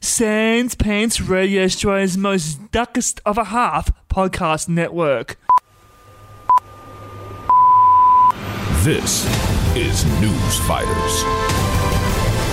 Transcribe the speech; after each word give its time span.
Sans 0.00 0.74
Pants 0.74 1.20
Radio 1.20 1.64
Australia's 1.64 2.16
most 2.16 2.70
duckest 2.70 3.20
of 3.24 3.38
a 3.38 3.44
half 3.44 3.92
podcast 4.08 4.68
network. 4.68 5.36
This 8.82 9.24
is 9.74 10.04
News 10.20 10.58
Fighters, 10.66 11.22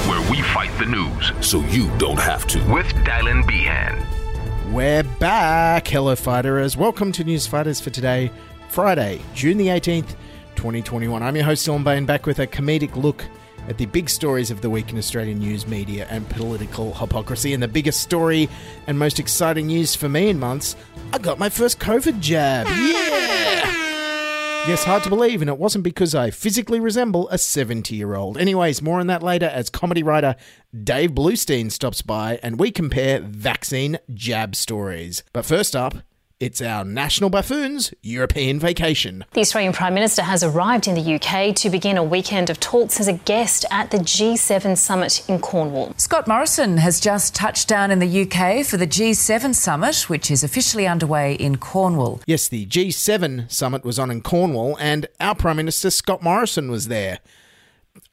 where 0.07 0.31
we 0.31 0.41
fight 0.41 0.71
the 0.79 0.85
news 0.85 1.31
so 1.45 1.59
you 1.67 1.89
don't 1.97 2.19
have 2.19 2.47
to. 2.47 2.59
with 2.71 2.87
Dylan 3.05 3.45
Behan. 3.45 4.05
We're 4.73 5.03
back. 5.03 5.87
Hello, 5.87 6.15
fighters. 6.15 6.77
Welcome 6.77 7.11
to 7.11 7.25
News 7.25 7.45
Fighters 7.45 7.81
for 7.81 7.89
today, 7.89 8.31
Friday, 8.69 9.19
June 9.35 9.57
the 9.57 9.67
18th, 9.67 10.15
2021. 10.55 11.21
I'm 11.21 11.35
your 11.35 11.43
host, 11.43 11.67
Dylan 11.67 11.83
Behan, 11.83 12.05
back 12.05 12.25
with 12.25 12.39
a 12.39 12.47
comedic 12.47 12.95
look 12.95 13.25
at 13.67 13.77
the 13.77 13.85
big 13.85 14.09
stories 14.09 14.51
of 14.51 14.61
the 14.61 14.69
week 14.69 14.91
in 14.91 14.97
Australian 14.97 15.39
news, 15.39 15.67
media, 15.67 16.07
and 16.09 16.27
political 16.29 16.93
hypocrisy. 16.93 17.53
And 17.53 17.61
the 17.61 17.67
biggest 17.67 18.01
story 18.01 18.49
and 18.87 18.97
most 18.97 19.19
exciting 19.19 19.67
news 19.67 19.95
for 19.95 20.09
me 20.09 20.29
in 20.29 20.39
months 20.39 20.75
I 21.13 21.17
got 21.17 21.39
my 21.39 21.49
first 21.49 21.79
COVID 21.79 22.19
jab. 22.19 22.67
Yeah! 22.67 23.81
Yes, 24.67 24.83
hard 24.83 25.01
to 25.03 25.09
believe, 25.09 25.41
and 25.41 25.49
it 25.49 25.57
wasn't 25.57 25.83
because 25.83 26.13
I 26.13 26.29
physically 26.29 26.79
resemble 26.79 27.27
a 27.29 27.39
70 27.39 27.95
year 27.95 28.13
old. 28.13 28.37
Anyways, 28.37 28.79
more 28.79 28.99
on 28.99 29.07
that 29.07 29.23
later 29.23 29.47
as 29.47 29.71
comedy 29.71 30.03
writer 30.03 30.35
Dave 30.83 31.11
Bloustien 31.11 31.71
stops 31.71 32.03
by 32.03 32.39
and 32.43 32.59
we 32.59 32.69
compare 32.69 33.21
vaccine 33.21 33.97
jab 34.13 34.55
stories. 34.55 35.23
But 35.33 35.45
first 35.45 35.75
up, 35.75 35.95
it's 36.41 36.59
our 36.59 36.83
National 36.83 37.29
Buffoons 37.29 37.93
European 38.01 38.59
vacation. 38.59 39.23
The 39.33 39.41
Australian 39.41 39.73
Prime 39.73 39.93
Minister 39.93 40.23
has 40.23 40.43
arrived 40.43 40.87
in 40.87 40.95
the 40.95 41.15
UK 41.15 41.55
to 41.57 41.69
begin 41.69 41.99
a 41.99 42.03
weekend 42.03 42.49
of 42.49 42.59
talks 42.59 42.99
as 42.99 43.07
a 43.07 43.13
guest 43.13 43.63
at 43.69 43.91
the 43.91 43.99
G7 43.99 44.75
summit 44.75 45.23
in 45.29 45.39
Cornwall. 45.39 45.93
Scott 45.97 46.27
Morrison 46.27 46.77
has 46.77 46.99
just 46.99 47.35
touched 47.35 47.67
down 47.67 47.91
in 47.91 47.99
the 47.99 48.21
UK 48.23 48.65
for 48.65 48.77
the 48.77 48.87
G7 48.87 49.53
summit, 49.53 50.09
which 50.09 50.31
is 50.31 50.43
officially 50.43 50.87
underway 50.87 51.35
in 51.35 51.57
Cornwall. 51.57 52.21
Yes, 52.25 52.47
the 52.47 52.65
G7 52.65 53.51
summit 53.51 53.85
was 53.85 53.99
on 53.99 54.09
in 54.09 54.21
Cornwall, 54.21 54.75
and 54.79 55.05
our 55.19 55.35
Prime 55.35 55.57
Minister 55.57 55.91
Scott 55.91 56.23
Morrison 56.23 56.71
was 56.71 56.87
there. 56.87 57.19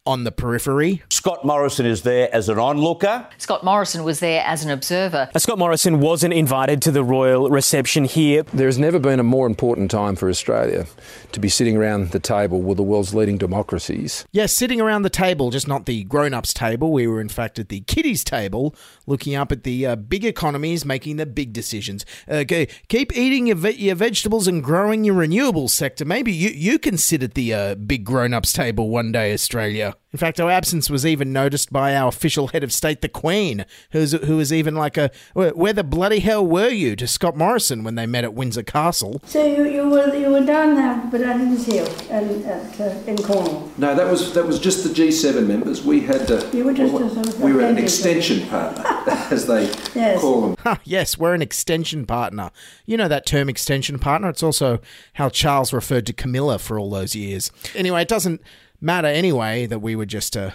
On 0.08 0.24
the 0.24 0.32
periphery, 0.32 1.02
Scott 1.10 1.44
Morrison 1.44 1.84
is 1.84 2.00
there 2.00 2.34
as 2.34 2.48
an 2.48 2.58
onlooker. 2.58 3.28
Scott 3.36 3.62
Morrison 3.62 4.04
was 4.04 4.20
there 4.20 4.42
as 4.42 4.64
an 4.64 4.70
observer. 4.70 5.28
Uh, 5.34 5.38
Scott 5.38 5.58
Morrison 5.58 6.00
wasn't 6.00 6.32
invited 6.32 6.80
to 6.80 6.90
the 6.90 7.04
royal 7.04 7.50
reception 7.50 8.06
here. 8.06 8.42
There's 8.44 8.78
never 8.78 8.98
been 8.98 9.20
a 9.20 9.22
more 9.22 9.46
important 9.46 9.90
time 9.90 10.16
for 10.16 10.30
Australia 10.30 10.86
to 11.32 11.40
be 11.40 11.50
sitting 11.50 11.76
around 11.76 12.12
the 12.12 12.20
table 12.20 12.62
with 12.62 12.78
the 12.78 12.82
world's 12.82 13.12
leading 13.12 13.36
democracies. 13.36 14.24
yes, 14.32 14.50
sitting 14.54 14.80
around 14.80 15.02
the 15.02 15.10
table, 15.10 15.50
just 15.50 15.68
not 15.68 15.84
the 15.84 16.04
grown 16.04 16.32
ups 16.32 16.54
table. 16.54 16.90
We 16.90 17.06
were, 17.06 17.20
in 17.20 17.28
fact, 17.28 17.58
at 17.58 17.68
the 17.68 17.80
kiddies 17.80 18.24
table, 18.24 18.74
looking 19.06 19.34
up 19.34 19.52
at 19.52 19.64
the 19.64 19.84
uh, 19.84 19.96
big 19.96 20.24
economies 20.24 20.86
making 20.86 21.16
the 21.16 21.26
big 21.26 21.52
decisions. 21.52 22.06
Okay, 22.30 22.66
keep 22.88 23.14
eating 23.14 23.48
your, 23.48 23.56
ve- 23.56 23.72
your 23.72 23.94
vegetables 23.94 24.48
and 24.48 24.64
growing 24.64 25.04
your 25.04 25.16
renewables 25.16 25.70
sector. 25.70 26.06
Maybe 26.06 26.32
you, 26.32 26.48
you 26.48 26.78
can 26.78 26.96
sit 26.96 27.22
at 27.22 27.34
the 27.34 27.52
uh, 27.52 27.74
big 27.74 28.04
grown 28.04 28.32
ups 28.32 28.54
table 28.54 28.88
one 28.88 29.12
day, 29.12 29.34
Australia. 29.34 29.94
In 30.10 30.18
fact, 30.18 30.40
our 30.40 30.50
absence 30.50 30.88
was 30.88 31.04
even 31.04 31.34
noticed 31.34 31.70
by 31.70 31.94
our 31.94 32.08
official 32.08 32.46
head 32.48 32.64
of 32.64 32.72
state, 32.72 33.02
the 33.02 33.10
Queen, 33.10 33.66
who's, 33.90 34.12
who 34.12 34.38
was 34.38 34.50
even 34.54 34.74
like 34.74 34.96
a, 34.96 35.10
"Where 35.34 35.50
where 35.50 35.74
the 35.74 35.84
bloody 35.84 36.20
hell 36.20 36.46
were 36.46 36.70
you 36.70 36.96
to 36.96 37.06
Scott 37.06 37.36
Morrison 37.36 37.84
when 37.84 37.94
they 37.94 38.06
met 38.06 38.24
at 38.24 38.32
Windsor 38.32 38.62
Castle? 38.62 39.20
So 39.26 39.44
you, 39.44 39.68
you 39.68 39.86
were 39.86 40.14
you 40.16 40.30
were 40.30 40.46
down 40.46 40.76
there, 40.76 41.06
but 41.10 41.22
I 41.22 41.36
didn't 41.36 41.58
see 41.58 41.76
you 41.76 41.84
in, 42.08 42.42
at, 42.46 42.80
uh, 42.80 42.84
in 43.06 43.18
Cornwall. 43.18 43.70
No, 43.76 43.94
that 43.94 44.10
was 44.10 44.32
that 44.32 44.46
was 44.46 44.58
just 44.58 44.82
the 44.82 44.88
G7 44.88 45.46
members. 45.46 45.84
We 45.84 46.00
had 46.00 46.30
uh, 46.30 46.42
You 46.54 46.64
were 46.64 46.72
just 46.72 46.94
a 46.94 47.44
we 47.44 47.52
were 47.52 47.60
an 47.60 47.76
extension 47.76 48.48
partner, 48.48 48.84
as 49.30 49.46
they 49.46 49.64
Yes. 49.94 50.22
call 50.22 50.40
them. 50.40 50.56
Ha, 50.60 50.80
yes, 50.84 51.18
we're 51.18 51.34
an 51.34 51.42
extension 51.42 52.06
partner. 52.06 52.50
You 52.86 52.96
know 52.96 53.08
that 53.08 53.26
term 53.26 53.50
extension 53.50 53.98
partner? 53.98 54.30
It's 54.30 54.42
also 54.42 54.80
how 55.14 55.28
Charles 55.28 55.74
referred 55.74 56.06
to 56.06 56.14
Camilla 56.14 56.58
for 56.58 56.78
all 56.78 56.88
those 56.88 57.14
years. 57.14 57.52
Anyway, 57.74 58.00
it 58.00 58.08
doesn't 58.08 58.40
matter 58.80 59.08
anyway 59.08 59.66
that 59.66 59.80
we 59.80 59.96
were 59.96 60.06
just 60.06 60.36
a 60.36 60.54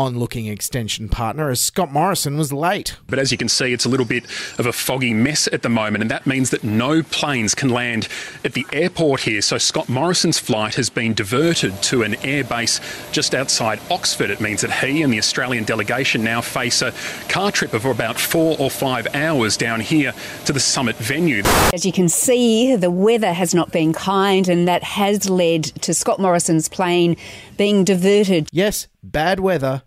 on-looking 0.00 0.46
extension 0.46 1.10
partner 1.10 1.50
as 1.50 1.60
Scott 1.60 1.92
Morrison 1.92 2.38
was 2.38 2.52
late. 2.52 2.96
But 3.06 3.18
as 3.18 3.30
you 3.30 3.36
can 3.36 3.50
see, 3.50 3.74
it's 3.74 3.84
a 3.84 3.88
little 3.88 4.06
bit 4.06 4.24
of 4.58 4.64
a 4.64 4.72
foggy 4.72 5.12
mess 5.12 5.46
at 5.52 5.60
the 5.60 5.68
moment, 5.68 6.00
and 6.00 6.10
that 6.10 6.26
means 6.26 6.48
that 6.50 6.64
no 6.64 7.02
planes 7.02 7.54
can 7.54 7.68
land 7.68 8.08
at 8.42 8.54
the 8.54 8.64
airport 8.72 9.20
here. 9.20 9.42
So 9.42 9.58
Scott 9.58 9.90
Morrison's 9.90 10.38
flight 10.38 10.76
has 10.76 10.88
been 10.88 11.12
diverted 11.12 11.82
to 11.84 12.02
an 12.02 12.14
airbase 12.14 12.80
just 13.12 13.34
outside 13.34 13.78
Oxford. 13.90 14.30
It 14.30 14.40
means 14.40 14.62
that 14.62 14.72
he 14.72 15.02
and 15.02 15.12
the 15.12 15.18
Australian 15.18 15.64
delegation 15.64 16.24
now 16.24 16.40
face 16.40 16.80
a 16.80 16.94
car 17.28 17.52
trip 17.52 17.74
of 17.74 17.84
about 17.84 18.18
four 18.18 18.56
or 18.58 18.70
five 18.70 19.06
hours 19.14 19.58
down 19.58 19.80
here 19.80 20.14
to 20.46 20.52
the 20.54 20.60
summit 20.60 20.96
venue. 20.96 21.42
As 21.74 21.84
you 21.84 21.92
can 21.92 22.08
see, 22.08 22.74
the 22.74 22.90
weather 22.90 23.34
has 23.34 23.54
not 23.54 23.70
been 23.70 23.92
kind, 23.92 24.48
and 24.48 24.66
that 24.66 24.82
has 24.82 25.28
led 25.28 25.64
to 25.64 25.92
Scott 25.92 26.18
Morrison's 26.18 26.70
plane 26.70 27.16
being 27.58 27.84
diverted. 27.84 28.48
Yes, 28.50 28.88
bad 29.02 29.40
weather 29.40 29.82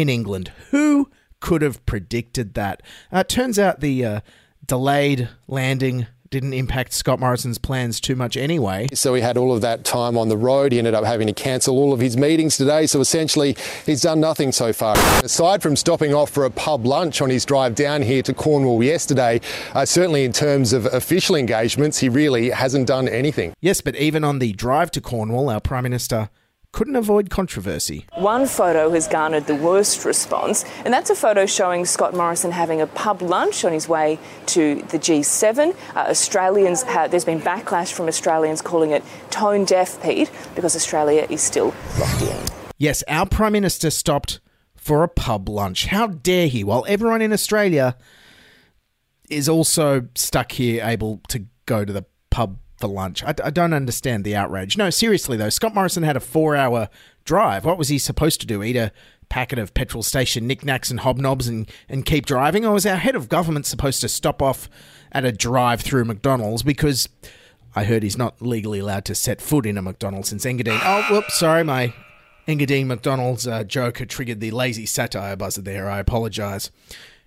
in 0.00 0.08
England. 0.10 0.52
Who 0.70 1.10
could 1.40 1.62
have 1.62 1.84
predicted 1.86 2.54
that? 2.54 2.82
Uh, 3.10 3.24
turns 3.24 3.58
out 3.58 3.80
the 3.80 4.04
uh, 4.04 4.20
delayed 4.66 5.28
landing 5.48 6.06
didn't 6.28 6.52
impact 6.54 6.92
Scott 6.92 7.20
Morrison's 7.20 7.56
plans 7.56 8.00
too 8.00 8.16
much 8.16 8.36
anyway. 8.36 8.88
So 8.92 9.14
he 9.14 9.22
had 9.22 9.36
all 9.36 9.54
of 9.54 9.60
that 9.60 9.84
time 9.84 10.18
on 10.18 10.28
the 10.28 10.36
road. 10.36 10.72
He 10.72 10.78
ended 10.78 10.92
up 10.92 11.04
having 11.04 11.28
to 11.28 11.32
cancel 11.32 11.78
all 11.78 11.92
of 11.92 12.00
his 12.00 12.16
meetings 12.16 12.56
today. 12.56 12.86
So 12.86 13.00
essentially, 13.00 13.56
he's 13.86 14.02
done 14.02 14.20
nothing 14.20 14.50
so 14.50 14.72
far. 14.72 14.96
Aside 15.22 15.62
from 15.62 15.76
stopping 15.76 16.12
off 16.12 16.30
for 16.30 16.44
a 16.44 16.50
pub 16.50 16.84
lunch 16.84 17.22
on 17.22 17.30
his 17.30 17.44
drive 17.44 17.76
down 17.76 18.02
here 18.02 18.22
to 18.22 18.34
Cornwall 18.34 18.82
yesterday, 18.82 19.40
uh, 19.72 19.86
certainly 19.86 20.24
in 20.24 20.32
terms 20.32 20.72
of 20.72 20.84
official 20.86 21.36
engagements, 21.36 21.98
he 21.98 22.08
really 22.08 22.50
hasn't 22.50 22.88
done 22.88 23.08
anything. 23.08 23.54
Yes, 23.60 23.80
but 23.80 23.94
even 23.94 24.24
on 24.24 24.40
the 24.40 24.52
drive 24.52 24.90
to 24.90 25.00
Cornwall, 25.00 25.48
our 25.48 25.60
Prime 25.60 25.84
Minister 25.84 26.28
couldn't 26.76 26.96
avoid 26.96 27.30
controversy. 27.30 28.04
One 28.16 28.46
photo 28.46 28.90
has 28.90 29.08
garnered 29.08 29.46
the 29.46 29.54
worst 29.54 30.04
response, 30.04 30.62
and 30.84 30.92
that's 30.92 31.08
a 31.08 31.14
photo 31.14 31.46
showing 31.46 31.86
Scott 31.86 32.12
Morrison 32.12 32.50
having 32.50 32.82
a 32.82 32.86
pub 32.86 33.22
lunch 33.22 33.64
on 33.64 33.72
his 33.72 33.88
way 33.88 34.18
to 34.48 34.82
the 34.90 34.98
G7. 34.98 35.74
Uh, 35.94 36.00
Australians, 36.00 36.82
have, 36.82 37.10
there's 37.10 37.24
been 37.24 37.40
backlash 37.40 37.94
from 37.94 38.08
Australians 38.08 38.60
calling 38.60 38.90
it 38.90 39.02
tone 39.30 39.64
deaf, 39.64 40.02
Pete, 40.02 40.30
because 40.54 40.76
Australia 40.76 41.26
is 41.30 41.40
still 41.40 41.72
locked. 41.98 42.52
Yes, 42.76 43.02
our 43.08 43.24
Prime 43.24 43.52
Minister 43.52 43.88
stopped 43.88 44.40
for 44.74 45.02
a 45.02 45.08
pub 45.08 45.48
lunch. 45.48 45.86
How 45.86 46.08
dare 46.08 46.46
he? 46.46 46.62
While 46.62 46.84
everyone 46.86 47.22
in 47.22 47.32
Australia 47.32 47.96
is 49.30 49.48
also 49.48 50.08
stuck 50.14 50.52
here 50.52 50.84
able 50.84 51.22
to 51.28 51.46
go 51.64 51.86
to 51.86 51.92
the 51.94 52.04
pub 52.28 52.58
for 52.76 52.88
lunch. 52.88 53.22
I, 53.24 53.34
I, 53.42 53.50
don't 53.50 53.72
understand 53.72 54.24
the 54.24 54.36
outrage. 54.36 54.76
No, 54.76 54.90
seriously 54.90 55.36
though, 55.36 55.48
Scott 55.48 55.74
Morrison 55.74 56.02
had 56.02 56.16
a 56.16 56.20
four-hour 56.20 56.88
drive. 57.24 57.64
What 57.64 57.78
was 57.78 57.88
he 57.88 57.98
supposed 57.98 58.40
to 58.40 58.46
do? 58.46 58.62
Eat 58.62 58.76
a 58.76 58.92
packet 59.28 59.58
of 59.58 59.74
petrol 59.74 60.02
station 60.02 60.46
Nik 60.46 60.62
Naks 60.62 60.90
and 60.90 61.00
hobnobs 61.00 61.48
and, 61.48 61.70
and 61.88 62.04
keep 62.04 62.26
driving? 62.26 62.64
Or 62.64 62.72
was 62.72 62.86
our 62.86 62.96
head 62.96 63.16
of 63.16 63.28
government 63.28 63.66
supposed 63.66 64.00
to 64.02 64.08
stop 64.08 64.42
off 64.42 64.68
at 65.12 65.24
a 65.24 65.32
drive-through 65.32 66.04
McDonald's 66.04 66.62
because 66.62 67.08
I 67.74 67.84
heard 67.84 68.02
he's 68.02 68.18
not 68.18 68.40
legally 68.40 68.78
allowed 68.78 69.04
to 69.06 69.14
set 69.14 69.40
foot 69.40 69.66
in 69.66 69.78
a 69.78 69.82
McDonald's 69.82 70.28
since 70.28 70.44
Engadine. 70.44 70.80
Oh, 70.82 71.06
whoops, 71.10 71.38
sorry, 71.38 71.64
my 71.64 71.94
Engadine 72.46 72.86
McDonald's 72.86 73.46
uh, 73.46 73.64
joke 73.64 73.98
had 73.98 74.08
triggered 74.08 74.40
the 74.40 74.50
lazy 74.50 74.86
satire 74.86 75.36
buzzer 75.36 75.62
there. 75.62 75.90
I 75.90 75.98
apologise. 75.98 76.70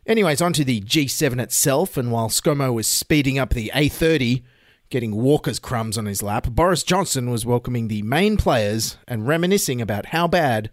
Anyways, 0.06 0.42
on 0.42 0.54
to 0.54 0.64
the 0.64 0.82
G7 0.82 1.40
itself, 1.40 1.98
and 1.98 2.12
while 2.12 2.30
ScoMo 2.30 2.74
was 2.74 2.88
speeding 2.88 3.38
up 3.38 3.54
the 3.54 3.72
A30 3.76 4.44
getting 4.90 5.16
Walker's 5.16 5.60
crumbs 5.60 5.98
on 5.98 6.06
his 6.06 6.24
lap, 6.24 6.48
Boris 6.50 6.84
Johnson 6.84 7.30
was 7.30 7.46
welcoming 7.46 7.88
the 7.88 8.02
main 8.02 8.38
players 8.38 8.98
and 9.08 9.28
reminiscing 9.28 9.82
about 9.82 10.08
how 10.08 10.28
bad 10.28 10.72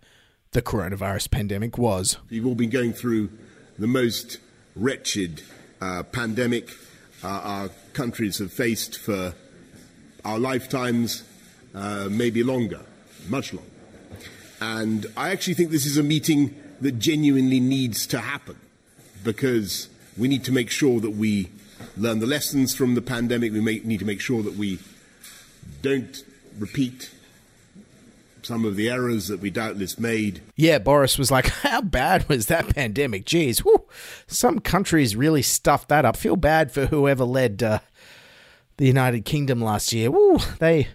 the 0.52 0.62
coronavirus 0.62 1.30
pandemic 1.30 1.76
was. 1.76 2.16
We've 2.30 2.46
all 2.46 2.54
been 2.54 2.70
going 2.70 2.94
through 2.94 3.30
the 3.78 3.86
most 3.86 4.38
wretched 4.74 5.42
uh, 5.80 6.02
pandemic 6.04 6.70
uh, 7.22 7.28
our 7.28 7.70
countries 7.92 8.38
have 8.38 8.52
faced 8.52 8.98
for 8.98 9.34
our 10.24 10.38
lifetimes, 10.38 11.22
uh, 11.74 12.08
maybe 12.10 12.42
longer, 12.42 12.80
much 13.28 13.52
longer. 13.52 13.70
And 14.60 15.06
I 15.16 15.30
actually 15.30 15.54
think 15.54 15.70
this 15.70 15.86
is 15.86 15.98
a 15.98 16.02
meeting 16.02 16.54
that 16.80 16.98
genuinely 16.98 17.60
needs 17.60 18.06
to 18.08 18.20
happen 18.20 18.56
because 19.24 19.88
we 20.16 20.28
need 20.28 20.44
to 20.44 20.52
make 20.52 20.70
sure 20.70 21.00
that 21.00 21.10
we 21.10 21.50
learn 21.96 22.18
the 22.18 22.26
lessons 22.26 22.74
from 22.74 22.94
the 22.94 23.02
pandemic. 23.02 23.52
We 23.52 23.60
may, 23.60 23.80
need 23.84 23.98
to 24.00 24.04
make 24.04 24.20
sure 24.20 24.42
that 24.42 24.54
we 24.54 24.78
don't 25.82 26.22
repeat 26.58 27.10
some 28.42 28.64
of 28.64 28.76
the 28.76 28.88
errors 28.88 29.26
that 29.26 29.40
we 29.40 29.50
doubtless 29.50 29.98
made. 29.98 30.40
Yeah, 30.54 30.78
Boris 30.78 31.18
was 31.18 31.30
like, 31.30 31.46
How 31.62 31.80
bad 31.80 32.28
was 32.28 32.46
that 32.46 32.74
pandemic? 32.74 33.24
Geez, 33.24 33.60
whew, 33.60 33.86
some 34.26 34.60
countries 34.60 35.16
really 35.16 35.42
stuffed 35.42 35.88
that 35.88 36.04
up. 36.04 36.16
Feel 36.16 36.36
bad 36.36 36.70
for 36.70 36.86
whoever 36.86 37.24
led 37.24 37.62
uh, 37.62 37.80
the 38.76 38.86
United 38.86 39.24
Kingdom 39.24 39.60
last 39.60 39.92
year. 39.92 40.10
They 40.60 40.88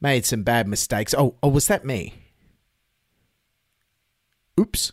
made 0.00 0.26
some 0.26 0.42
bad 0.42 0.66
mistakes. 0.66 1.14
Oh, 1.16 1.36
oh, 1.42 1.48
was 1.48 1.68
that 1.68 1.84
me? 1.84 2.14
Oops. 4.58 4.92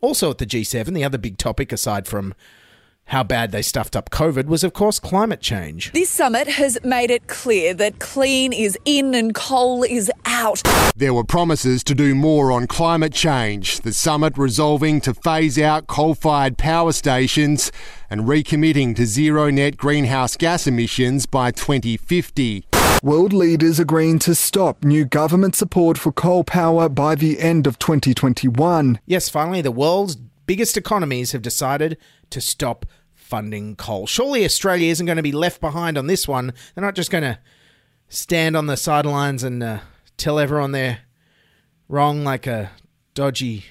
Also 0.00 0.30
at 0.30 0.38
the 0.38 0.46
G7, 0.46 0.94
the 0.94 1.04
other 1.04 1.18
big 1.18 1.36
topic 1.36 1.72
aside 1.72 2.06
from 2.06 2.34
how 3.10 3.24
bad 3.24 3.50
they 3.50 3.60
stuffed 3.60 3.96
up 3.96 4.08
COVID 4.10 4.46
was, 4.46 4.62
of 4.62 4.72
course, 4.72 5.00
climate 5.00 5.40
change. 5.40 5.90
This 5.92 6.08
summit 6.08 6.46
has 6.46 6.78
made 6.84 7.10
it 7.10 7.26
clear 7.26 7.74
that 7.74 7.98
clean 7.98 8.52
is 8.52 8.78
in 8.84 9.14
and 9.14 9.34
coal 9.34 9.82
is 9.82 10.12
out. 10.24 10.62
There 10.94 11.12
were 11.12 11.24
promises 11.24 11.82
to 11.84 11.94
do 11.94 12.14
more 12.14 12.52
on 12.52 12.68
climate 12.68 13.12
change, 13.12 13.80
the 13.80 13.92
summit 13.92 14.38
resolving 14.38 15.00
to 15.00 15.12
phase 15.12 15.58
out 15.58 15.88
coal 15.88 16.14
fired 16.14 16.56
power 16.56 16.92
stations 16.92 17.72
and 18.08 18.22
recommitting 18.22 18.94
to 18.94 19.06
zero 19.06 19.50
net 19.50 19.76
greenhouse 19.76 20.36
gas 20.36 20.68
emissions 20.68 21.26
by 21.26 21.50
2050. 21.50 22.66
World 23.02 23.32
leaders 23.32 23.80
agreeing 23.80 24.20
to 24.20 24.36
stop 24.36 24.84
new 24.84 25.04
government 25.04 25.56
support 25.56 25.98
for 25.98 26.12
coal 26.12 26.44
power 26.44 26.88
by 26.88 27.16
the 27.16 27.40
end 27.40 27.66
of 27.66 27.78
2021. 27.80 29.00
Yes, 29.04 29.28
finally, 29.28 29.62
the 29.62 29.72
world's 29.72 30.16
biggest 30.50 30.76
economies 30.76 31.32
have 31.32 31.42
decided 31.42 31.96
to 32.28 32.40
stop 32.40 32.84
funding 33.30 33.76
coal. 33.76 34.08
Surely 34.08 34.44
Australia 34.44 34.90
isn't 34.90 35.06
going 35.06 35.16
to 35.16 35.22
be 35.22 35.32
left 35.32 35.60
behind 35.60 35.96
on 35.96 36.08
this 36.08 36.26
one. 36.26 36.52
They're 36.74 36.84
not 36.84 36.96
just 36.96 37.12
going 37.12 37.22
to 37.22 37.38
stand 38.08 38.56
on 38.56 38.66
the 38.66 38.76
sidelines 38.76 39.44
and 39.44 39.62
uh, 39.62 39.78
tell 40.16 40.40
everyone 40.40 40.72
they're 40.72 40.98
wrong 41.88 42.24
like 42.24 42.48
a 42.48 42.72
dodgy 43.14 43.64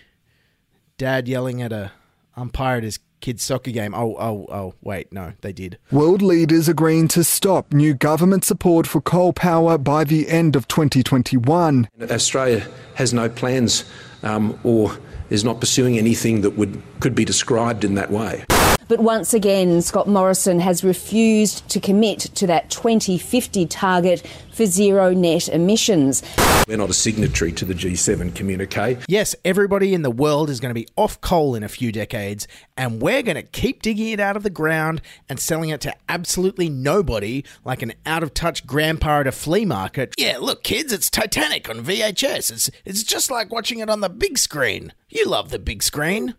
dad 0.97 1.27
yelling 1.27 1.61
at 1.61 1.73
a 1.73 1.91
umpire 2.37 2.77
at 2.77 2.83
his 2.83 2.99
kid's 3.19 3.43
soccer 3.43 3.71
game. 3.71 3.93
Oh, 3.93 4.15
oh, 4.17 4.47
oh, 4.49 4.73
wait, 4.81 5.11
no, 5.11 5.33
they 5.41 5.51
did. 5.51 5.77
World 5.91 6.21
leaders 6.21 6.69
agreeing 6.69 7.09
to 7.09 7.23
stop 7.25 7.73
new 7.73 7.93
government 7.93 8.45
support 8.45 8.87
for 8.87 9.01
coal 9.01 9.33
power 9.33 9.77
by 9.77 10.05
the 10.05 10.29
end 10.29 10.55
of 10.55 10.69
2021. 10.69 11.89
Australia 12.09 12.65
has 12.95 13.13
no 13.13 13.27
plans 13.27 13.83
um, 14.23 14.57
or 14.63 14.97
is 15.29 15.43
not 15.43 15.59
pursuing 15.59 15.97
anything 15.97 16.41
that 16.41 16.51
would 16.51 16.81
could 17.01 17.13
be 17.13 17.25
described 17.25 17.83
in 17.83 17.95
that 17.95 18.09
way. 18.09 18.45
But 18.89 19.01
once 19.01 19.35
again, 19.35 19.83
Scott 19.83 20.07
Morrison 20.07 20.59
has 20.61 20.83
refused 20.83 21.69
to 21.69 21.79
commit 21.79 22.21
to 22.21 22.47
that 22.47 22.71
2050 22.71 23.67
target 23.67 24.25
for 24.51 24.65
zero 24.65 25.13
net 25.13 25.47
emissions. 25.47 26.23
We're 26.67 26.77
not 26.77 26.89
a 26.89 26.93
signatory 26.93 27.51
to 27.51 27.65
the 27.65 27.75
G7 27.75 28.33
communique. 28.33 28.97
Yes, 29.07 29.35
everybody 29.45 29.93
in 29.93 30.01
the 30.01 30.09
world 30.09 30.49
is 30.49 30.59
going 30.59 30.71
to 30.71 30.73
be 30.73 30.87
off 30.95 31.21
coal 31.21 31.53
in 31.53 31.61
a 31.61 31.69
few 31.69 31.91
decades, 31.91 32.47
and 32.75 32.99
we're 32.99 33.21
going 33.21 33.35
to 33.35 33.43
keep 33.43 33.83
digging 33.83 34.09
it 34.09 34.19
out 34.19 34.35
of 34.35 34.41
the 34.41 34.49
ground 34.49 35.03
and 35.29 35.39
selling 35.39 35.69
it 35.69 35.81
to 35.81 35.93
absolutely 36.09 36.67
nobody 36.67 37.43
like 37.63 37.83
an 37.83 37.93
out 38.07 38.23
of 38.23 38.33
touch 38.33 38.65
grandpa 38.65 39.19
at 39.19 39.27
a 39.27 39.31
flea 39.31 39.65
market. 39.65 40.15
Yeah, 40.17 40.39
look, 40.39 40.63
kids, 40.63 40.91
it's 40.91 41.11
Titanic 41.11 41.69
on 41.69 41.85
VHS. 41.85 42.51
It's, 42.51 42.71
it's 42.85 43.03
just 43.03 43.29
like 43.29 43.53
watching 43.53 43.77
it 43.77 43.89
on 43.89 44.01
the 44.01 44.09
big 44.09 44.39
screen. 44.39 44.93
You 45.09 45.25
love 45.25 45.51
the 45.51 45.59
big 45.59 45.83
screen. 45.83 46.33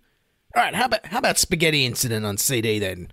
All 0.54 0.62
right, 0.62 0.74
how 0.74 0.86
about 0.86 1.06
how 1.06 1.18
about 1.18 1.38
Spaghetti 1.38 1.86
Incident 1.86 2.26
on 2.26 2.36
CD 2.36 2.78
then? 2.78 3.12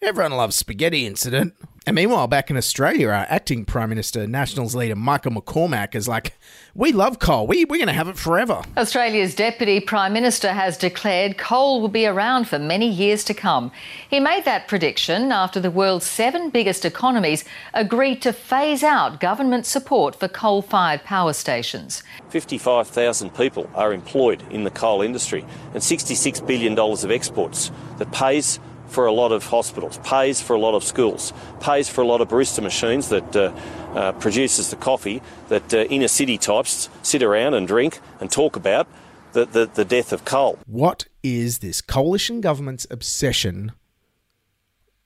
Everyone 0.00 0.32
loves 0.32 0.54
Spaghetti 0.54 1.04
Incident. 1.04 1.54
And 1.88 1.94
meanwhile, 1.94 2.26
back 2.26 2.50
in 2.50 2.58
Australia, 2.58 3.08
our 3.08 3.24
acting 3.30 3.64
Prime 3.64 3.88
Minister, 3.88 4.26
Nationals 4.26 4.74
leader 4.74 4.94
Michael 4.94 5.32
McCormack 5.32 5.94
is 5.94 6.06
like, 6.06 6.34
we 6.74 6.92
love 6.92 7.18
coal. 7.18 7.46
We, 7.46 7.64
we're 7.64 7.78
going 7.78 7.86
to 7.86 7.94
have 7.94 8.08
it 8.08 8.18
forever. 8.18 8.60
Australia's 8.76 9.34
Deputy 9.34 9.80
Prime 9.80 10.12
Minister 10.12 10.52
has 10.52 10.76
declared 10.76 11.38
coal 11.38 11.80
will 11.80 11.88
be 11.88 12.06
around 12.06 12.46
for 12.46 12.58
many 12.58 12.86
years 12.86 13.24
to 13.24 13.32
come. 13.32 13.72
He 14.10 14.20
made 14.20 14.44
that 14.44 14.68
prediction 14.68 15.32
after 15.32 15.60
the 15.60 15.70
world's 15.70 16.04
seven 16.04 16.50
biggest 16.50 16.84
economies 16.84 17.46
agreed 17.72 18.20
to 18.20 18.34
phase 18.34 18.82
out 18.82 19.18
government 19.18 19.64
support 19.64 20.14
for 20.14 20.28
coal 20.28 20.60
fired 20.60 21.02
power 21.04 21.32
stations. 21.32 22.02
55,000 22.28 23.34
people 23.34 23.66
are 23.74 23.94
employed 23.94 24.42
in 24.50 24.64
the 24.64 24.70
coal 24.70 25.00
industry 25.00 25.42
and 25.72 25.82
$66 25.82 26.46
billion 26.46 26.78
of 26.78 27.10
exports 27.10 27.70
that 27.96 28.12
pays 28.12 28.60
for 28.88 29.06
a 29.06 29.12
lot 29.12 29.32
of 29.32 29.44
hospitals, 29.46 29.98
pays 29.98 30.40
for 30.40 30.54
a 30.54 30.58
lot 30.58 30.74
of 30.74 30.82
schools, 30.82 31.32
pays 31.60 31.88
for 31.88 32.00
a 32.00 32.06
lot 32.06 32.20
of 32.20 32.28
barista 32.28 32.62
machines 32.62 33.08
that 33.08 33.36
uh, 33.36 33.52
uh, 33.94 34.12
produces 34.12 34.70
the 34.70 34.76
coffee 34.76 35.22
that 35.48 35.72
uh, 35.72 35.78
inner 35.84 36.08
city 36.08 36.38
types 36.38 36.88
sit 37.02 37.22
around 37.22 37.54
and 37.54 37.66
drink 37.68 38.00
and 38.20 38.30
talk 38.30 38.56
about 38.56 38.86
the, 39.32 39.44
the, 39.46 39.66
the 39.66 39.84
death 39.84 40.12
of 40.12 40.24
coal. 40.24 40.58
What 40.66 41.06
is 41.22 41.58
this 41.58 41.80
coalition 41.80 42.40
government's 42.40 42.86
obsession 42.90 43.72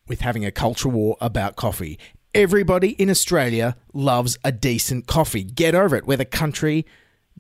with 0.07 0.21
having 0.21 0.45
a 0.45 0.51
culture 0.51 0.89
war 0.89 1.17
about 1.21 1.57
coffee? 1.57 1.99
Everybody 2.35 2.91
in 2.91 3.11
Australia 3.11 3.77
loves 3.93 4.39
a 4.43 4.53
decent 4.53 5.07
coffee. 5.07 5.45
Get 5.45 5.75
over 5.75 5.97
it. 5.97 6.07
We're 6.07 6.17
the 6.17 6.25
country 6.25 6.87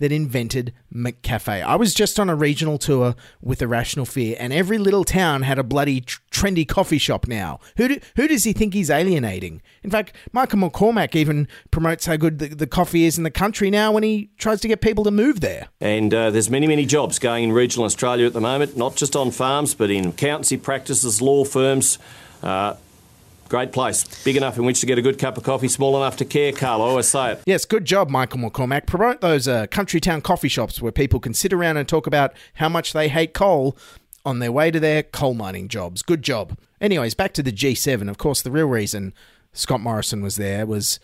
that 0.02 0.10
invented 0.10 0.72
McCafe. 0.92 1.62
I 1.62 1.76
was 1.76 1.94
just 1.94 2.18
on 2.18 2.28
a 2.28 2.34
regional 2.34 2.76
tour 2.76 3.14
with 3.40 3.62
Irrational 3.62 4.04
Fear, 4.04 4.34
and 4.40 4.52
every 4.52 4.76
little 4.76 5.04
town 5.04 5.42
had 5.42 5.60
a 5.60 5.62
bloody 5.62 6.00
tr- 6.00 6.18
trendy 6.32 6.66
coffee 6.66 6.98
shop 6.98 7.28
now. 7.28 7.60
Who, 7.76 7.86
do, 7.86 8.00
who 8.16 8.26
does 8.26 8.42
he 8.42 8.52
think 8.52 8.74
he's 8.74 8.90
alienating? 8.90 9.62
In 9.84 9.90
fact, 9.90 10.16
Michael 10.32 10.58
McCormack 10.58 11.14
even 11.14 11.46
promotes 11.70 12.06
how 12.06 12.16
good 12.16 12.40
the, 12.40 12.48
the 12.48 12.66
coffee 12.66 13.04
is 13.04 13.16
in 13.16 13.22
the 13.22 13.30
country 13.30 13.70
now 13.70 13.92
when 13.92 14.02
he 14.02 14.30
tries 14.38 14.60
to 14.62 14.68
get 14.68 14.80
people 14.80 15.04
to 15.04 15.12
move 15.12 15.38
there. 15.38 15.68
And 15.80 16.12
uh, 16.12 16.30
there's 16.30 16.50
many, 16.50 16.66
many 16.66 16.84
jobs 16.84 17.20
going 17.20 17.44
in 17.44 17.52
regional 17.52 17.84
Australia 17.84 18.26
at 18.26 18.32
the 18.32 18.40
moment, 18.40 18.76
not 18.76 18.96
just 18.96 19.14
on 19.14 19.30
farms, 19.30 19.72
but 19.72 19.88
in 19.88 20.08
accountancy 20.08 20.56
practices, 20.56 21.22
law 21.22 21.44
firms. 21.44 22.00
Uh, 22.42 22.74
Great 23.52 23.70
place. 23.70 24.04
Big 24.24 24.38
enough 24.38 24.56
in 24.56 24.64
which 24.64 24.80
to 24.80 24.86
get 24.86 24.96
a 24.96 25.02
good 25.02 25.18
cup 25.18 25.36
of 25.36 25.42
coffee, 25.42 25.68
small 25.68 25.94
enough 25.98 26.16
to 26.16 26.24
care, 26.24 26.52
Carl. 26.52 26.80
I 26.80 26.86
always 26.86 27.06
say 27.06 27.32
it. 27.32 27.42
Yes, 27.44 27.66
good 27.66 27.84
job, 27.84 28.08
Michael 28.08 28.38
McCormack. 28.38 28.86
Promote 28.86 29.20
those 29.20 29.46
uh, 29.46 29.66
country 29.66 30.00
town 30.00 30.22
coffee 30.22 30.48
shops 30.48 30.80
where 30.80 30.90
people 30.90 31.20
can 31.20 31.34
sit 31.34 31.52
around 31.52 31.76
and 31.76 31.86
talk 31.86 32.06
about 32.06 32.32
how 32.54 32.70
much 32.70 32.94
they 32.94 33.08
hate 33.08 33.34
coal 33.34 33.76
on 34.24 34.38
their 34.38 34.50
way 34.50 34.70
to 34.70 34.80
their 34.80 35.02
coal 35.02 35.34
mining 35.34 35.68
jobs. 35.68 36.00
Good 36.00 36.22
job. 36.22 36.56
Anyways, 36.80 37.12
back 37.12 37.34
to 37.34 37.42
the 37.42 37.52
G7. 37.52 38.08
Of 38.08 38.16
course, 38.16 38.40
the 38.40 38.50
real 38.50 38.68
reason 38.68 39.12
Scott 39.52 39.82
Morrison 39.82 40.22
was 40.22 40.36
there 40.36 40.64
was 40.64 40.98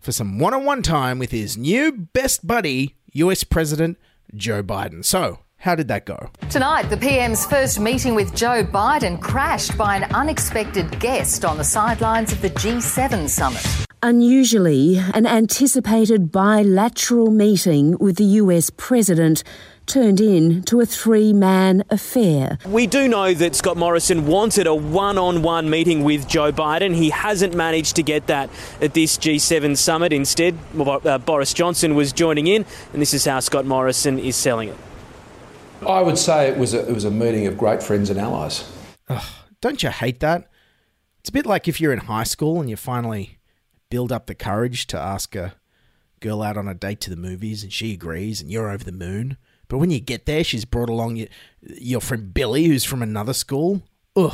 for 0.00 0.10
some 0.10 0.38
one 0.38 0.54
on 0.54 0.64
one 0.64 0.80
time 0.80 1.18
with 1.18 1.32
his 1.32 1.58
new 1.58 1.92
best 1.92 2.46
buddy, 2.46 2.96
US 3.12 3.44
President 3.44 3.98
Joe 4.34 4.62
Biden. 4.62 5.04
So, 5.04 5.40
how 5.60 5.74
did 5.74 5.88
that 5.88 6.06
go? 6.06 6.30
Tonight, 6.48 6.84
the 6.84 6.96
PM's 6.96 7.46
first 7.46 7.78
meeting 7.78 8.14
with 8.14 8.34
Joe 8.34 8.64
Biden 8.64 9.20
crashed 9.20 9.76
by 9.76 9.96
an 9.96 10.04
unexpected 10.14 10.98
guest 11.00 11.44
on 11.44 11.58
the 11.58 11.64
sidelines 11.64 12.32
of 12.32 12.40
the 12.40 12.50
G7 12.50 13.28
summit. 13.28 13.86
Unusually, 14.02 14.96
an 15.12 15.26
anticipated 15.26 16.32
bilateral 16.32 17.30
meeting 17.30 17.98
with 17.98 18.16
the 18.16 18.24
US 18.24 18.70
president 18.70 19.44
turned 19.84 20.20
into 20.20 20.80
a 20.80 20.86
three 20.86 21.34
man 21.34 21.84
affair. 21.90 22.56
We 22.64 22.86
do 22.86 23.06
know 23.06 23.34
that 23.34 23.54
Scott 23.54 23.76
Morrison 23.76 24.26
wanted 24.26 24.66
a 24.66 24.74
one 24.74 25.18
on 25.18 25.42
one 25.42 25.68
meeting 25.68 26.04
with 26.04 26.26
Joe 26.26 26.52
Biden. 26.52 26.94
He 26.94 27.10
hasn't 27.10 27.54
managed 27.54 27.96
to 27.96 28.02
get 28.02 28.26
that 28.28 28.48
at 28.80 28.94
this 28.94 29.18
G7 29.18 29.76
summit. 29.76 30.14
Instead, 30.14 30.56
uh, 30.78 31.18
Boris 31.18 31.52
Johnson 31.52 31.94
was 31.94 32.14
joining 32.14 32.46
in, 32.46 32.64
and 32.94 33.02
this 33.02 33.12
is 33.12 33.26
how 33.26 33.40
Scott 33.40 33.66
Morrison 33.66 34.18
is 34.18 34.34
selling 34.34 34.70
it. 34.70 34.76
I 35.86 36.02
would 36.02 36.18
say 36.18 36.48
it 36.48 36.58
was 36.58 36.74
a, 36.74 36.88
it 36.88 36.92
was 36.92 37.04
a 37.04 37.10
meeting 37.10 37.46
of 37.46 37.56
great 37.56 37.82
friends 37.82 38.10
and 38.10 38.18
allies. 38.18 38.70
Ugh, 39.08 39.24
don't 39.60 39.82
you 39.82 39.90
hate 39.90 40.20
that? 40.20 40.50
It's 41.20 41.28
a 41.28 41.32
bit 41.32 41.46
like 41.46 41.68
if 41.68 41.80
you're 41.80 41.92
in 41.92 42.00
high 42.00 42.24
school 42.24 42.60
and 42.60 42.68
you 42.68 42.76
finally 42.76 43.38
build 43.90 44.12
up 44.12 44.26
the 44.26 44.34
courage 44.34 44.86
to 44.88 44.98
ask 44.98 45.34
a 45.34 45.54
girl 46.20 46.42
out 46.42 46.56
on 46.56 46.68
a 46.68 46.74
date 46.74 47.00
to 47.02 47.10
the 47.10 47.16
movies 47.16 47.62
and 47.62 47.72
she 47.72 47.92
agrees 47.92 48.40
and 48.40 48.50
you're 48.50 48.70
over 48.70 48.84
the 48.84 48.92
moon. 48.92 49.36
But 49.68 49.78
when 49.78 49.90
you 49.90 50.00
get 50.00 50.26
there, 50.26 50.44
she's 50.44 50.64
brought 50.64 50.88
along 50.90 51.16
your, 51.16 51.28
your 51.60 52.00
friend 52.00 52.32
Billy, 52.32 52.64
who's 52.66 52.84
from 52.84 53.02
another 53.02 53.32
school. 53.32 53.82
Ugh. 54.16 54.32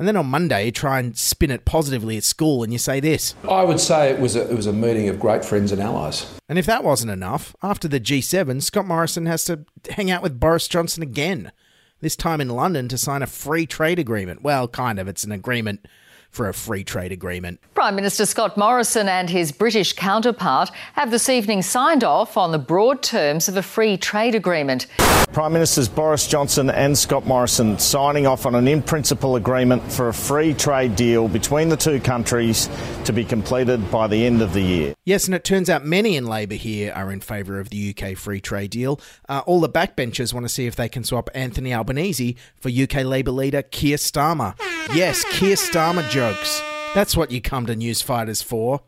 And 0.00 0.08
then 0.08 0.16
on 0.16 0.28
Monday, 0.28 0.64
you 0.64 0.72
try 0.72 0.98
and 0.98 1.14
spin 1.14 1.50
it 1.50 1.66
positively 1.66 2.16
at 2.16 2.24
school 2.24 2.62
and 2.62 2.72
you 2.72 2.78
say 2.78 3.00
this. 3.00 3.34
I 3.46 3.64
would 3.64 3.78
say 3.78 4.08
it 4.08 4.18
was 4.18 4.34
a, 4.34 4.50
it 4.50 4.56
was 4.56 4.66
a 4.66 4.72
meeting 4.72 5.10
of 5.10 5.20
great 5.20 5.44
friends 5.44 5.72
and 5.72 5.82
allies. 5.82 6.26
And 6.48 6.58
if 6.58 6.64
that 6.64 6.82
wasn't 6.82 7.12
enough, 7.12 7.54
after 7.62 7.86
the 7.86 8.00
G7, 8.00 8.62
Scott 8.62 8.86
Morrison 8.86 9.26
has 9.26 9.44
to 9.44 9.66
hang 9.90 10.10
out 10.10 10.22
with 10.22 10.40
Boris 10.40 10.68
Johnson 10.68 11.02
again, 11.02 11.52
this 12.00 12.16
time 12.16 12.40
in 12.40 12.48
London 12.48 12.88
to 12.88 12.96
sign 12.96 13.22
a 13.22 13.26
free 13.26 13.66
trade 13.66 13.98
agreement. 13.98 14.40
Well, 14.40 14.68
kind 14.68 14.98
of, 14.98 15.06
it's 15.06 15.24
an 15.24 15.32
agreement 15.32 15.86
for 16.30 16.48
a 16.48 16.54
free 16.54 16.84
trade 16.84 17.12
agreement. 17.12 17.60
Prime 17.74 17.94
Minister 17.96 18.24
Scott 18.24 18.56
Morrison 18.56 19.08
and 19.08 19.28
his 19.28 19.52
British 19.52 19.92
counterpart 19.92 20.70
have 20.94 21.10
this 21.10 21.28
evening 21.28 21.62
signed 21.62 22.04
off 22.04 22.36
on 22.36 22.52
the 22.52 22.58
broad 22.58 23.02
terms 23.02 23.48
of 23.48 23.56
a 23.56 23.62
free 23.62 23.96
trade 23.96 24.34
agreement. 24.34 24.86
Prime 25.32 25.52
Ministers 25.52 25.88
Boris 25.88 26.26
Johnson 26.26 26.70
and 26.70 26.98
Scott 26.98 27.24
Morrison 27.24 27.78
signing 27.78 28.26
off 28.26 28.46
on 28.46 28.56
an 28.56 28.66
in 28.66 28.82
principle 28.82 29.36
agreement 29.36 29.80
for 29.92 30.08
a 30.08 30.14
free 30.14 30.54
trade 30.54 30.96
deal 30.96 31.28
between 31.28 31.68
the 31.68 31.76
two 31.76 32.00
countries 32.00 32.68
to 33.04 33.12
be 33.12 33.24
completed 33.24 33.90
by 33.92 34.08
the 34.08 34.26
end 34.26 34.42
of 34.42 34.52
the 34.52 34.60
year. 34.60 34.94
Yes, 35.04 35.26
and 35.26 35.34
it 35.34 35.44
turns 35.44 35.70
out 35.70 35.84
many 35.84 36.16
in 36.16 36.26
Labor 36.26 36.56
here 36.56 36.92
are 36.92 37.12
in 37.12 37.20
favour 37.20 37.60
of 37.60 37.70
the 37.70 37.94
UK 37.96 38.16
free 38.16 38.40
trade 38.40 38.70
deal. 38.72 39.00
Uh, 39.28 39.42
all 39.46 39.60
the 39.60 39.68
backbenchers 39.68 40.34
want 40.34 40.44
to 40.44 40.48
see 40.48 40.66
if 40.66 40.74
they 40.74 40.88
can 40.88 41.04
swap 41.04 41.30
Anthony 41.32 41.72
Albanese 41.72 42.36
for 42.56 42.68
UK 42.68 43.04
Labor 43.04 43.30
leader 43.30 43.62
Keir 43.62 43.98
Starmer. 43.98 44.54
Yes, 44.92 45.24
Keir 45.30 45.54
Starmer 45.54 46.08
jokes. 46.20 46.62
That's 46.94 47.16
what 47.16 47.30
you 47.30 47.40
come 47.40 47.64
to 47.64 47.74
news 47.74 48.02
fighters 48.02 48.42
for. 48.42 48.82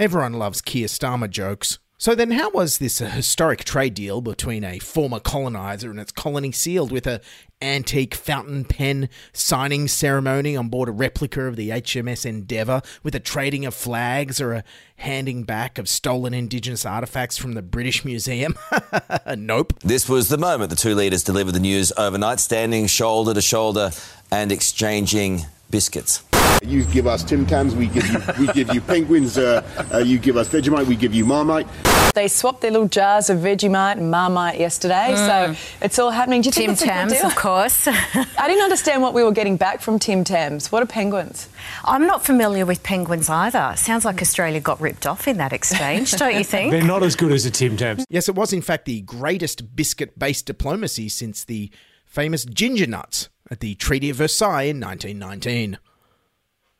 Everyone 0.00 0.32
loves 0.32 0.60
Keir 0.60 0.88
Starmer 0.88 1.30
jokes. 1.30 1.78
So 1.96 2.16
then, 2.16 2.32
how 2.32 2.50
was 2.50 2.78
this 2.78 3.00
a 3.00 3.08
historic 3.08 3.62
trade 3.62 3.94
deal 3.94 4.20
between 4.20 4.64
a 4.64 4.80
former 4.80 5.20
colonizer 5.20 5.92
and 5.92 6.00
its 6.00 6.10
colony 6.10 6.50
sealed 6.50 6.90
with 6.90 7.06
a 7.06 7.20
antique 7.62 8.16
fountain 8.16 8.64
pen 8.64 9.08
signing 9.32 9.86
ceremony 9.86 10.56
on 10.56 10.68
board 10.68 10.88
a 10.88 10.92
replica 10.92 11.42
of 11.42 11.54
the 11.54 11.70
HMS 11.70 12.26
Endeavour, 12.26 12.82
with 13.04 13.14
a 13.14 13.20
trading 13.20 13.64
of 13.64 13.72
flags 13.72 14.40
or 14.40 14.54
a 14.54 14.64
handing 14.96 15.44
back 15.44 15.78
of 15.78 15.88
stolen 15.88 16.34
Indigenous 16.34 16.82
artefacts 16.82 17.38
from 17.38 17.52
the 17.52 17.62
British 17.62 18.04
Museum? 18.04 18.58
nope. 19.36 19.72
This 19.84 20.08
was 20.08 20.30
the 20.30 20.38
moment 20.38 20.70
the 20.70 20.76
two 20.76 20.96
leaders 20.96 21.22
delivered 21.22 21.52
the 21.52 21.60
news 21.60 21.92
overnight, 21.96 22.40
standing 22.40 22.88
shoulder 22.88 23.34
to 23.34 23.40
shoulder 23.40 23.92
and 24.32 24.50
exchanging 24.50 25.46
biscuits. 25.70 26.22
You 26.62 26.84
give 26.84 27.06
us 27.06 27.22
Tim 27.22 27.46
Tams, 27.46 27.74
we 27.76 27.86
give 27.86 28.06
you 28.08 28.20
we 28.38 28.46
give 28.48 28.74
you 28.74 28.80
Penguins. 28.80 29.38
Uh, 29.38 29.62
uh, 29.92 29.98
you 29.98 30.18
give 30.18 30.36
us 30.36 30.48
Vegemite, 30.48 30.86
we 30.86 30.96
give 30.96 31.14
you 31.14 31.24
Marmite. 31.24 31.68
They 32.14 32.26
swapped 32.26 32.62
their 32.62 32.72
little 32.72 32.88
jars 32.88 33.30
of 33.30 33.38
Vegemite 33.38 33.98
and 33.98 34.10
Marmite 34.10 34.58
yesterday, 34.58 35.14
mm. 35.14 35.54
so 35.54 35.60
it's 35.80 35.98
all 35.98 36.10
happening. 36.10 36.42
Do 36.42 36.48
you 36.48 36.52
Tim 36.52 36.74
think 36.74 36.90
Tams, 36.90 37.22
of 37.22 37.36
course. 37.36 37.86
I 37.86 38.48
didn't 38.48 38.64
understand 38.64 39.02
what 39.02 39.14
we 39.14 39.22
were 39.22 39.32
getting 39.32 39.56
back 39.56 39.80
from 39.80 39.98
Tim 39.98 40.24
Tams. 40.24 40.72
What 40.72 40.82
are 40.82 40.86
penguins? 40.86 41.48
I'm 41.84 42.06
not 42.06 42.24
familiar 42.24 42.66
with 42.66 42.82
penguins 42.82 43.28
either. 43.28 43.74
Sounds 43.76 44.04
like 44.04 44.20
Australia 44.20 44.60
got 44.60 44.80
ripped 44.80 45.06
off 45.06 45.28
in 45.28 45.36
that 45.36 45.52
exchange, 45.52 46.12
don't 46.12 46.34
you 46.34 46.44
think? 46.44 46.72
They're 46.72 46.82
not 46.82 47.02
as 47.04 47.14
good 47.14 47.30
as 47.30 47.46
a 47.46 47.50
Tim 47.50 47.76
Tams. 47.76 48.04
Yes, 48.08 48.28
it 48.28 48.34
was 48.34 48.52
in 48.52 48.62
fact 48.62 48.86
the 48.86 49.02
greatest 49.02 49.76
biscuit-based 49.76 50.46
diplomacy 50.46 51.08
since 51.08 51.44
the 51.44 51.70
famous 52.04 52.44
ginger 52.44 52.86
nuts 52.86 53.28
at 53.50 53.60
the 53.60 53.74
Treaty 53.74 54.10
of 54.10 54.16
Versailles 54.16 54.62
in 54.62 54.80
1919. 54.80 55.78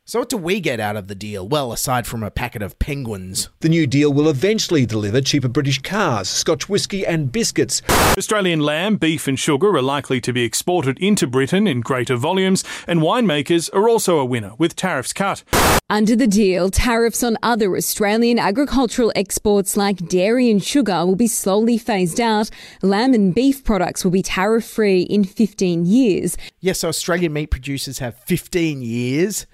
So, 0.08 0.20
what 0.20 0.30
do 0.30 0.38
we 0.38 0.58
get 0.60 0.80
out 0.80 0.96
of 0.96 1.08
the 1.08 1.14
deal? 1.14 1.46
Well, 1.46 1.70
aside 1.70 2.06
from 2.06 2.22
a 2.22 2.30
packet 2.30 2.62
of 2.62 2.78
penguins. 2.78 3.50
The 3.60 3.68
new 3.68 3.86
deal 3.86 4.10
will 4.10 4.30
eventually 4.30 4.86
deliver 4.86 5.20
cheaper 5.20 5.48
British 5.48 5.82
cars, 5.82 6.30
Scotch 6.30 6.66
whisky, 6.66 7.04
and 7.04 7.30
biscuits. 7.30 7.82
Australian 8.16 8.60
lamb, 8.60 8.96
beef, 8.96 9.28
and 9.28 9.38
sugar 9.38 9.68
are 9.76 9.82
likely 9.82 10.18
to 10.22 10.32
be 10.32 10.44
exported 10.44 10.98
into 10.98 11.26
Britain 11.26 11.66
in 11.66 11.82
greater 11.82 12.16
volumes, 12.16 12.64
and 12.86 13.00
winemakers 13.00 13.68
are 13.74 13.86
also 13.86 14.18
a 14.18 14.24
winner, 14.24 14.52
with 14.56 14.74
tariffs 14.74 15.12
cut. 15.12 15.44
Under 15.90 16.16
the 16.16 16.26
deal, 16.26 16.70
tariffs 16.70 17.22
on 17.22 17.36
other 17.42 17.76
Australian 17.76 18.38
agricultural 18.38 19.12
exports 19.14 19.76
like 19.76 20.08
dairy 20.08 20.50
and 20.50 20.64
sugar 20.64 21.04
will 21.04 21.16
be 21.16 21.26
slowly 21.26 21.76
phased 21.76 22.18
out. 22.18 22.48
Lamb 22.80 23.12
and 23.12 23.34
beef 23.34 23.62
products 23.62 24.04
will 24.04 24.10
be 24.10 24.22
tariff 24.22 24.66
free 24.66 25.02
in 25.02 25.24
15 25.24 25.84
years. 25.84 26.38
Yes, 26.60 26.78
so 26.78 26.88
Australian 26.88 27.34
meat 27.34 27.50
producers 27.50 27.98
have 27.98 28.16
15 28.20 28.80
years 28.80 29.46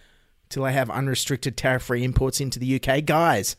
till 0.55 0.63
they 0.63 0.73
have 0.73 0.89
unrestricted 0.89 1.57
tariff 1.57 1.83
free 1.83 2.05
imports 2.05 2.41
into 2.41 2.61
the 2.61 2.81
UK. 2.81 3.05
Guys, 3.05 3.57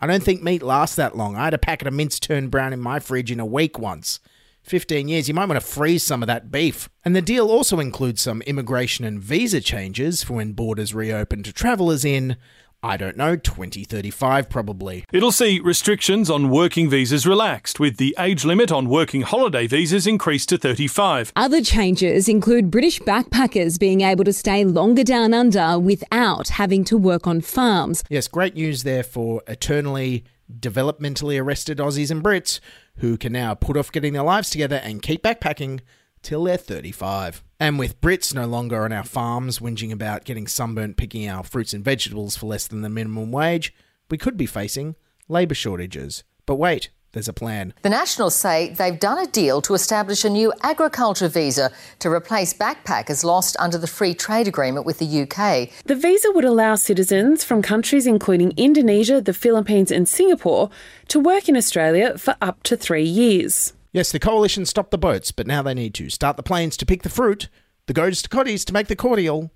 I 0.00 0.06
don't 0.06 0.22
think 0.22 0.42
meat 0.42 0.62
lasts 0.62 0.96
that 0.96 1.14
long. 1.14 1.36
I 1.36 1.44
had 1.44 1.52
a 1.52 1.58
packet 1.58 1.86
of 1.86 1.92
mince 1.92 2.18
turned 2.18 2.50
brown 2.50 2.72
in 2.72 2.80
my 2.80 2.98
fridge 2.98 3.30
in 3.30 3.38
a 3.38 3.44
week 3.44 3.78
once. 3.78 4.20
15 4.62 5.06
years, 5.06 5.28
you 5.28 5.34
might 5.34 5.48
want 5.48 5.60
to 5.60 5.66
freeze 5.66 6.02
some 6.02 6.22
of 6.22 6.26
that 6.28 6.50
beef. 6.50 6.88
And 7.04 7.14
the 7.14 7.20
deal 7.20 7.50
also 7.50 7.78
includes 7.78 8.22
some 8.22 8.40
immigration 8.42 9.04
and 9.04 9.20
visa 9.20 9.60
changes 9.60 10.22
for 10.22 10.34
when 10.34 10.52
borders 10.52 10.94
reopen 10.94 11.42
to 11.42 11.52
travellers 11.52 12.06
in 12.06 12.38
I 12.82 12.96
don't 12.96 13.16
know, 13.16 13.36
2035 13.36 14.48
probably. 14.48 15.04
It'll 15.12 15.32
see 15.32 15.60
restrictions 15.60 16.30
on 16.30 16.48
working 16.48 16.88
visas 16.88 17.26
relaxed, 17.26 17.78
with 17.78 17.98
the 17.98 18.14
age 18.18 18.44
limit 18.44 18.72
on 18.72 18.88
working 18.88 19.22
holiday 19.22 19.66
visas 19.66 20.06
increased 20.06 20.48
to 20.48 20.58
35. 20.58 21.32
Other 21.36 21.62
changes 21.62 22.28
include 22.28 22.70
British 22.70 22.98
backpackers 23.00 23.78
being 23.78 24.00
able 24.00 24.24
to 24.24 24.32
stay 24.32 24.64
longer 24.64 25.04
down 25.04 25.34
under 25.34 25.78
without 25.78 26.48
having 26.48 26.84
to 26.84 26.96
work 26.96 27.26
on 27.26 27.42
farms. 27.42 28.02
Yes, 28.08 28.28
great 28.28 28.54
news 28.54 28.82
there 28.82 29.02
for 29.02 29.42
eternally 29.46 30.24
developmentally 30.50 31.40
arrested 31.40 31.78
Aussies 31.78 32.10
and 32.10 32.24
Brits 32.24 32.60
who 32.96 33.16
can 33.16 33.32
now 33.32 33.54
put 33.54 33.76
off 33.76 33.92
getting 33.92 34.14
their 34.14 34.22
lives 34.22 34.50
together 34.50 34.76
and 34.76 35.02
keep 35.02 35.22
backpacking 35.22 35.80
till 36.22 36.44
they're 36.44 36.56
35. 36.56 37.42
And 37.58 37.78
with 37.78 38.00
Brits 38.00 38.34
no 38.34 38.46
longer 38.46 38.84
on 38.84 38.92
our 38.92 39.04
farms 39.04 39.58
whinging 39.58 39.92
about 39.92 40.24
getting 40.24 40.46
sunburnt 40.46 40.96
picking 40.96 41.28
our 41.28 41.44
fruits 41.44 41.74
and 41.74 41.84
vegetables 41.84 42.36
for 42.36 42.46
less 42.46 42.66
than 42.66 42.82
the 42.82 42.88
minimum 42.88 43.30
wage, 43.30 43.74
we 44.10 44.18
could 44.18 44.36
be 44.36 44.46
facing 44.46 44.96
labour 45.28 45.54
shortages. 45.54 46.24
But 46.46 46.56
wait, 46.56 46.90
there's 47.12 47.28
a 47.28 47.32
plan. 47.32 47.74
The 47.82 47.90
Nationals 47.90 48.36
say 48.36 48.70
they've 48.70 48.98
done 48.98 49.18
a 49.18 49.26
deal 49.26 49.60
to 49.62 49.74
establish 49.74 50.24
a 50.24 50.30
new 50.30 50.52
agriculture 50.62 51.28
visa 51.28 51.72
to 51.98 52.10
replace 52.10 52.54
backpackers 52.54 53.24
lost 53.24 53.56
under 53.58 53.78
the 53.78 53.86
free 53.86 54.14
trade 54.14 54.46
agreement 54.46 54.86
with 54.86 54.98
the 54.98 55.22
UK. 55.22 55.70
The 55.84 55.96
visa 55.96 56.30
would 56.32 56.44
allow 56.44 56.76
citizens 56.76 57.42
from 57.42 57.62
countries 57.62 58.06
including 58.06 58.52
Indonesia, 58.56 59.20
the 59.20 59.34
Philippines, 59.34 59.90
and 59.90 60.08
Singapore 60.08 60.70
to 61.08 61.18
work 61.18 61.48
in 61.48 61.56
Australia 61.56 62.16
for 62.16 62.36
up 62.40 62.62
to 62.64 62.76
three 62.76 63.04
years. 63.04 63.72
Yes, 63.92 64.12
the 64.12 64.20
coalition 64.20 64.66
stopped 64.66 64.92
the 64.92 64.98
boats, 64.98 65.32
but 65.32 65.46
now 65.46 65.62
they 65.62 65.74
need 65.74 65.94
to 65.94 66.10
start 66.10 66.36
the 66.36 66.42
planes 66.42 66.76
to 66.76 66.86
pick 66.86 67.02
the 67.02 67.08
fruit, 67.08 67.48
the 67.86 67.92
goads 67.92 68.22
to 68.22 68.28
Cottee's 68.28 68.64
to 68.66 68.72
make 68.72 68.86
the 68.86 68.94
cordial 68.94 69.50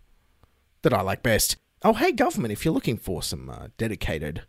that 0.82 0.92
I 0.92 1.02
like 1.02 1.22
best. 1.22 1.56
Oh, 1.82 1.92
hey, 1.92 2.10
government, 2.10 2.52
if 2.52 2.64
you're 2.64 2.74
looking 2.74 2.96
for 2.96 3.22
some 3.22 3.48
uh, 3.48 3.68
dedicated 3.78 4.42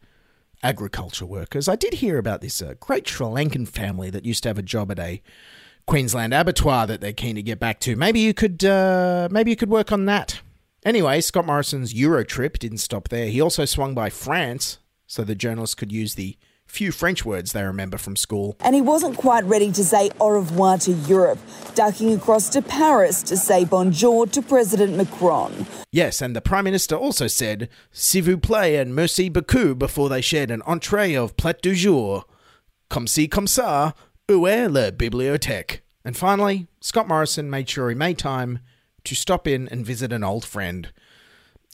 agriculture 0.64 1.26
workers, 1.26 1.68
I 1.68 1.76
did 1.76 1.96
hear 1.96 2.18
about 2.18 2.42
this 2.42 2.62
uh, 2.62 2.74
great 2.80 3.08
Sri 3.08 3.28
Lankan 3.28 3.68
family 3.68 4.10
that 4.10 4.26
used 4.26 4.44
to 4.44 4.50
have 4.50 4.58
a 4.58 4.64
job 4.64 4.90
at 4.92 5.00
a 5.00 5.22
Queensland 5.86 6.34
abattoir 6.34 6.88
that 6.88 7.00
they're 7.00 7.14
keen 7.14 7.36
to 7.36 7.44
get 7.44 7.60
back 7.60 7.80
to. 7.82 7.96
Maybe 7.96 8.20
you 8.20 8.34
could, 8.34 8.66
uh, 8.66 9.28
maybe 9.30 9.52
you 9.52 9.56
could 9.56 9.70
work 9.70 9.92
on 9.92 10.06
that. 10.06 10.42
Anyway, 10.84 11.22
Scott 11.22 11.46
Morrison's 11.46 11.94
Euro 11.94 12.24
trip 12.24 12.58
didn't 12.58 12.80
stop 12.80 13.10
there. 13.10 13.28
He 13.28 13.40
also 13.40 13.66
swung 13.66 13.94
by 13.94 14.10
France 14.10 14.80
so 15.06 15.24
the 15.24 15.36
journalists 15.36 15.76
could 15.76 15.92
use 15.92 16.16
the 16.16 16.38
few 16.66 16.92
French 16.92 17.26
words 17.26 17.54
they 17.54 17.64
remember 17.64 17.98
from 17.98 18.16
school. 18.16 18.56
And 18.60 18.76
he 18.76 18.82
wasn't 18.82 19.18
quite 19.18 19.44
ready 19.46 19.72
to 19.72 19.84
say 19.84 20.12
au 20.20 20.30
revoir 20.30 20.78
to 20.80 20.92
Europe, 21.08 21.40
ducking 21.74 22.14
across 22.14 22.50
to 22.50 22.62
Paris 22.62 23.24
to 23.24 23.38
say 23.38 23.66
bonjour 23.66 24.28
to 24.28 24.42
President 24.42 24.98
Macron. 24.98 25.66
Yes, 25.92 26.22
and 26.22 26.36
the 26.36 26.42
Prime 26.42 26.66
Minister 26.66 26.96
also 26.96 27.28
said 27.28 27.70
s'il 27.92 28.24
vous 28.24 28.38
plaît 28.38 28.82
and 28.82 28.96
merci 28.96 29.30
beaucoup 29.30 29.78
before 29.78 30.10
they 30.10 30.22
shared 30.22 30.52
an 30.52 30.62
entree 30.64 31.16
of 31.16 31.38
plat 31.38 31.62
du 31.62 31.74
jour. 31.74 32.26
Comme 32.90 33.08
ci, 33.08 33.28
comme 33.28 33.48
ça, 33.48 33.94
où 34.30 34.48
est 34.48 34.72
la 34.72 34.92
bibliothèque? 34.92 35.82
And 36.04 36.16
finally, 36.16 36.68
Scott 36.82 37.08
Morrison 37.08 37.50
made 37.50 37.68
sure 37.70 37.90
he 37.90 37.96
made 37.96 38.20
time 38.20 38.60
to 39.06 39.16
stop 39.16 39.48
in 39.48 39.68
and 39.70 39.86
visit 39.86 40.12
an 40.12 40.24
old 40.24 40.46
friend 40.46 40.92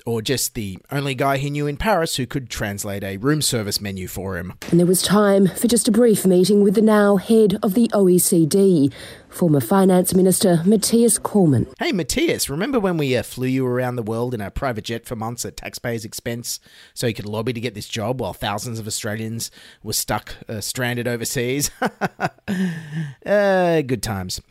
or 0.05 0.21
just 0.21 0.55
the 0.55 0.77
only 0.91 1.15
guy 1.15 1.37
he 1.37 1.49
knew 1.49 1.67
in 1.67 1.77
Paris 1.77 2.15
who 2.15 2.25
could 2.25 2.49
translate 2.49 3.03
a 3.03 3.17
room 3.17 3.41
service 3.41 3.81
menu 3.81 4.07
for 4.07 4.37
him. 4.37 4.53
And 4.69 4.79
there 4.79 4.87
was 4.87 5.01
time 5.01 5.47
for 5.47 5.67
just 5.67 5.87
a 5.87 5.91
brief 5.91 6.25
meeting 6.25 6.63
with 6.63 6.75
the 6.75 6.81
now 6.81 7.17
head 7.17 7.57
of 7.63 7.73
the 7.73 7.87
OECD, 7.89 8.91
former 9.29 9.59
Finance 9.59 10.13
Minister 10.13 10.61
Matthias 10.65 11.17
Cormann. 11.17 11.67
Hey, 11.79 11.91
Matthias, 11.91 12.49
remember 12.49 12.79
when 12.79 12.97
we 12.97 13.15
uh, 13.15 13.23
flew 13.23 13.47
you 13.47 13.65
around 13.65 13.95
the 13.95 14.03
world 14.03 14.33
in 14.33 14.41
a 14.41 14.51
private 14.51 14.85
jet 14.85 15.05
for 15.05 15.15
months 15.15 15.45
at 15.45 15.57
taxpayers' 15.57 16.05
expense 16.05 16.59
so 16.93 17.07
you 17.07 17.13
could 17.13 17.25
lobby 17.25 17.53
to 17.53 17.61
get 17.61 17.75
this 17.75 17.87
job 17.87 18.21
while 18.21 18.33
thousands 18.33 18.79
of 18.79 18.87
Australians 18.87 19.51
were 19.83 19.93
stuck, 19.93 20.35
uh, 20.49 20.61
stranded 20.61 21.07
overseas? 21.07 21.71
uh, 23.25 23.81
good 23.81 24.03
times. 24.03 24.41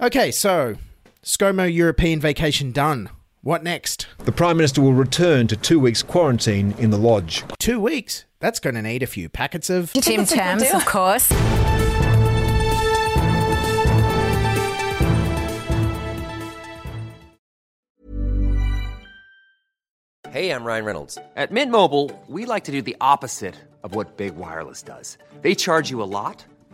Okay, 0.00 0.30
so 0.30 0.76
ScoMo 1.22 1.72
European 1.72 2.20
vacation 2.20 2.72
done. 2.72 3.10
What 3.48 3.62
next? 3.62 4.08
The 4.18 4.30
Prime 4.30 4.58
Minister 4.58 4.82
will 4.82 4.92
return 4.92 5.48
to 5.48 5.56
two 5.56 5.80
weeks 5.80 6.02
quarantine 6.02 6.72
in 6.72 6.90
the 6.90 6.98
lodge. 6.98 7.44
Two 7.58 7.80
weeks? 7.80 8.26
That's 8.40 8.60
going 8.60 8.74
to 8.74 8.82
need 8.82 9.02
a 9.02 9.06
few 9.06 9.30
packets 9.30 9.70
of. 9.70 9.90
Tim 9.94 10.26
Tams, 10.26 10.70
of 10.70 10.84
course. 10.84 11.32
Hey, 20.28 20.50
I'm 20.50 20.62
Ryan 20.62 20.84
Reynolds. 20.84 21.16
At 21.34 21.50
Mint 21.50 21.72
Mobile, 21.72 22.10
we 22.26 22.44
like 22.44 22.64
to 22.64 22.70
do 22.70 22.82
the 22.82 22.98
opposite 23.00 23.54
of 23.82 23.94
what 23.94 24.18
Big 24.18 24.36
Wireless 24.36 24.82
does. 24.82 25.16
They 25.40 25.54
charge 25.54 25.88
you 25.90 26.02
a 26.02 26.10
lot, 26.18 26.44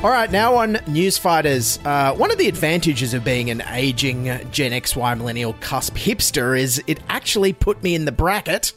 All 0.00 0.10
right, 0.10 0.30
now 0.30 0.54
on 0.54 0.74
Newsfighters. 0.74 1.84
Uh, 1.84 2.14
one 2.14 2.30
of 2.30 2.38
the 2.38 2.46
advantages 2.46 3.14
of 3.14 3.24
being 3.24 3.50
an 3.50 3.62
aging 3.62 4.26
Gen 4.52 4.70
XY 4.70 5.18
millennial 5.18 5.54
cusp 5.54 5.96
hipster 5.96 6.56
is 6.56 6.80
it 6.86 7.00
actually 7.08 7.52
put 7.52 7.82
me 7.82 7.96
in 7.96 8.04
the 8.04 8.12
bracket 8.12 8.72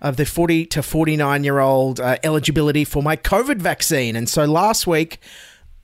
of 0.00 0.16
the 0.16 0.24
40 0.24 0.64
to 0.64 0.82
49 0.82 1.44
year 1.44 1.58
old 1.58 2.00
uh, 2.00 2.16
eligibility 2.22 2.86
for 2.86 3.02
my 3.02 3.16
COVID 3.16 3.58
vaccine. 3.58 4.16
And 4.16 4.30
so 4.30 4.46
last 4.46 4.86
week, 4.86 5.18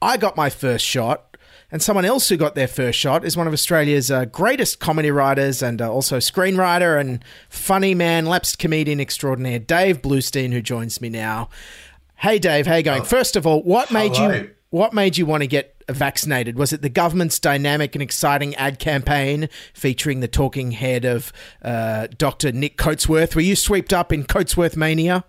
I 0.00 0.16
got 0.16 0.38
my 0.38 0.48
first 0.48 0.86
shot. 0.86 1.36
And 1.70 1.82
someone 1.82 2.06
else 2.06 2.30
who 2.30 2.38
got 2.38 2.54
their 2.54 2.66
first 2.66 2.98
shot 2.98 3.26
is 3.26 3.36
one 3.36 3.46
of 3.46 3.52
Australia's 3.52 4.10
uh, 4.10 4.24
greatest 4.24 4.80
comedy 4.80 5.10
writers 5.10 5.62
and 5.62 5.82
uh, 5.82 5.92
also 5.92 6.16
screenwriter 6.16 6.98
and 6.98 7.22
funny 7.50 7.94
man, 7.94 8.24
lapsed 8.24 8.58
comedian 8.58 9.00
extraordinaire, 9.00 9.58
Dave 9.58 10.00
Bloustien, 10.00 10.50
who 10.54 10.62
joins 10.62 11.02
me 11.02 11.10
now. 11.10 11.50
Hey, 12.16 12.38
Dave, 12.38 12.66
how 12.66 12.76
you 12.76 12.82
going? 12.82 13.04
First 13.04 13.36
of 13.36 13.46
all, 13.46 13.62
what 13.62 13.92
made 13.92 14.16
hello. 14.16 14.32
you 14.32 14.50
what 14.70 14.92
made 14.92 15.16
you 15.16 15.24
want 15.26 15.42
to 15.42 15.46
get 15.46 15.74
vaccinated? 15.88 16.56
Was 16.56 16.72
it 16.72 16.82
the 16.82 16.88
government's 16.90 17.38
dynamic 17.38 17.94
and 17.94 18.02
exciting 18.02 18.54
ad 18.56 18.78
campaign 18.78 19.48
featuring 19.72 20.20
the 20.20 20.28
talking 20.28 20.72
head 20.72 21.04
of 21.04 21.32
uh, 21.62 22.08
Dr. 22.18 22.52
Nick 22.52 22.76
Coatsworth? 22.76 23.34
Were 23.34 23.40
you 23.40 23.56
swept 23.56 23.92
up 23.92 24.12
in 24.12 24.24
Coatsworth 24.24 24.76
mania? 24.76 25.24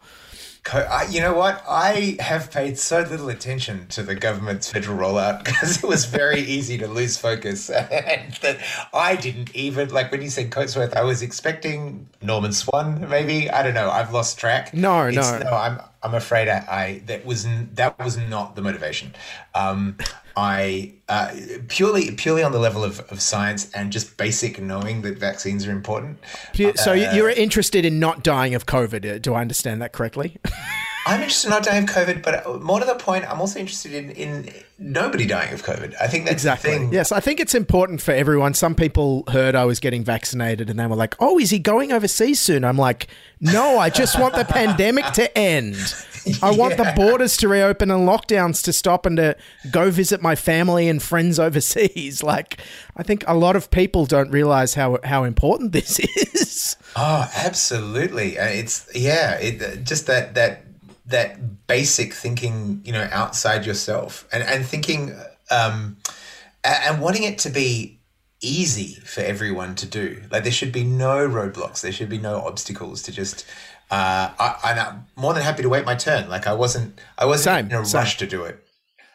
Co- 0.66 0.80
I, 0.80 1.06
you 1.10 1.22
know 1.22 1.34
what? 1.34 1.64
I 1.70 2.18
have 2.20 2.52
paid 2.52 2.78
so 2.78 3.00
little 3.00 3.30
attention 3.30 3.88
to 3.88 4.04
the 4.04 4.14
government's 4.14 4.70
federal 4.70 4.98
rollout 4.98 5.44
because 5.46 5.82
it 5.82 5.88
was 5.88 6.04
very 6.04 6.42
easy 6.42 6.78
to 6.80 6.88
lose 6.88 7.18
focus. 7.18 7.70
and 7.70 8.34
that 8.42 8.58
I 8.94 9.16
didn't 9.16 9.56
even, 9.56 9.88
like 9.90 10.12
when 10.12 10.22
you 10.22 10.30
said 10.30 10.52
Coatsworth, 10.52 10.94
I 10.98 11.04
was 11.04 11.22
expecting 11.22 12.10
Norman 12.22 12.52
Swan, 12.52 13.08
maybe. 13.10 13.50
I 13.50 13.64
don't 13.64 13.74
know. 13.74 13.90
I've 13.90 14.12
lost 14.12 14.38
track. 14.38 14.74
No, 14.74 15.08
It's- 15.08 15.32
no. 15.42 15.50
No, 15.50 15.56
I'm, 15.56 15.80
I'm 16.02 16.14
afraid 16.14 16.48
I, 16.48 16.58
I 16.70 17.02
that 17.08 17.26
was 17.26 17.46
that 17.74 18.00
was 18.00 18.18
not 18.18 18.56
the 18.56 18.62
motivation. 18.62 19.14
Um, 19.54 19.98
I 20.38 20.94
uh, 21.10 21.34
purely 21.68 22.12
purely 22.12 22.44
on 22.44 22.52
the 22.54 22.60
level 22.60 22.84
of, 22.84 23.02
of 23.12 23.22
science 23.22 23.70
and 23.74 23.92
just 23.92 24.16
basic 24.16 24.62
knowing 24.62 25.02
that 25.02 25.18
vaccines 25.18 25.68
are 25.68 25.72
important. 25.72 26.20
So 26.76 26.92
Uh, 26.92 26.96
you're 27.14 27.30
interested 27.30 27.84
in 27.86 28.00
not 28.00 28.24
dying 28.24 28.56
of 28.56 28.66
COVID. 28.66 29.16
uh, 29.16 29.18
Do 29.20 29.34
I 29.34 29.42
understand 29.42 29.82
that 29.82 29.92
correctly? 29.92 30.38
I'm 31.06 31.22
interested 31.22 31.48
in 31.48 31.52
not 31.52 31.64
dying 31.64 31.84
of 31.84 31.90
COVID, 31.90 32.22
but 32.22 32.62
more 32.62 32.80
to 32.80 32.86
the 32.86 32.96
point, 32.96 33.30
I'm 33.30 33.40
also 33.40 33.60
interested 33.60 33.94
in, 33.94 34.12
in 34.12 34.54
nobody 34.78 35.26
dying 35.26 35.54
of 35.54 35.64
COVID. 35.64 35.96
I 36.00 36.08
think 36.08 36.26
that's 36.26 36.34
exactly. 36.34 36.88
Yes, 36.92 37.12
I 37.12 37.20
think 37.20 37.40
it's 37.40 37.56
important 37.56 38.02
for 38.02 38.12
everyone. 38.12 38.54
Some 38.54 38.76
people 38.76 39.24
heard 39.30 39.56
I 39.56 39.66
was 39.66 39.80
getting 39.80 40.04
vaccinated 40.04 40.70
and 40.70 40.80
they 40.80 40.86
were 40.88 40.96
like, 40.96 41.16
"Oh, 41.20 41.40
is 41.40 41.50
he 41.50 41.60
going 41.60 41.92
overseas 41.92 42.40
soon?" 42.40 42.64
I'm 42.64 42.78
like, 42.78 43.08
"No, 43.40 43.80
I 43.80 43.90
just 43.90 44.20
want 44.20 44.36
the 44.36 44.46
pandemic 44.46 45.06
to 45.14 45.36
end. 45.38 45.78
I 46.44 46.52
want 46.52 46.78
the 46.78 46.94
borders 46.96 47.38
to 47.38 47.48
reopen 47.48 47.90
and 47.92 48.08
lockdowns 48.08 48.64
to 48.66 48.74
stop 48.74 49.06
and 49.06 49.18
to 49.18 49.36
go 49.72 49.90
visit 49.90 50.22
my 50.22 50.36
family 50.36 50.88
and 50.90 51.02
friends 51.02 51.40
overseas." 51.40 52.24
Like, 52.30 52.60
I 52.96 53.02
think 53.04 53.24
a 53.28 53.34
lot 53.34 53.56
of 53.56 53.72
people 53.72 54.06
don't 54.06 54.30
realize 54.30 54.76
how 54.76 55.00
how 55.04 55.24
important 55.24 55.72
this 55.72 56.00
is. 56.36 56.76
Oh, 56.96 57.28
absolutely. 57.36 58.38
Uh, 58.38 58.46
It's 58.46 58.88
yeah, 58.94 59.40
it, 59.40 59.62
uh, 59.62 59.76
just 59.78 60.06
that 60.08 60.36
that 60.36 60.64
that 61.10 61.68
basic 61.68 62.14
thinking, 62.14 62.82
you 62.84 62.94
know, 62.94 63.08
outside 63.12 63.66
yourself 63.66 64.28
and 64.32 64.44
and 64.44 64.66
thinking 64.66 65.16
um 65.52 65.98
and 66.64 67.02
wanting 67.02 67.24
it 67.24 67.38
to 67.40 67.50
be 67.50 68.00
easy 68.42 68.96
for 69.02 69.22
everyone 69.22 69.76
to 69.76 69.86
do. 69.86 70.22
Like 70.32 70.44
there 70.44 70.52
should 70.52 70.72
be 70.72 70.84
no 70.84 71.28
roadblocks. 71.28 71.82
There 71.82 71.92
should 71.92 72.10
be 72.10 72.18
no 72.20 72.42
obstacles 72.42 73.02
to 73.04 73.12
just 73.12 73.46
uh 73.92 74.32
I, 74.40 74.56
I'm 74.64 75.06
more 75.16 75.34
than 75.34 75.44
happy 75.44 75.64
to 75.64 75.70
wait 75.70 75.86
my 75.86 75.96
turn. 75.96 76.30
Like 76.30 76.48
I 76.48 76.54
wasn't 76.54 77.00
I 77.18 77.26
wasn't 77.26 77.72
in 77.72 77.78
a 77.78 77.86
same. 77.86 78.00
rush 78.00 78.18
to 78.18 78.28
do 78.28 78.44
it. 78.44 78.64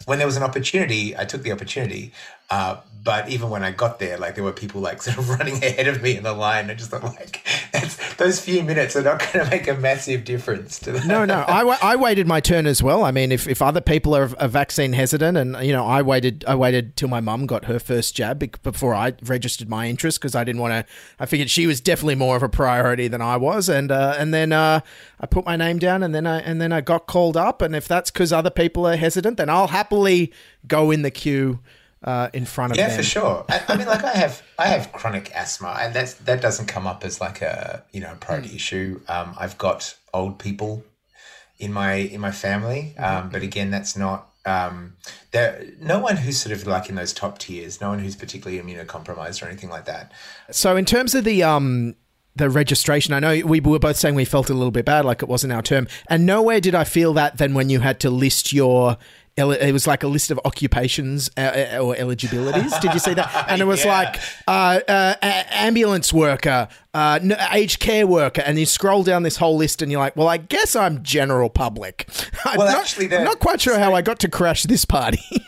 When 0.07 0.19
there 0.19 0.27
was 0.27 0.37
an 0.37 0.43
opportunity, 0.43 1.17
I 1.17 1.25
took 1.25 1.43
the 1.43 1.53
opportunity. 1.53 2.13
Uh, 2.51 2.77
but 3.05 3.29
even 3.29 3.51
when 3.51 3.63
I 3.63 3.71
got 3.71 3.99
there, 3.99 4.17
like 4.17 4.35
there 4.35 4.43
were 4.43 4.53
people 4.53 4.81
like 4.81 5.03
sort 5.03 5.19
of 5.19 5.29
running 5.29 5.63
ahead 5.63 5.87
of 5.87 6.03
me 6.03 6.17
in 6.17 6.25
the 6.25 6.33
line. 6.33 6.71
I 6.71 6.75
just 6.75 6.91
thought 6.91 7.05
like 7.05 7.47
those 8.17 8.41
few 8.41 8.63
minutes 8.63 8.97
are 8.97 9.03
not 9.03 9.21
going 9.21 9.45
to 9.45 9.51
make 9.51 9.69
a 9.69 9.75
massive 9.75 10.25
difference 10.25 10.79
to 10.81 10.93
the 10.93 11.07
No, 11.07 11.25
no, 11.25 11.45
I, 11.47 11.63
I 11.83 11.97
waited 11.97 12.27
my 12.27 12.41
turn 12.41 12.67
as 12.67 12.83
well. 12.83 13.05
I 13.05 13.11
mean, 13.11 13.31
if, 13.31 13.47
if 13.47 13.61
other 13.61 13.83
people 13.83 14.17
are, 14.17 14.31
are 14.41 14.49
vaccine 14.49 14.95
hesitant, 14.95 15.37
and 15.37 15.57
you 15.65 15.73
know, 15.73 15.85
I 15.85 16.01
waited, 16.01 16.45
I 16.49 16.55
waited 16.55 16.97
till 16.97 17.09
my 17.09 17.21
mum 17.21 17.47
got 17.47 17.67
her 17.67 17.79
first 17.79 18.17
jab 18.17 18.43
before 18.63 18.95
I 18.95 19.13
registered 19.23 19.69
my 19.69 19.87
interest 19.87 20.21
because 20.21 20.35
I 20.35 20.43
didn't 20.43 20.63
want 20.63 20.73
to. 20.73 20.93
I 21.21 21.27
figured 21.27 21.51
she 21.51 21.67
was 21.67 21.81
definitely 21.81 22.15
more 22.15 22.37
of 22.37 22.43
a 22.43 22.49
priority 22.49 23.09
than 23.09 23.21
I 23.21 23.37
was, 23.37 23.69
and 23.69 23.93
uh, 23.93 24.15
and 24.19 24.33
then 24.33 24.53
uh, 24.53 24.81
I 25.21 25.27
put 25.27 25.45
my 25.45 25.57
name 25.57 25.79
down, 25.79 26.03
and 26.03 26.15
then 26.15 26.27
I 26.27 26.41
and 26.41 26.61
then 26.61 26.73
I 26.73 26.81
got 26.81 27.07
called 27.07 27.37
up, 27.37 27.61
and 27.61 27.77
if 27.77 27.87
that's 27.87 28.11
because 28.11 28.33
other 28.33 28.51
people 28.51 28.87
are 28.87 28.97
hesitant, 28.97 29.37
then 29.37 29.51
I'll 29.51 29.69
happily 29.69 30.33
go 30.67 30.91
in 30.91 31.03
the 31.03 31.11
queue 31.11 31.61
uh, 32.05 32.29
in 32.33 32.45
front 32.45 32.73
of 32.73 32.77
yeah, 32.77 32.89
them. 32.89 32.97
for 32.97 33.03
sure. 33.03 33.45
I, 33.49 33.63
I 33.69 33.77
mean, 33.77 33.87
like 33.87 34.05
I 34.05 34.13
have, 34.13 34.43
I 34.59 34.67
have 34.67 34.93
chronic 34.93 35.33
asthma, 35.35 35.77
and 35.81 35.95
that's 35.95 36.15
that 36.15 36.41
doesn't 36.41 36.67
come 36.67 36.87
up 36.87 37.05
as 37.05 37.21
like 37.21 37.43
a 37.43 37.83
you 37.93 38.01
know 38.01 38.13
a 38.13 38.17
priority 38.17 38.55
issue. 38.55 39.01
Um, 39.09 39.35
I've 39.39 39.59
got 39.59 39.97
old 40.13 40.39
people 40.39 40.85
in 41.59 41.73
my 41.73 41.95
in 41.95 42.21
my 42.21 42.31
family. 42.31 42.95
Mm-hmm. 42.97 43.05
Um, 43.27 43.31
but 43.31 43.43
again, 43.43 43.71
that's 43.71 43.97
not 43.97 44.29
um, 44.47 44.97
there. 45.33 45.65
No 45.81 45.99
one 45.99 46.17
who's 46.17 46.39
sort 46.39 46.53
of 46.53 46.67
like 46.67 46.89
in 46.89 46.95
those 46.95 47.13
top 47.13 47.39
tiers. 47.39 47.81
No 47.81 47.89
one 47.91 47.99
who's 47.99 48.17
particularly 48.17 48.63
immunocompromised 48.63 49.43
or 49.43 49.47
anything 49.47 49.71
like 49.71 49.87
that. 49.87 50.13
So 50.51 50.77
in 50.77 50.85
terms 50.85 51.15
of 51.15 51.25
the 51.25 51.43
um 51.43 51.97
the 52.37 52.51
registration, 52.51 53.15
I 53.15 53.21
know 53.21 53.47
we 53.47 53.61
were 53.61 53.79
both 53.79 53.97
saying 53.97 54.15
we 54.15 54.25
felt 54.25 54.51
a 54.51 54.55
little 54.55 54.73
bit 54.73 54.85
bad, 54.85 55.05
like 55.05 55.23
it 55.23 55.29
wasn't 55.29 55.53
our 55.53 55.63
term, 55.63 55.87
and 56.09 56.27
nowhere 56.27 56.61
did 56.61 56.75
I 56.75 56.85
feel 56.85 57.13
that 57.15 57.39
than 57.39 57.55
when 57.55 57.71
you 57.71 57.81
had 57.81 58.01
to 58.01 58.11
list 58.11 58.53
your. 58.53 58.99
It 59.37 59.73
was 59.73 59.87
like 59.89 60.05
a 60.05 60.07
list 60.07 60.31
of 60.31 60.39
occupations 60.45 61.29
uh, 61.37 61.41
uh, 61.75 61.79
or 61.83 61.97
eligibilities. 61.97 62.73
Did 62.79 62.93
you 62.95 63.01
see 63.01 63.15
that? 63.15 63.47
And 63.49 63.61
it 63.61 63.65
was 63.65 63.85
Yeah. 63.85 63.99
like 63.99 64.21
uh, 64.47 64.79
uh, 64.87 65.15
ambulance 65.51 66.13
worker, 66.13 66.69
uh, 66.95 67.19
aged 67.51 67.81
care 67.81 68.07
worker, 68.07 68.43
and 68.47 68.59
you 68.61 68.65
scroll 68.67 69.03
down 69.03 69.25
this 69.25 69.37
whole 69.37 69.57
list, 69.57 69.83
and 69.83 69.91
you're 69.91 70.01
like, 70.01 70.15
"Well, 70.15 70.29
I 70.29 70.37
guess 70.37 70.77
I'm 70.77 71.03
general 71.03 71.51
public." 71.51 72.09
I'm, 72.45 72.59
Well, 72.59 72.69
not, 72.69 72.79
actually, 72.79 73.13
I'm 73.13 73.25
not 73.25 73.41
quite 73.41 73.61
sure 73.61 73.77
how 73.77 73.93
I 73.93 74.03
got 74.03 74.21
to 74.21 74.29
crash 74.29 74.63
this 74.65 74.85
party. 74.85 75.21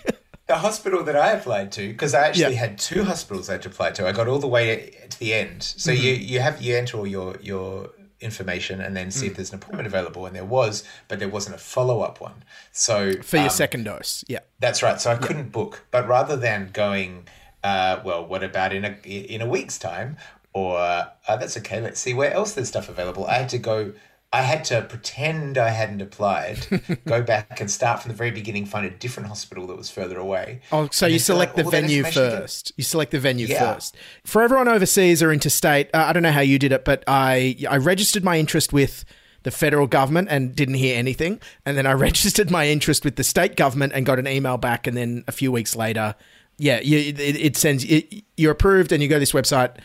The 0.49 0.55
hospital 0.59 1.03
that 1.03 1.17
I 1.17 1.33
applied 1.33 1.73
to, 1.73 1.89
because 1.89 2.15
I 2.15 2.29
actually 2.29 2.55
Yeah. 2.55 2.61
had 2.61 2.79
two 2.79 3.03
hospitals 3.03 3.49
I 3.49 3.55
had 3.55 3.63
to 3.63 3.69
apply 3.69 3.91
to. 3.91 4.07
I 4.07 4.13
got 4.13 4.29
all 4.29 4.39
the 4.39 4.47
way 4.47 4.95
to 5.11 5.19
the 5.19 5.35
end. 5.35 5.65
So 5.65 5.91
Mhm. 5.91 6.01
you 6.01 6.13
you 6.13 6.39
have 6.39 6.63
you 6.63 6.77
enter 6.77 6.99
all 6.99 7.07
your 7.07 7.35
your 7.43 7.91
information 8.21 8.81
and 8.81 8.97
then 8.97 9.11
see 9.11 9.27
if 9.27 9.33
Mm. 9.33 9.37
there's 9.37 9.51
an 9.53 9.57
appointment 9.57 9.87
available, 9.87 10.27
and 10.27 10.35
there 10.35 10.45
was, 10.45 10.85
but 11.09 11.19
there 11.19 11.29
wasn't 11.29 11.55
a 11.55 11.59
follow 11.59 12.01
up 12.01 12.21
one. 12.21 12.45
So 12.73 13.13
for 13.23 13.37
your 13.37 13.45
um, 13.45 13.51
second 13.51 13.85
dose. 13.85 14.25
Yeah. 14.29 14.41
That's 14.61 14.83
right. 14.83 15.01
So 15.01 15.11
I 15.11 15.17
couldn't 15.17 15.53
book, 15.53 15.85
but 15.91 16.07
rather 16.09 16.37
than 16.37 16.71
going, 16.73 17.27
uh, 17.63 18.01
well, 18.05 18.25
what 18.25 18.43
about 18.43 18.73
in 18.73 18.85
a 18.85 18.97
in 19.07 19.41
a 19.43 19.47
week's 19.47 19.79
time, 19.79 20.17
or 20.53 20.79
uh, 20.79 21.09
that's 21.29 21.57
okay. 21.59 21.81
Let's 21.81 22.01
see 22.01 22.15
where 22.15 22.33
else 22.33 22.55
there's 22.55 22.69
stuff 22.69 22.89
available. 22.89 23.27
I 23.27 23.35
had 23.35 23.49
to 23.51 23.59
go. 23.59 23.93
I 24.33 24.43
had 24.43 24.65
to 24.65 24.83
pretend 24.83 25.57
I 25.57 25.69
hadn't 25.69 26.03
applied, 26.03 26.67
go 27.07 27.23
back 27.23 27.61
and 27.61 27.71
start 27.71 28.03
from 28.03 28.11
the 28.11 28.17
very 28.17 28.33
beginning, 28.33 28.67
find 28.67 28.85
a 28.85 28.91
different 28.91 29.29
hospital 29.29 29.67
that 29.69 29.77
was 29.77 29.89
further 29.89 30.19
away. 30.19 30.61
Oh, 30.73 30.89
so 30.91 31.07
you 31.07 31.13
then 31.13 31.21
fill 31.21 31.37
out 31.37 31.39
select 31.39 31.57
the 31.57 31.65
venue 31.65 32.05
first. 32.05 32.73
You 32.77 32.85
select 32.85 33.13
the 33.13 33.21
venue 33.21 33.47
first. 33.47 33.97
For 34.25 34.43
everyone 34.43 34.69
overseas 34.69 35.23
or 35.23 35.33
interstate, 35.33 35.89
uh, 35.95 36.05
I 36.09 36.13
don't 36.13 36.23
know 36.23 36.33
how 36.33 36.41
you 36.41 36.59
did 36.59 36.73
it, 36.73 36.85
but 36.85 37.05
I 37.07 37.57
I 37.71 37.77
registered 37.77 38.25
my 38.25 38.39
interest 38.39 38.73
with 38.73 39.05
the 39.45 39.53
federal 39.53 39.87
government 39.87 40.29
and 40.29 40.57
didn't 40.57 40.75
hear 40.75 40.99
anything, 40.99 41.41
and 41.65 41.79
then 41.79 41.87
I 41.87 41.93
registered 42.09 42.51
my 42.51 42.69
interest 42.69 43.05
with 43.05 43.17
the 43.17 43.25
state 43.25 43.57
government 43.57 43.93
and 43.95 44.05
got 44.05 44.19
an 44.19 44.27
email 44.27 44.59
back, 44.59 44.87
and 44.87 44.97
then 44.97 45.25
a 45.29 45.33
few 45.33 45.53
weeks 45.53 45.77
later, 45.77 46.17
yeah, 46.59 46.81
you, 46.81 46.99
it, 46.99 47.21
it 47.21 47.57
sends 47.57 47.85
it, 47.85 48.25
you're 48.37 48.53
approved, 48.53 48.91
and 48.93 49.03
you 49.03 49.09
go 49.09 49.17
to 49.17 49.21
this 49.21 49.33
website. 49.33 49.77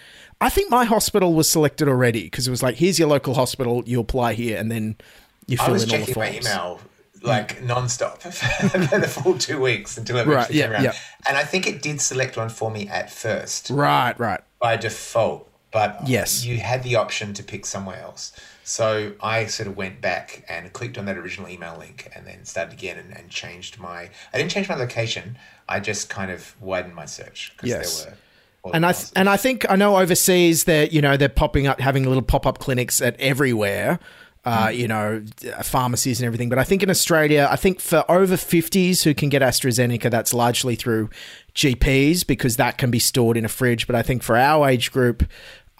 I 0.41 0.49
think 0.49 0.69
my 0.71 0.86
hospital 0.86 1.34
was 1.34 1.49
selected 1.49 1.88
already 1.88 2.23
because 2.23 2.47
it 2.47 2.51
was 2.51 2.63
like, 2.63 2.75
here's 2.75 2.97
your 2.99 3.08
local 3.08 3.34
hospital, 3.36 3.84
you 3.86 3.99
apply 3.99 4.34
here, 4.34 4.58
and 4.58 4.71
then 4.71 4.97
you 5.47 5.56
fill 5.58 5.67
in 5.67 5.71
all 5.73 5.77
the 5.80 5.88
forms. 5.88 5.93
I 5.93 5.97
was 5.99 6.08
checking 6.08 6.19
my 6.19 6.30
email 6.39 6.82
like 7.23 7.62
non-stop 7.63 8.21
for 8.23 8.99
the 8.99 9.08
full 9.08 9.38
two 9.38 9.62
weeks 9.62 9.95
until 9.97 10.17
it 10.17 10.25
Right, 10.25 10.49
yeah, 10.49 10.63
came 10.63 10.71
around. 10.73 10.84
yeah. 10.86 10.93
And 11.27 11.38
I 11.38 11.43
think 11.43 11.67
it 11.67 11.84
did 11.84 12.01
select 12.01 12.36
one 12.36 12.49
for 12.49 12.71
me 12.71 12.88
at 12.89 13.12
first. 13.12 13.69
Right, 13.69 14.19
right. 14.19 14.41
By 14.60 14.75
default. 14.77 15.47
But 15.71 15.99
Yes. 16.08 16.43
you 16.43 16.58
had 16.58 16.82
the 16.84 16.95
option 16.95 17.34
to 17.36 17.43
pick 17.43 17.65
somewhere 17.65 18.01
else. 18.01 18.34
So 18.63 19.13
I 19.21 19.45
sort 19.45 19.67
of 19.67 19.77
went 19.77 20.01
back 20.01 20.43
and 20.49 20.73
clicked 20.73 20.97
on 20.97 21.06
that 21.06 21.17
original 21.17 21.47
email 21.47 21.77
link 21.77 22.12
and 22.15 22.25
then 22.27 22.43
started 22.43 22.73
again 22.73 22.97
and, 22.97 23.15
and 23.15 23.30
changed 23.30 23.80
my 23.80 24.10
I 24.34 24.38
didn't 24.38 24.51
change 24.51 24.67
my 24.67 24.75
location. 24.75 25.38
I 25.69 25.80
just 25.80 26.10
kind 26.10 26.30
of 26.32 26.56
widened 26.60 26.95
my 26.95 27.06
search 27.06 27.54
because 27.56 27.69
Yes. 27.69 28.01
there 28.04 28.12
were 28.12 28.17
and 28.74 28.86
I 28.86 28.91
th- 28.93 29.12
and 29.15 29.28
I 29.30 29.38
think 29.38 29.65
I 29.69 29.76
know 29.76 29.97
overseas 29.97 30.65
they're 30.65 30.86
you 30.88 31.02
know 31.02 31.17
they're 31.17 31.30
popping 31.30 31.67
up 31.67 31.80
having 31.80 32.04
little 32.06 32.21
pop 32.21 32.45
up 32.45 32.60
clinics 32.60 33.02
at 33.02 33.19
everywhere, 33.19 34.00
uh, 34.45 34.67
Mm. 34.67 34.78
you 34.78 34.88
know 34.88 35.24
pharmacies 35.63 36.19
and 36.19 36.26
everything. 36.28 36.50
But 36.50 36.60
I 36.60 36.63
think 36.63 36.84
in 36.84 36.89
Australia, 36.89 37.47
I 37.50 37.56
think 37.56 37.80
for 37.80 38.04
over 38.10 38.38
fifties 38.38 39.04
who 39.04 39.13
can 39.13 39.30
get 39.30 39.41
AstraZeneca, 39.41 40.10
that's 40.12 40.34
largely 40.34 40.76
through 40.76 41.10
GPs 41.56 42.26
because 42.26 42.58
that 42.58 42.78
can 42.78 42.91
be 42.91 43.00
stored 43.00 43.38
in 43.38 43.45
a 43.45 43.50
fridge. 43.50 43.88
But 43.88 43.95
I 43.95 44.02
think 44.04 44.24
for 44.24 44.38
our 44.38 44.69
age 44.69 44.91
group, 44.91 45.24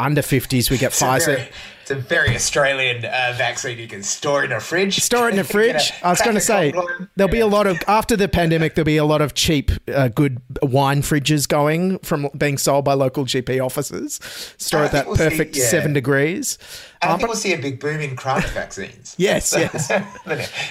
under 0.02 0.22
fifties, 0.22 0.70
we 0.70 0.78
get 0.78 0.92
It's 0.92 1.02
a 1.02 1.06
Pfizer. 1.06 1.26
very- 1.38 1.50
it's 1.82 1.90
a 1.90 1.96
very 1.96 2.36
Australian 2.36 3.04
uh, 3.04 3.34
vaccine 3.36 3.80
you 3.80 3.88
can 3.88 4.04
store 4.04 4.44
in 4.46 4.52
a 4.52 4.60
fridge. 4.60 5.00
Store 5.00 5.30
it 5.30 5.34
in 5.34 5.40
a 5.40 5.44
fridge. 5.56 5.92
I 6.04 6.12
was 6.12 6.22
going 6.22 6.36
to 6.36 6.40
say 6.42 6.72
there'll 7.16 7.32
be 7.32 7.40
a 7.40 7.48
lot 7.48 7.66
of 7.66 7.80
after 7.88 8.16
the 8.16 8.28
pandemic. 8.28 8.76
There'll 8.76 8.86
be 8.86 8.98
a 8.98 9.04
lot 9.04 9.20
of 9.20 9.34
cheap, 9.34 9.72
uh, 9.92 10.10
good 10.10 10.40
wine 10.62 11.02
fridges 11.02 11.48
going 11.48 11.98
from 12.00 12.30
being 12.38 12.60
sold 12.60 12.86
by 12.86 12.94
local 12.94 13.26
GP 13.26 13.60
offices. 13.66 14.20
Store 14.60 14.84
at 14.84 14.92
that 14.92 15.08
we'll 15.08 15.16
see- 15.16 15.24
perfect 15.24 15.56
yeah. 15.58 15.66
seven 15.66 15.94
degrees. 15.94 16.60
I 17.02 17.08
Um, 17.08 17.18
think 17.18 17.30
we'll 17.30 17.38
see 17.38 17.54
a 17.54 17.58
big 17.58 17.80
boom 17.80 18.00
in 18.00 18.16
craft 18.16 18.50
vaccines. 18.54 19.16
Yes, 19.18 19.52
yes. 19.58 19.90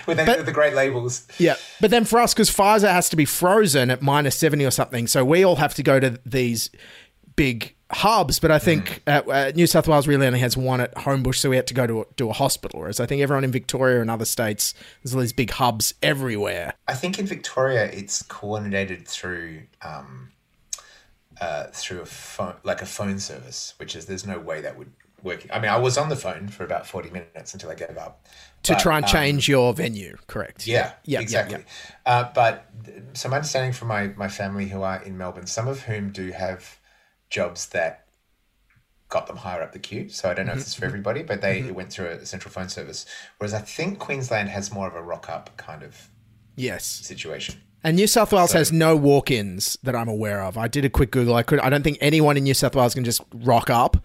with, 0.07 0.17
the, 0.17 0.25
with 0.37 0.47
the 0.47 0.53
great 0.53 0.75
labels. 0.75 1.27
Yeah, 1.39 1.57
but 1.81 1.91
then 1.91 2.05
for 2.05 2.21
us, 2.21 2.35
because 2.35 2.51
Pfizer 2.51 2.91
has 2.93 3.09
to 3.09 3.17
be 3.17 3.25
frozen 3.25 3.91
at 3.91 4.01
minus 4.01 4.37
seventy 4.37 4.65
or 4.65 4.71
something, 4.71 5.09
so 5.09 5.25
we 5.25 5.43
all 5.45 5.57
have 5.57 5.75
to 5.75 5.83
go 5.83 5.99
to 5.99 6.21
these 6.25 6.71
big 7.35 7.75
hubs. 7.91 8.39
But 8.39 8.51
I 8.51 8.59
think 8.59 9.03
uh, 9.07 9.23
uh, 9.29 9.53
New 9.55 9.67
South 9.67 9.89
Wales 9.89 10.07
really 10.07 10.27
only 10.27 10.41
has 10.41 10.57
one 10.57 10.81
at 10.81 10.95
Homebush, 10.95 11.37
so 11.37 11.51
we 11.51 11.57
had 11.57 11.67
to 11.69 11.75
go 11.75 11.87
to 11.87 12.01
a, 12.03 12.05
to 12.17 12.31
a 12.31 12.33
hospital. 12.33 12.81
Whereas 12.81 13.01
I 13.01 13.07
think 13.07 13.23
everyone 13.23 13.45
in 13.45 13.53
Victoria 13.53 14.01
and 14.01 14.11
other 14.11 14.25
states, 14.25 14.75
there's 15.03 15.15
all 15.15 15.21
these 15.21 15.33
big 15.33 15.51
hubs 15.51 15.95
everywhere. 16.03 16.75
I 16.89 16.95
think 16.95 17.19
in 17.19 17.27
Victoria 17.27 17.85
it's 17.85 18.23
coordinated 18.23 19.07
through 19.07 19.63
um, 19.83 20.31
uh, 21.41 21.67
through 21.73 22.01
a 22.01 22.07
phone, 22.07 22.55
like 22.65 22.83
a 22.83 22.87
phone 22.87 23.19
service, 23.19 23.75
which 23.79 23.97
is 23.97 24.07
there's 24.07 24.27
no 24.27 24.39
way 24.39 24.61
that 24.61 24.77
would 24.77 24.93
work. 25.23 25.47
I 25.53 25.59
mean, 25.61 25.71
I 25.71 25.79
was 25.79 25.99
on 25.99 26.09
the 26.09 26.17
phone 26.17 26.49
for 26.49 26.65
about 26.65 26.87
forty 26.87 27.11
minutes 27.11 27.53
until 27.53 27.71
I 27.71 27.75
gave 27.75 27.97
up 27.99 28.27
To 28.65 28.73
But, 28.73 28.81
try 28.81 28.97
and 28.97 29.05
um, 29.05 29.11
change 29.11 29.49
your 29.49 29.73
venue, 29.75 30.17
correct? 30.27 30.67
Yeah, 30.67 30.93
yeah, 31.05 31.19
yeah, 31.19 31.21
exactly. 31.21 31.65
yeah. 32.07 32.13
Uh, 32.13 32.33
but 32.35 32.71
some 33.15 33.33
understanding 33.33 33.73
from 33.73 33.89
my, 33.89 34.09
my 34.17 34.29
family 34.29 34.69
who 34.69 34.83
are 34.83 35.03
in 35.03 35.17
Melbourne, 35.19 35.47
some 35.47 35.69
of 35.69 35.83
whom 35.83 36.11
do 36.11 36.31
have 36.31 36.79
jobs 37.31 37.67
that 37.69 38.07
got 39.09 39.27
them 39.27 39.37
higher 39.39 39.63
up 39.63 39.73
the 39.73 39.79
queue. 39.79 40.09
So 40.09 40.31
I 40.31 40.35
don't 40.35 40.47
know 40.47 40.53
Mhm, 40.53 40.57
if 40.57 40.63
it's 40.63 40.75
for 40.75 40.85
everybody, 40.85 41.23
but 41.23 41.41
they 41.41 41.63
mhm. 41.63 41.73
went 41.73 41.93
through 41.93 42.07
a 42.07 42.27
central 42.27 42.53
phone 42.53 42.69
service. 42.69 43.07
Whereas 43.39 43.55
I 43.55 43.61
think 43.61 43.99
Queensland 43.99 44.49
has 44.51 44.73
more 44.73 44.87
of 44.87 44.95
a 44.95 45.03
rock 45.03 45.29
up 45.29 45.57
kind 45.57 45.83
of 45.83 46.09
Yes. 46.57 46.85
situation. 46.85 47.57
And 47.83 47.97
New 47.97 48.07
South 48.07 48.33
Wales 48.33 48.51
So- 48.53 48.59
has 48.59 48.71
no 48.71 48.95
walk-ins 48.95 49.79
that 49.83 49.97
I'm 49.97 50.09
aware 50.09 50.43
of. 50.43 50.59
I 50.59 50.69
did 50.69 50.85
a 50.85 50.91
quick 50.91 51.11
Google. 51.11 51.35
I 51.35 51.43
could. 51.43 51.59
I 51.61 51.71
don't 51.71 51.83
think 51.83 51.99
anyone 52.01 52.37
in 52.37 52.45
New 52.45 52.55
South 52.55 52.75
Wales 52.77 52.95
can 52.95 53.05
just 53.05 53.23
rock 53.35 53.71
up. 53.71 53.97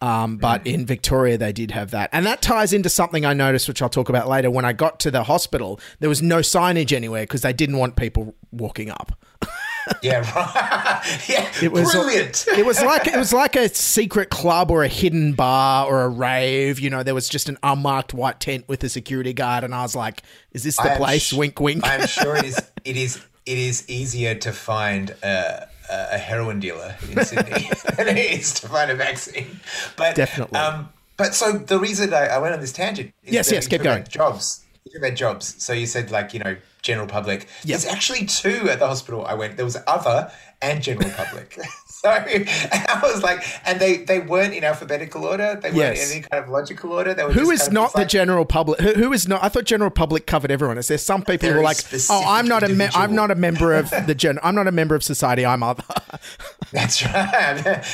Um, 0.00 0.36
but 0.36 0.66
in 0.66 0.84
Victoria, 0.84 1.38
they 1.38 1.52
did 1.52 1.70
have 1.70 1.90
that, 1.92 2.10
and 2.12 2.26
that 2.26 2.42
ties 2.42 2.74
into 2.74 2.90
something 2.90 3.24
I 3.24 3.32
noticed, 3.32 3.68
which 3.68 3.80
I'll 3.80 3.88
talk 3.88 4.10
about 4.10 4.28
later. 4.28 4.50
When 4.50 4.66
I 4.66 4.74
got 4.74 5.00
to 5.00 5.10
the 5.10 5.22
hospital, 5.22 5.80
there 6.00 6.10
was 6.10 6.20
no 6.20 6.40
signage 6.40 6.92
anywhere 6.92 7.22
because 7.22 7.40
they 7.40 7.54
didn't 7.54 7.78
want 7.78 7.96
people 7.96 8.34
walking 8.52 8.90
up. 8.90 9.18
Yeah, 10.02 10.20
right. 10.34 11.24
yeah, 11.28 11.50
It 11.62 11.72
was 11.72 11.92
brilliant. 11.92 12.46
It 12.58 12.64
was 12.64 12.80
like 12.82 13.06
it 13.06 13.16
was 13.16 13.32
like 13.32 13.56
a 13.56 13.68
secret 13.68 14.30
club 14.30 14.70
or 14.70 14.82
a 14.84 14.88
hidden 14.88 15.32
bar 15.34 15.86
or 15.86 16.02
a 16.02 16.08
rave. 16.08 16.80
You 16.80 16.90
know, 16.90 17.02
there 17.02 17.14
was 17.14 17.28
just 17.28 17.48
an 17.48 17.58
unmarked 17.62 18.14
white 18.14 18.40
tent 18.40 18.66
with 18.68 18.82
a 18.84 18.88
security 18.88 19.32
guard, 19.32 19.64
and 19.64 19.74
I 19.74 19.82
was 19.82 19.94
like, 19.94 20.22
"Is 20.52 20.62
this 20.62 20.76
the 20.76 20.94
place?" 20.96 21.22
sh- 21.22 21.32
wink, 21.34 21.60
wink. 21.60 21.82
I'm 21.84 22.06
sure 22.06 22.36
it 22.36 22.44
is. 22.44 22.60
It 22.84 22.96
is. 22.96 23.22
It 23.46 23.58
is 23.58 23.88
easier 23.90 24.34
to 24.36 24.52
find 24.52 25.10
a, 25.22 25.68
a 25.90 26.18
heroin 26.18 26.60
dealer 26.60 26.96
in 27.10 27.22
Sydney 27.24 27.68
than 27.96 28.08
it 28.08 28.18
is 28.18 28.54
to 28.54 28.68
find 28.68 28.90
a 28.90 28.94
vaccine. 28.94 29.60
But 29.96 30.14
Definitely. 30.14 30.58
Um, 30.58 30.88
but 31.16 31.34
so 31.34 31.52
the 31.52 31.78
reason 31.78 32.12
I, 32.14 32.26
I 32.26 32.38
went 32.38 32.54
on 32.54 32.60
this 32.60 32.72
tangent. 32.72 33.12
Is 33.22 33.34
Yes, 33.34 33.52
yes, 33.52 33.68
keep 33.68 33.82
going. 33.82 34.04
Jobs. 34.04 34.63
Talk 34.94 35.02
about 35.02 35.16
jobs. 35.16 35.62
So 35.62 35.72
you 35.72 35.86
said 35.86 36.10
like 36.10 36.32
you 36.32 36.40
know 36.40 36.56
general 36.82 37.08
public. 37.08 37.48
There's 37.64 37.84
actually 37.84 38.26
two 38.26 38.68
at 38.70 38.78
the 38.78 38.86
hospital 38.86 39.24
I 39.26 39.34
went. 39.34 39.56
There 39.56 39.64
was 39.64 39.76
other 39.86 40.30
and 40.62 40.82
general 40.82 41.10
public. 41.10 41.58
so 42.04 42.10
I 42.10 43.00
was 43.02 43.22
like, 43.22 43.42
and 43.66 43.80
they 43.80 43.98
they 43.98 44.20
weren't 44.20 44.52
in 44.54 44.62
alphabetical 44.62 45.24
order. 45.24 45.58
They 45.60 45.70
weren't 45.70 45.96
Yes. 45.96 46.10
in 46.10 46.16
any 46.18 46.26
kind 46.28 46.44
of 46.44 46.50
logical 46.50 46.92
order. 46.92 47.14
They 47.14 47.24
were 47.24 47.32
Who 47.32 47.50
is 47.50 47.70
not 47.70 47.92
the 47.92 48.00
like- 48.00 48.08
general 48.08 48.44
public? 48.44 48.80
Who, 48.80 48.92
who 48.92 49.12
is 49.12 49.26
not? 49.26 49.42
I 49.42 49.48
thought 49.48 49.64
general 49.64 49.90
public 49.90 50.26
covered 50.26 50.50
everyone. 50.50 50.76
Is 50.78 50.88
there 50.88 50.98
some 50.98 51.22
people 51.22 51.48
who 51.50 51.58
are 51.58 51.62
like, 51.62 51.78
oh, 52.10 52.24
I'm 52.26 52.46
not 52.46 52.62
a, 52.62 52.68
me- 52.68 52.74
I'm 52.74 53.10
individual. 53.10 53.14
not 53.14 53.30
a 53.30 53.34
member 53.34 53.74
of 53.74 53.90
the 54.06 54.14
gen, 54.14 54.38
I'm 54.42 54.54
not 54.54 54.66
a 54.66 54.72
member 54.72 54.94
of 54.94 55.02
society. 55.02 55.46
I'm 55.46 55.62
other. 55.62 55.82
That's 56.72 57.04
right. 57.04 57.84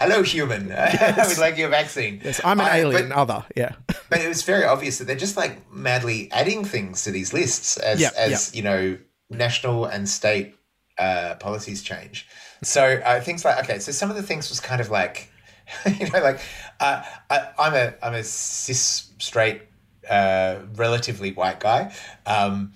Hello, 0.00 0.22
human. 0.22 0.72
I 0.72 1.24
would 1.28 1.38
like 1.38 1.56
your 1.56 1.68
vaccine. 1.70 2.20
Yes, 2.24 2.40
I'm 2.44 2.60
an 2.60 2.66
I- 2.66 2.78
alien. 2.78 3.08
But, 3.08 3.16
other, 3.16 3.44
yeah. 3.56 3.72
but 4.10 4.20
it 4.20 4.28
was 4.28 4.42
very 4.42 4.64
obvious 4.64 4.98
that 4.98 5.04
they're 5.06 5.16
just 5.16 5.36
like 5.36 5.72
madly 5.72 6.28
adding 6.32 6.64
things 6.64 7.04
to 7.04 7.10
these 7.10 7.32
lists 7.32 7.76
as, 7.78 8.00
Yeah, 8.00 8.10
as 8.16 8.54
you 8.54 8.62
know, 8.62 8.98
national 9.30 9.84
and 9.86 10.08
state 10.08 10.54
uh, 10.98 11.36
policies 11.38 11.82
change. 11.82 12.26
So 12.62 12.82
uh, 12.82 13.20
things 13.20 13.44
like 13.44 13.58
okay, 13.64 13.78
so 13.78 13.92
some 13.92 14.10
of 14.10 14.16
the 14.16 14.22
things 14.22 14.48
was 14.48 14.60
kind 14.60 14.80
of 14.80 14.90
like, 14.90 15.30
you 15.98 16.08
know, 16.10 16.20
like 16.20 16.40
uh, 16.80 17.02
I, 17.30 17.48
I'm 17.58 17.74
a 17.74 17.94
I'm 18.02 18.14
a 18.14 18.24
cis 18.24 19.10
straight, 19.18 19.62
uh, 20.08 20.60
relatively 20.74 21.32
white 21.32 21.60
guy, 21.60 21.92
um, 22.26 22.72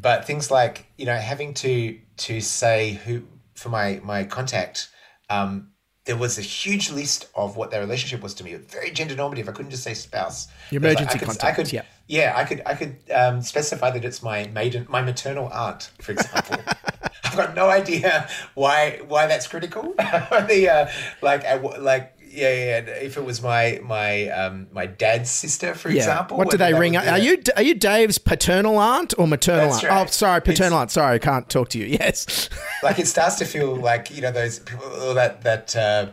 but 0.00 0.26
things 0.26 0.50
like 0.50 0.86
you 0.96 1.06
know 1.06 1.16
having 1.16 1.54
to 1.54 1.98
to 2.18 2.40
say 2.40 3.00
who 3.04 3.22
for 3.54 3.68
my 3.68 4.00
my 4.02 4.24
contact. 4.24 4.90
Um, 5.30 5.72
there 6.04 6.16
was 6.16 6.38
a 6.38 6.42
huge 6.42 6.90
list 6.90 7.28
of 7.34 7.58
what 7.58 7.70
their 7.70 7.80
relationship 7.80 8.22
was 8.22 8.32
to 8.32 8.42
me, 8.42 8.54
very 8.54 8.90
gender 8.90 9.14
normative. 9.14 9.46
I 9.46 9.52
couldn't 9.52 9.70
just 9.70 9.82
say 9.82 9.92
spouse. 9.92 10.48
Your 10.70 10.80
was 10.80 10.94
like, 10.94 11.00
emergency 11.00 11.16
I 11.16 11.18
could, 11.18 11.26
contact, 11.26 11.44
I 11.44 11.62
could, 11.62 11.72
yeah. 11.72 11.82
Yeah, 12.06 12.32
I 12.34 12.44
could 12.44 12.62
I 12.64 12.74
could 12.74 12.96
um, 13.14 13.42
specify 13.42 13.90
that 13.90 14.02
it's 14.06 14.22
my 14.22 14.46
maiden, 14.46 14.86
my 14.88 15.02
maternal 15.02 15.48
aunt, 15.48 15.90
for 16.00 16.12
example. 16.12 16.56
Got 17.38 17.54
no 17.54 17.68
idea 17.70 18.28
why 18.54 19.00
why 19.06 19.26
that's 19.26 19.46
critical. 19.46 19.82
the 19.96 20.68
uh, 20.70 20.88
like 21.22 21.44
I, 21.44 21.54
like 21.92 22.14
yeah, 22.30 22.52
yeah. 22.52 22.78
If 23.08 23.16
it 23.16 23.24
was 23.24 23.40
my 23.42 23.80
my 23.84 24.28
um 24.30 24.66
my 24.72 24.86
dad's 24.86 25.30
sister, 25.30 25.74
for 25.74 25.88
example, 25.88 26.36
What 26.36 26.50
do 26.50 26.56
they 26.58 26.74
ring? 26.74 26.96
up? 26.96 27.06
Are 27.06 27.18
you 27.26 27.40
are 27.56 27.62
you 27.62 27.74
Dave's 27.74 28.18
paternal 28.18 28.76
aunt 28.78 29.14
or 29.18 29.26
maternal 29.28 29.70
That's 29.70 29.84
aunt? 29.84 29.92
right. 29.92 30.06
Oh, 30.06 30.10
sorry, 30.10 30.40
paternal 30.40 30.72
It's- 30.78 30.80
aunt. 30.82 30.90
Sorry, 30.90 31.14
I 31.14 31.18
can't 31.18 31.48
talk 31.48 31.68
to 31.70 31.78
you. 31.78 31.86
Yes. 32.00 32.50
like 32.82 32.98
it 32.98 33.06
starts 33.06 33.36
to 33.36 33.44
feel 33.44 33.74
like 33.76 34.10
you 34.14 34.20
know 34.22 34.32
those 34.32 34.58
people 34.58 34.86
all 35.00 35.14
that 35.14 35.42
that 35.42 35.74
uh, 35.76 36.06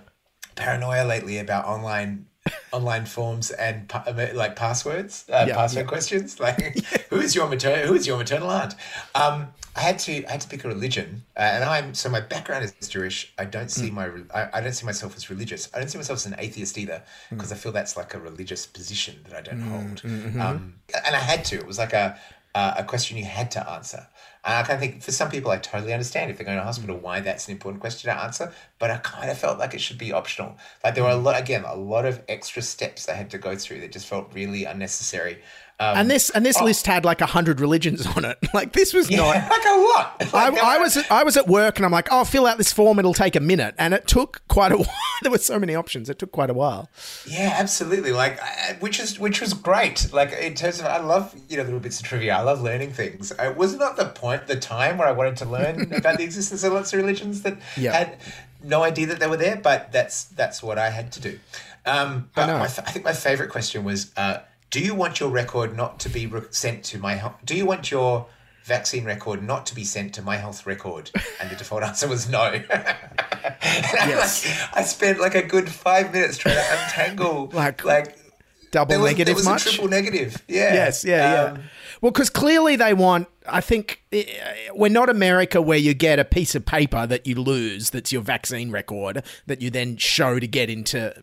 paranoia 0.56 1.04
lately 1.06 1.38
about 1.40 1.66
online 1.66 2.28
online 2.72 3.06
forms 3.06 3.50
and 3.52 3.90
pa- 3.90 4.04
like 4.34 4.56
passwords 4.56 5.26
uh, 5.34 5.46
Yeah, 5.48 5.56
password 5.56 5.86
yeah. 5.86 5.90
questions 5.90 6.40
like 6.40 6.78
who 7.10 7.18
is 7.20 7.34
your 7.36 7.48
maternal 7.50 7.88
who 7.88 7.96
is 7.96 8.06
your 8.06 8.18
maternal 8.18 8.50
aunt 8.52 8.76
um 9.16 9.48
I 9.76 9.82
had 9.82 10.00
to 10.00 10.26
I 10.26 10.32
had 10.32 10.42
to 10.42 10.48
pick 10.48 10.64
a 10.64 10.68
religion 10.68 11.24
uh, 11.36 11.42
and 11.42 11.64
I'm 11.64 11.94
so 11.94 12.10
my 12.10 12.22
background 12.22 12.64
is 12.64 12.88
Jewish 12.88 13.34
I 13.38 13.46
don't 13.46 13.70
see 13.70 13.92
my 13.92 14.10
I, 14.34 14.50
I 14.54 14.62
don't 14.62 14.74
see 14.74 14.86
myself 14.86 15.16
as 15.16 15.30
religious 15.30 15.70
I 15.74 15.80
don't 15.80 15.90
see 15.90 15.98
myself 15.98 16.18
as 16.18 16.26
an 16.26 16.36
atheist 16.38 16.78
either 16.78 17.04
because 17.30 17.52
I 17.52 17.56
feel 17.56 17.72
that's 17.72 17.98
like 17.98 18.14
a 18.14 18.20
religious 18.20 18.66
position 18.66 19.16
that 19.28 19.38
I 19.38 19.42
don't 19.42 19.62
hold 19.62 20.02
mhm. 20.02 20.40
um, 20.40 20.76
and 21.06 21.16
I 21.16 21.20
had 21.20 21.44
to. 21.46 21.56
It 21.56 21.68
was 21.68 21.78
like 21.78 21.94
a 21.94 22.18
a 22.56 22.84
question 22.84 23.18
you 23.18 23.26
had 23.26 23.52
to 23.52 23.70
answer. 23.70 24.08
And 24.46 24.54
I 24.54 24.64
kind 24.64 24.76
of 24.76 24.80
think 24.80 25.04
for 25.04 25.12
some 25.12 25.30
people, 25.30 25.52
I 25.52 25.58
totally 25.58 25.92
understand 25.92 26.32
if 26.32 26.38
they're 26.38 26.46
going 26.46 26.58
to 26.58 26.64
hospital 26.64 26.98
why 26.98 27.20
that's 27.20 27.48
an 27.48 27.52
important 27.52 27.82
question 27.82 28.10
to 28.10 28.18
answer. 28.18 28.54
But 28.80 28.92
I 28.92 28.98
kind 28.98 29.30
of 29.30 29.38
felt 29.38 29.60
like 29.60 29.74
it 29.74 29.82
should 29.82 29.98
be 29.98 30.14
optional. 30.14 30.58
Like 30.84 30.96
there 30.96 31.04
were 31.04 31.10
a 31.10 31.16
lot, 31.18 31.40
again, 31.40 31.66
a 31.66 31.76
lot 31.76 32.06
of 32.06 32.22
extra 32.30 32.62
steps 32.62 33.10
I 33.10 33.16
had 33.16 33.30
to 33.32 33.38
go 33.38 33.56
through 33.58 33.82
that 33.82 33.92
just 33.92 34.08
felt 34.08 34.32
really 34.34 34.64
unnecessary. 34.64 35.42
Um, 35.78 35.98
and 35.98 36.10
this 36.10 36.30
and 36.30 36.46
this 36.46 36.58
oh, 36.62 36.64
list 36.64 36.88
had 36.88 37.04
like 37.04 37.20
a 37.20 37.26
hundred 37.26 37.60
religions 37.60 38.06
on 38.08 38.24
it. 38.24 38.38
Like 38.54 38.72
this 38.72 38.94
was 38.94 39.12
yeah, 39.12 39.18
not. 39.18 39.36
like 39.50 39.66
a 39.66 39.78
lot. 39.78 40.12
Like 40.34 40.64
I, 40.64 40.76
I 40.76 40.78
was 40.78 40.96
at, 40.96 41.12
I 41.12 41.24
was 41.24 41.36
at 41.36 41.48
work 41.48 41.78
and 41.78 41.86
I'm 41.86 41.92
like, 41.92 42.08
oh, 42.10 42.24
fill 42.24 42.46
out 42.48 42.58
this 42.58 42.72
form. 42.72 43.00
It'll 43.00 43.14
take 43.14 43.36
a 43.36 43.42
minute, 43.42 43.76
and 43.78 43.94
it 43.94 44.08
took 44.08 44.42
quite 44.48 44.72
a 44.72 44.78
while. 44.78 44.96
there 45.22 45.32
were 45.32 45.38
so 45.38 45.60
many 45.60 45.76
options. 45.76 46.10
It 46.10 46.20
took 46.20 46.32
quite 46.32 46.50
a 46.50 46.54
while. 46.54 46.90
Yeah, 47.28 47.54
absolutely. 47.58 48.14
Like, 48.14 48.40
which 48.80 49.00
is 49.02 49.20
which 49.20 49.42
was 49.42 49.54
great. 49.54 50.14
Like 50.14 50.32
in 50.32 50.54
terms 50.54 50.80
of, 50.80 50.86
I 50.86 51.00
love 51.00 51.36
you 51.50 51.58
know 51.58 51.64
little 51.64 51.80
bits 51.82 52.00
of 52.00 52.06
trivia. 52.06 52.36
I 52.38 52.42
love 52.42 52.62
learning 52.62 52.94
things. 52.94 53.34
It 53.38 53.58
was 53.58 53.76
not 53.76 53.98
the 53.98 54.06
point, 54.06 54.48
the 54.48 54.56
time 54.56 54.98
where 54.98 55.08
I 55.10 55.12
wanted 55.12 55.36
to 55.38 55.46
learn 55.46 55.92
about 55.94 56.18
the 56.18 56.24
existence 56.24 56.64
of 56.64 56.72
lots 56.72 56.94
of 56.94 57.00
religions 57.00 57.42
that 57.42 57.58
Yeah. 57.76 57.92
had 57.92 58.18
no 58.64 58.84
idea 58.84 59.08
that 59.08 59.20
they 59.20 59.28
were 59.28 59.38
there. 59.38 59.58
But 59.58 59.92
that's 59.92 60.24
that's 60.26 60.64
what 60.64 60.78
I 60.78 60.92
had 60.92 61.12
to 61.14 61.20
do. 61.20 61.40
Um, 61.86 62.30
but 62.34 62.50
I, 62.50 62.64
f- 62.64 62.80
I 62.80 62.92
think 62.92 63.04
my 63.06 63.14
favorite 63.14 63.50
question 63.52 63.84
was, 63.84 64.12
uh, 64.18 64.40
do 64.76 64.82
you 64.82 64.94
want 64.94 65.22
your 65.22 65.30
record 65.30 65.74
not 65.78 66.02
to 66.02 66.10
be 66.10 66.26
re- 66.26 66.42
sent 66.50 66.84
to 66.84 66.98
my 67.00 67.14
health? 67.14 67.36
Do 67.46 67.56
you 67.56 67.66
want 67.66 67.92
your 67.92 68.26
vaccine 68.66 69.06
record 69.06 69.42
not 69.42 69.66
to 69.68 69.74
be 69.74 69.86
sent 69.86 70.14
to 70.16 70.22
my 70.22 70.36
health 70.36 70.66
record? 70.66 71.12
And 71.40 71.50
the 71.50 71.56
default 71.56 71.82
answer 71.82 72.10
was 72.10 72.28
no. 72.30 72.62
Yes. 73.64 74.68
I 74.74 74.84
spent 74.84 75.22
like 75.22 75.34
a 75.34 75.44
good 75.44 75.70
five 75.70 76.12
minutes 76.12 76.38
trying 76.38 76.56
to 76.56 76.66
untangle 76.84 77.48
Like, 77.54 77.86
like 77.86 78.18
Double 78.72 78.90
there 78.90 79.00
was, 79.00 79.12
negative 79.12 79.26
there 79.28 79.36
was 79.36 79.46
much. 79.46 79.66
a 79.66 79.70
triple 79.70 79.88
negative. 79.88 80.44
Yeah. 80.50 80.74
Yes, 80.74 81.06
yeah, 81.06 81.44
Um, 81.44 81.56
yeah. 81.56 81.64
Well, 82.02 82.12
because 82.12 82.30
clearly 82.30 82.76
they 82.76 82.94
want. 82.94 83.30
I 83.48 83.62
think 83.62 84.04
eh, 84.12 84.26
we're 84.74 84.90
not 84.92 85.10
America 85.10 85.62
where 85.62 85.78
you 85.78 85.94
get 85.94 86.20
a 86.20 86.26
piece 86.26 86.54
of 86.54 86.66
paper 86.66 87.08
that 87.08 87.26
you 87.26 87.36
lose 87.36 87.92
that's 87.92 88.12
your 88.12 88.22
vaccine 88.24 88.72
record 88.72 89.24
that 89.46 89.62
you 89.62 89.70
then 89.70 89.96
show 89.96 90.38
to 90.40 90.48
get 90.48 90.70
into, 90.70 91.16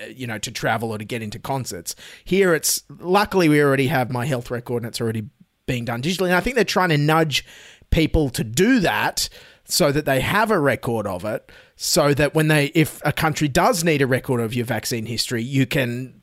Uh, 0.00 0.06
you 0.06 0.26
know, 0.26 0.38
to 0.38 0.50
travel 0.50 0.90
or 0.92 0.98
to 0.98 1.04
get 1.04 1.22
into 1.22 1.38
concerts. 1.38 1.94
Here, 2.24 2.54
it's 2.54 2.82
luckily 3.00 3.48
we 3.48 3.60
already 3.62 3.88
have 3.88 4.10
my 4.10 4.26
health 4.26 4.50
record 4.50 4.82
and 4.82 4.86
it's 4.86 5.00
already 5.00 5.28
being 5.66 5.84
done 5.84 6.02
digitally. 6.02 6.26
And 6.26 6.34
I 6.34 6.40
think 6.40 6.56
they're 6.56 6.64
trying 6.64 6.90
to 6.90 6.98
nudge 6.98 7.44
people 7.90 8.30
to 8.30 8.44
do 8.44 8.80
that 8.80 9.28
so 9.64 9.92
that 9.92 10.04
they 10.04 10.20
have 10.20 10.50
a 10.50 10.58
record 10.58 11.06
of 11.06 11.24
it, 11.24 11.50
so 11.76 12.12
that 12.14 12.34
when 12.34 12.48
they, 12.48 12.66
if 12.74 13.00
a 13.04 13.12
country 13.12 13.46
does 13.48 13.84
need 13.84 14.02
a 14.02 14.06
record 14.06 14.40
of 14.40 14.54
your 14.54 14.64
vaccine 14.66 15.06
history, 15.06 15.42
you 15.42 15.66
can 15.66 16.20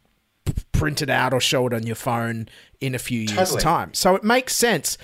print 0.72 1.02
it 1.02 1.10
out 1.10 1.34
or 1.34 1.40
show 1.40 1.66
it 1.68 1.74
on 1.74 1.86
your 1.86 1.96
phone 1.96 2.48
in 2.80 2.94
a 2.94 3.00
few 3.00 3.22
years' 3.22 3.36
Totally. 3.36 3.62
time. 3.62 3.94
So 3.94 4.16
it 4.16 4.24
makes 4.24 4.56
sense. 4.56 4.98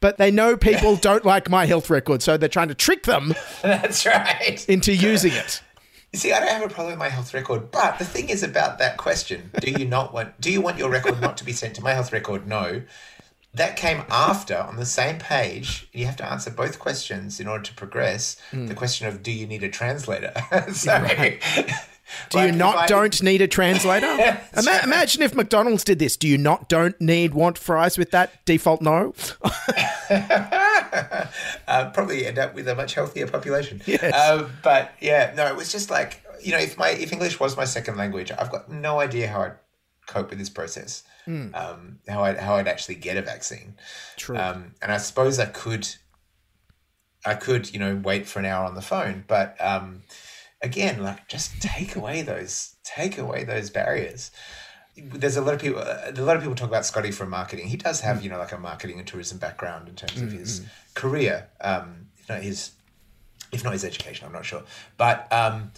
But 0.00 0.16
they 0.16 0.30
know 0.30 0.56
people 0.56 0.94
don't 1.00 1.24
like 1.24 1.50
my 1.50 1.66
health 1.66 1.90
record, 1.90 2.22
so 2.22 2.36
they're 2.36 2.48
trying 2.48 2.68
to 2.68 2.74
trick 2.74 3.02
them 3.02 3.34
That's 3.62 4.06
right. 4.06 4.64
into 4.68 4.94
using 4.94 5.32
it. 5.32 5.60
You 6.12 6.18
see, 6.18 6.32
I 6.32 6.40
don't 6.40 6.48
have 6.48 6.62
a 6.62 6.68
problem 6.72 6.92
with 6.92 6.98
my 6.98 7.10
health 7.10 7.34
record, 7.34 7.70
but 7.70 7.98
the 7.98 8.04
thing 8.04 8.30
is 8.30 8.42
about 8.42 8.78
that 8.78 8.96
question: 8.96 9.50
Do 9.60 9.70
you 9.70 9.84
not 9.84 10.12
want? 10.14 10.40
Do 10.40 10.50
you 10.50 10.60
want 10.60 10.78
your 10.78 10.90
record 10.90 11.20
not 11.20 11.36
to 11.38 11.44
be 11.44 11.52
sent 11.52 11.74
to 11.76 11.82
my 11.82 11.92
health 11.92 12.12
record? 12.12 12.46
No. 12.46 12.82
That 13.54 13.76
came 13.76 14.04
after 14.10 14.56
on 14.56 14.76
the 14.76 14.86
same 14.86 15.18
page. 15.18 15.88
You 15.92 16.04
have 16.04 16.16
to 16.16 16.30
answer 16.30 16.50
both 16.50 16.78
questions 16.78 17.40
in 17.40 17.48
order 17.48 17.64
to 17.64 17.74
progress. 17.74 18.36
Hmm. 18.50 18.66
The 18.66 18.74
question 18.74 19.06
of 19.08 19.22
do 19.22 19.32
you 19.32 19.46
need 19.46 19.62
a 19.62 19.68
translator? 19.70 20.32
so, 20.72 20.98
Do 22.30 22.38
like, 22.38 22.52
you 22.52 22.52
not 22.56 22.76
I- 22.76 22.86
don't 22.86 23.22
need 23.22 23.42
a 23.42 23.48
translator? 23.48 24.06
Ima-. 24.56 24.80
Imagine 24.84 25.22
if 25.22 25.34
McDonald's 25.34 25.84
did 25.84 25.98
this. 25.98 26.16
Do 26.16 26.28
you 26.28 26.38
not 26.38 26.68
don't 26.68 26.98
need 27.00 27.34
want 27.34 27.58
fries 27.58 27.98
with 27.98 28.10
that 28.12 28.44
default 28.44 28.80
no? 28.80 29.14
uh, 31.68 31.90
probably 31.90 32.26
end 32.26 32.38
up 32.38 32.54
with 32.54 32.68
a 32.68 32.74
much 32.74 32.94
healthier 32.94 33.26
population. 33.26 33.82
Yes. 33.86 34.12
Uh, 34.14 34.48
but 34.62 34.92
yeah, 35.00 35.32
no, 35.36 35.46
it 35.46 35.56
was 35.56 35.72
just 35.72 35.90
like 35.90 36.22
you 36.42 36.52
know, 36.52 36.58
if 36.58 36.78
my 36.78 36.90
if 36.90 37.12
English 37.12 37.40
was 37.40 37.56
my 37.56 37.64
second 37.64 37.96
language, 37.96 38.30
I've 38.30 38.50
got 38.50 38.70
no 38.70 39.00
idea 39.00 39.28
how 39.28 39.42
I'd 39.42 39.56
cope 40.06 40.30
with 40.30 40.38
this 40.38 40.50
process. 40.50 41.02
Mm. 41.26 41.54
Um, 41.54 41.98
how 42.08 42.22
I 42.22 42.34
how 42.34 42.56
I'd 42.56 42.68
actually 42.68 42.96
get 42.96 43.16
a 43.16 43.22
vaccine. 43.22 43.76
True. 44.16 44.36
Um, 44.36 44.74
and 44.82 44.92
I 44.92 44.98
suppose 44.98 45.38
I 45.38 45.46
could. 45.46 45.88
I 47.26 47.34
could, 47.34 47.72
you 47.74 47.80
know, 47.80 47.96
wait 47.96 48.28
for 48.28 48.38
an 48.38 48.44
hour 48.44 48.64
on 48.64 48.76
the 48.76 48.80
phone, 48.80 49.24
but 49.26 49.56
um, 49.60 50.04
again, 50.62 51.02
like 51.02 51.26
just 51.28 51.60
take 51.60 51.96
away 51.96 52.22
those 52.22 52.76
take 52.84 53.18
away 53.18 53.44
those 53.44 53.70
barriers. 53.70 54.30
There's 55.02 55.36
a 55.36 55.40
lot 55.42 55.54
of 55.54 55.60
people. 55.60 55.80
A 55.80 56.12
lot 56.18 56.36
of 56.36 56.42
people 56.42 56.54
talk 56.56 56.68
about 56.68 56.84
Scotty 56.86 57.10
from 57.10 57.30
marketing. 57.30 57.68
He 57.68 57.76
does 57.76 58.00
have, 58.00 58.22
you 58.22 58.30
know, 58.30 58.38
like 58.38 58.52
a 58.52 58.58
marketing 58.58 58.98
and 58.98 59.06
tourism 59.06 59.38
background 59.38 59.88
in 59.88 59.94
terms 59.94 60.20
of 60.20 60.32
his 60.32 60.62
career. 60.94 61.48
Um, 61.60 62.08
if 62.18 62.28
not 62.28 62.42
his, 62.42 62.72
if 63.52 63.62
not 63.64 63.72
his 63.72 63.84
education, 63.84 64.26
I'm 64.26 64.32
not 64.32 64.44
sure. 64.44 64.62
But 64.96 65.32
um, 65.32 65.72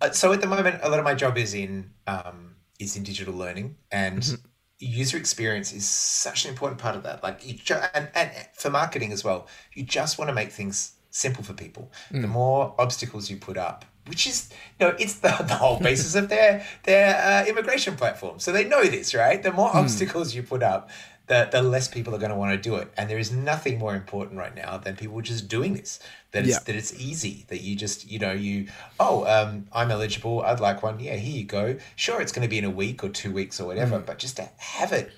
uh, 0.00 0.10
so 0.10 0.32
at 0.32 0.40
the 0.40 0.46
moment, 0.46 0.80
a 0.82 0.88
lot 0.88 0.98
of 0.98 1.04
my 1.04 1.14
job 1.14 1.38
is 1.38 1.54
in 1.54 1.90
um, 2.06 2.54
is 2.78 2.96
in 2.96 3.02
digital 3.02 3.34
learning, 3.34 3.76
and 3.90 4.38
user 4.78 5.16
experience 5.16 5.72
is 5.72 5.86
such 5.88 6.44
an 6.44 6.50
important 6.50 6.80
part 6.80 6.96
of 6.96 7.02
that. 7.04 7.22
Like 7.22 7.46
you, 7.46 7.54
ju- 7.54 7.74
and 7.94 8.08
and 8.14 8.30
for 8.54 8.70
marketing 8.70 9.12
as 9.12 9.22
well, 9.24 9.46
you 9.74 9.84
just 9.84 10.18
want 10.18 10.28
to 10.28 10.34
make 10.34 10.50
things 10.52 10.92
simple 11.10 11.44
for 11.44 11.52
people. 11.52 11.90
The 12.10 12.18
Mm. 12.18 12.28
more 12.30 12.74
obstacles 12.78 13.30
you 13.30 13.36
put 13.36 13.56
up, 13.58 13.84
which 14.06 14.26
is 14.26 14.50
you 14.78 14.86
know 14.86 14.96
it's 14.98 15.14
the, 15.16 15.28
the 15.46 15.54
whole 15.54 15.78
basis 15.78 16.14
of 16.14 16.28
their 16.28 16.66
their 16.84 17.16
uh, 17.16 17.46
immigration 17.48 17.96
platform. 17.96 18.38
So 18.38 18.52
they 18.52 18.64
know 18.64 18.84
this, 18.84 19.14
right? 19.14 19.42
The 19.42 19.52
more 19.52 19.70
Mm. 19.70 19.76
obstacles 19.84 20.34
you 20.34 20.42
put 20.42 20.62
up, 20.62 20.90
the 21.28 21.48
the 21.50 21.62
less 21.62 21.86
people 21.88 22.14
are 22.14 22.18
going 22.18 22.30
to 22.32 22.36
want 22.36 22.52
to 22.52 22.58
do 22.70 22.74
it. 22.76 22.92
And 22.96 23.08
there 23.08 23.18
is 23.18 23.30
nothing 23.30 23.78
more 23.78 23.94
important 23.94 24.38
right 24.38 24.54
now 24.54 24.76
than 24.78 24.96
people 24.96 25.20
just 25.20 25.46
doing 25.48 25.74
this. 25.74 26.00
That 26.32 26.42
it's 26.44 26.50
Yeah. 26.52 26.58
that 26.66 26.74
it's 26.74 26.92
easy. 26.94 27.44
That 27.48 27.60
you 27.60 27.76
just 27.76 28.10
you 28.10 28.18
know 28.18 28.32
you 28.32 28.66
oh 28.98 29.24
um, 29.26 29.66
I'm 29.72 29.90
eligible. 29.90 30.42
I'd 30.42 30.60
like 30.60 30.82
one. 30.82 30.98
Yeah, 30.98 31.14
here 31.16 31.38
you 31.40 31.44
go. 31.44 31.76
Sure, 31.94 32.20
it's 32.20 32.32
going 32.32 32.42
to 32.42 32.50
be 32.50 32.58
in 32.58 32.64
a 32.64 32.70
week 32.70 33.04
or 33.04 33.08
two 33.08 33.30
weeks 33.32 33.60
or 33.60 33.66
whatever, 33.66 33.98
Mm. 34.00 34.06
but 34.06 34.18
just 34.18 34.36
to 34.36 34.48
have 34.58 34.92
it 34.92 35.12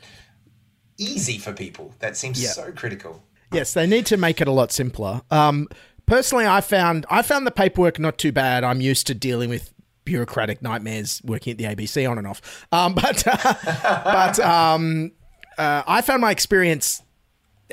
easy 0.99 1.39
for 1.39 1.53
people 1.53 1.95
that 1.99 2.17
seems 2.17 2.41
Yeah. 2.43 2.51
so 2.51 2.71
critical. 2.73 3.23
Yes, 3.53 3.73
they 3.73 3.87
need 3.87 4.07
to 4.07 4.17
make 4.17 4.41
it 4.41 4.49
a 4.49 4.53
lot 4.53 4.73
simpler. 4.73 5.23
Um, 5.31 5.69
personally, 6.07 6.47
I 6.47 6.61
found 6.61 7.07
I 7.11 7.23
found 7.23 7.47
the 7.47 7.51
paperwork 7.51 7.99
not 7.99 8.19
too 8.19 8.33
bad. 8.33 8.65
I'm 8.65 8.81
used 8.81 9.07
to 9.09 9.15
dealing 9.15 9.51
with 9.51 9.73
bureaucratic 10.05 10.63
nightmares 10.63 11.23
working 11.25 11.53
at 11.53 11.59
the 11.59 11.65
ABC 11.65 12.09
on 12.09 12.19
and 12.19 12.27
off. 12.27 12.67
Um, 12.73 12.95
but 12.95 13.23
but 13.25 14.41
um, 14.41 15.13
uh, 15.59 15.83
I 15.87 16.01
found 16.01 16.21
my 16.21 16.31
experience 16.31 17.03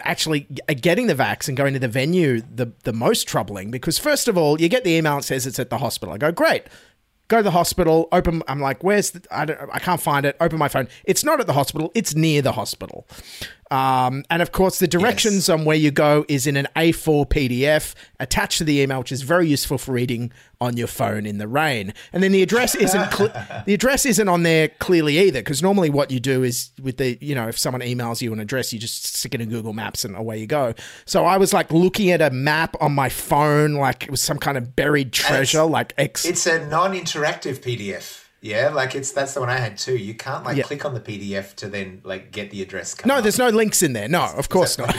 actually 0.04 0.41
getting 0.67 1.08
the 1.08 1.15
vax 1.15 1.48
and 1.48 1.58
going 1.58 1.74
to 1.74 1.80
the 1.80 1.88
venue 1.88 2.41
the 2.41 2.72
the 2.84 2.94
most 2.94 3.28
troubling 3.28 3.72
because 3.72 3.98
first 3.98 4.28
of 4.28 4.38
all, 4.38 4.60
you 4.60 4.70
get 4.70 4.84
the 4.84 4.91
email 4.91 5.17
that 5.17 5.24
says 5.24 5.46
it's 5.46 5.60
at 5.60 5.70
the 5.70 5.78
hospital. 5.78 6.13
I 6.13 6.17
go 6.17 6.32
great. 6.32 6.63
Go 7.28 7.38
to 7.38 7.44
the 7.44 7.52
hospital. 7.52 8.10
Open. 8.12 8.44
I'm 8.48 8.60
like, 8.60 8.84
where's 8.84 9.12
the? 9.12 9.26
I 9.32 9.46
don't. 9.46 9.60
I 9.72 9.80
can't 9.80 10.02
find 10.02 10.26
it. 10.26 10.36
Open 10.41 10.60
my 10.60 10.67
phone. 10.67 10.89
It's 11.06 11.24
not 11.24 11.39
at 11.39 11.48
the 11.48 11.54
hospital. 11.54 11.89
It's 11.96 12.13
near 12.13 12.41
the 12.41 12.52
hospital. 12.52 13.08
Um, 13.72 14.26
and 14.30 14.42
of 14.42 14.52
course, 14.52 14.80
the 14.80 14.88
directions 14.88 15.48
on 15.50 15.64
where 15.64 15.78
you 15.78 15.92
go 15.92 16.26
is 16.28 16.46
in 16.46 16.58
an 16.58 16.68
A4 16.76 17.26
PDF 17.28 17.96
attached 18.20 18.58
to 18.58 18.66
the 18.66 18.82
email, 18.82 19.00
which 19.00 19.14
is 19.14 19.22
very 19.22 19.48
useful 19.48 19.78
for 19.78 19.94
reading 19.94 20.34
on 20.60 20.76
your 20.76 20.88
phone 20.88 21.26
in 21.26 21.38
the 21.38 21.48
rain. 21.48 21.94
And 22.12 22.22
then 22.22 22.34
the 22.34 22.44
address 22.44 22.76
isn't 22.76 23.12
cle 23.12 23.28
the 23.66 23.74
address 23.74 24.06
isn't 24.06 24.28
on 24.28 24.44
there 24.44 24.68
clearly 24.68 25.18
either, 25.20 25.40
because 25.40 25.64
normally 25.64 25.90
what 25.90 26.12
you 26.12 26.20
do 26.20 26.44
is 26.44 26.72
with 26.82 26.98
the 26.98 27.18
you 27.22 27.34
know 27.34 27.48
if 27.48 27.58
someone 27.58 27.82
emails 27.82 28.22
you 28.22 28.34
an 28.34 28.42
address, 28.42 28.74
you 28.74 28.78
just 28.78 29.16
stick 29.16 29.34
it 29.34 29.40
in 29.40 29.50
Google 29.50 29.74
Maps 29.74 30.04
and 30.04 30.18
away 30.18 30.38
you 30.38 30.48
go. 30.48 30.74
So 31.06 31.24
I 31.24 31.38
was 31.38 31.54
like 31.54 31.72
looking 31.72 32.12
at 32.12 32.22
a 32.22 32.30
map 32.30 32.76
on 32.82 32.92
my 32.92 33.08
phone, 33.08 33.76
like 33.76 34.04
it 34.04 34.12
was 34.12 34.22
some 34.22 34.38
kind 34.38 34.58
of 34.58 34.76
buried 34.76 35.14
treasure, 35.14 35.64
like 35.64 35.94
X. 35.98 36.26
It's 36.26 36.46
a 36.46 36.68
non-interactive 36.68 37.60
PDF. 37.60 38.21
Yeah, 38.42 38.70
like 38.70 38.96
it's 38.96 39.12
that's 39.12 39.34
the 39.36 39.40
one 39.40 39.50
I 39.50 39.58
had 39.58 39.78
too. 39.78 39.96
You 39.96 40.14
can't 40.16 40.44
like 40.44 40.58
Yeah. 40.58 40.64
click 40.64 40.84
on 40.84 40.94
the 40.96 41.00
PDF 41.00 41.54
to 41.58 41.68
then 41.68 42.02
like 42.04 42.32
get 42.32 42.50
the 42.50 42.62
address. 42.62 42.96
come 42.96 43.08
No, 43.08 43.22
there's 43.22 43.38
no 43.38 43.50
links 43.50 43.84
in 43.84 43.94
there. 43.94 44.08
No, 44.08 44.24
of 44.36 44.50
course 44.50 44.78
not. 44.78 44.96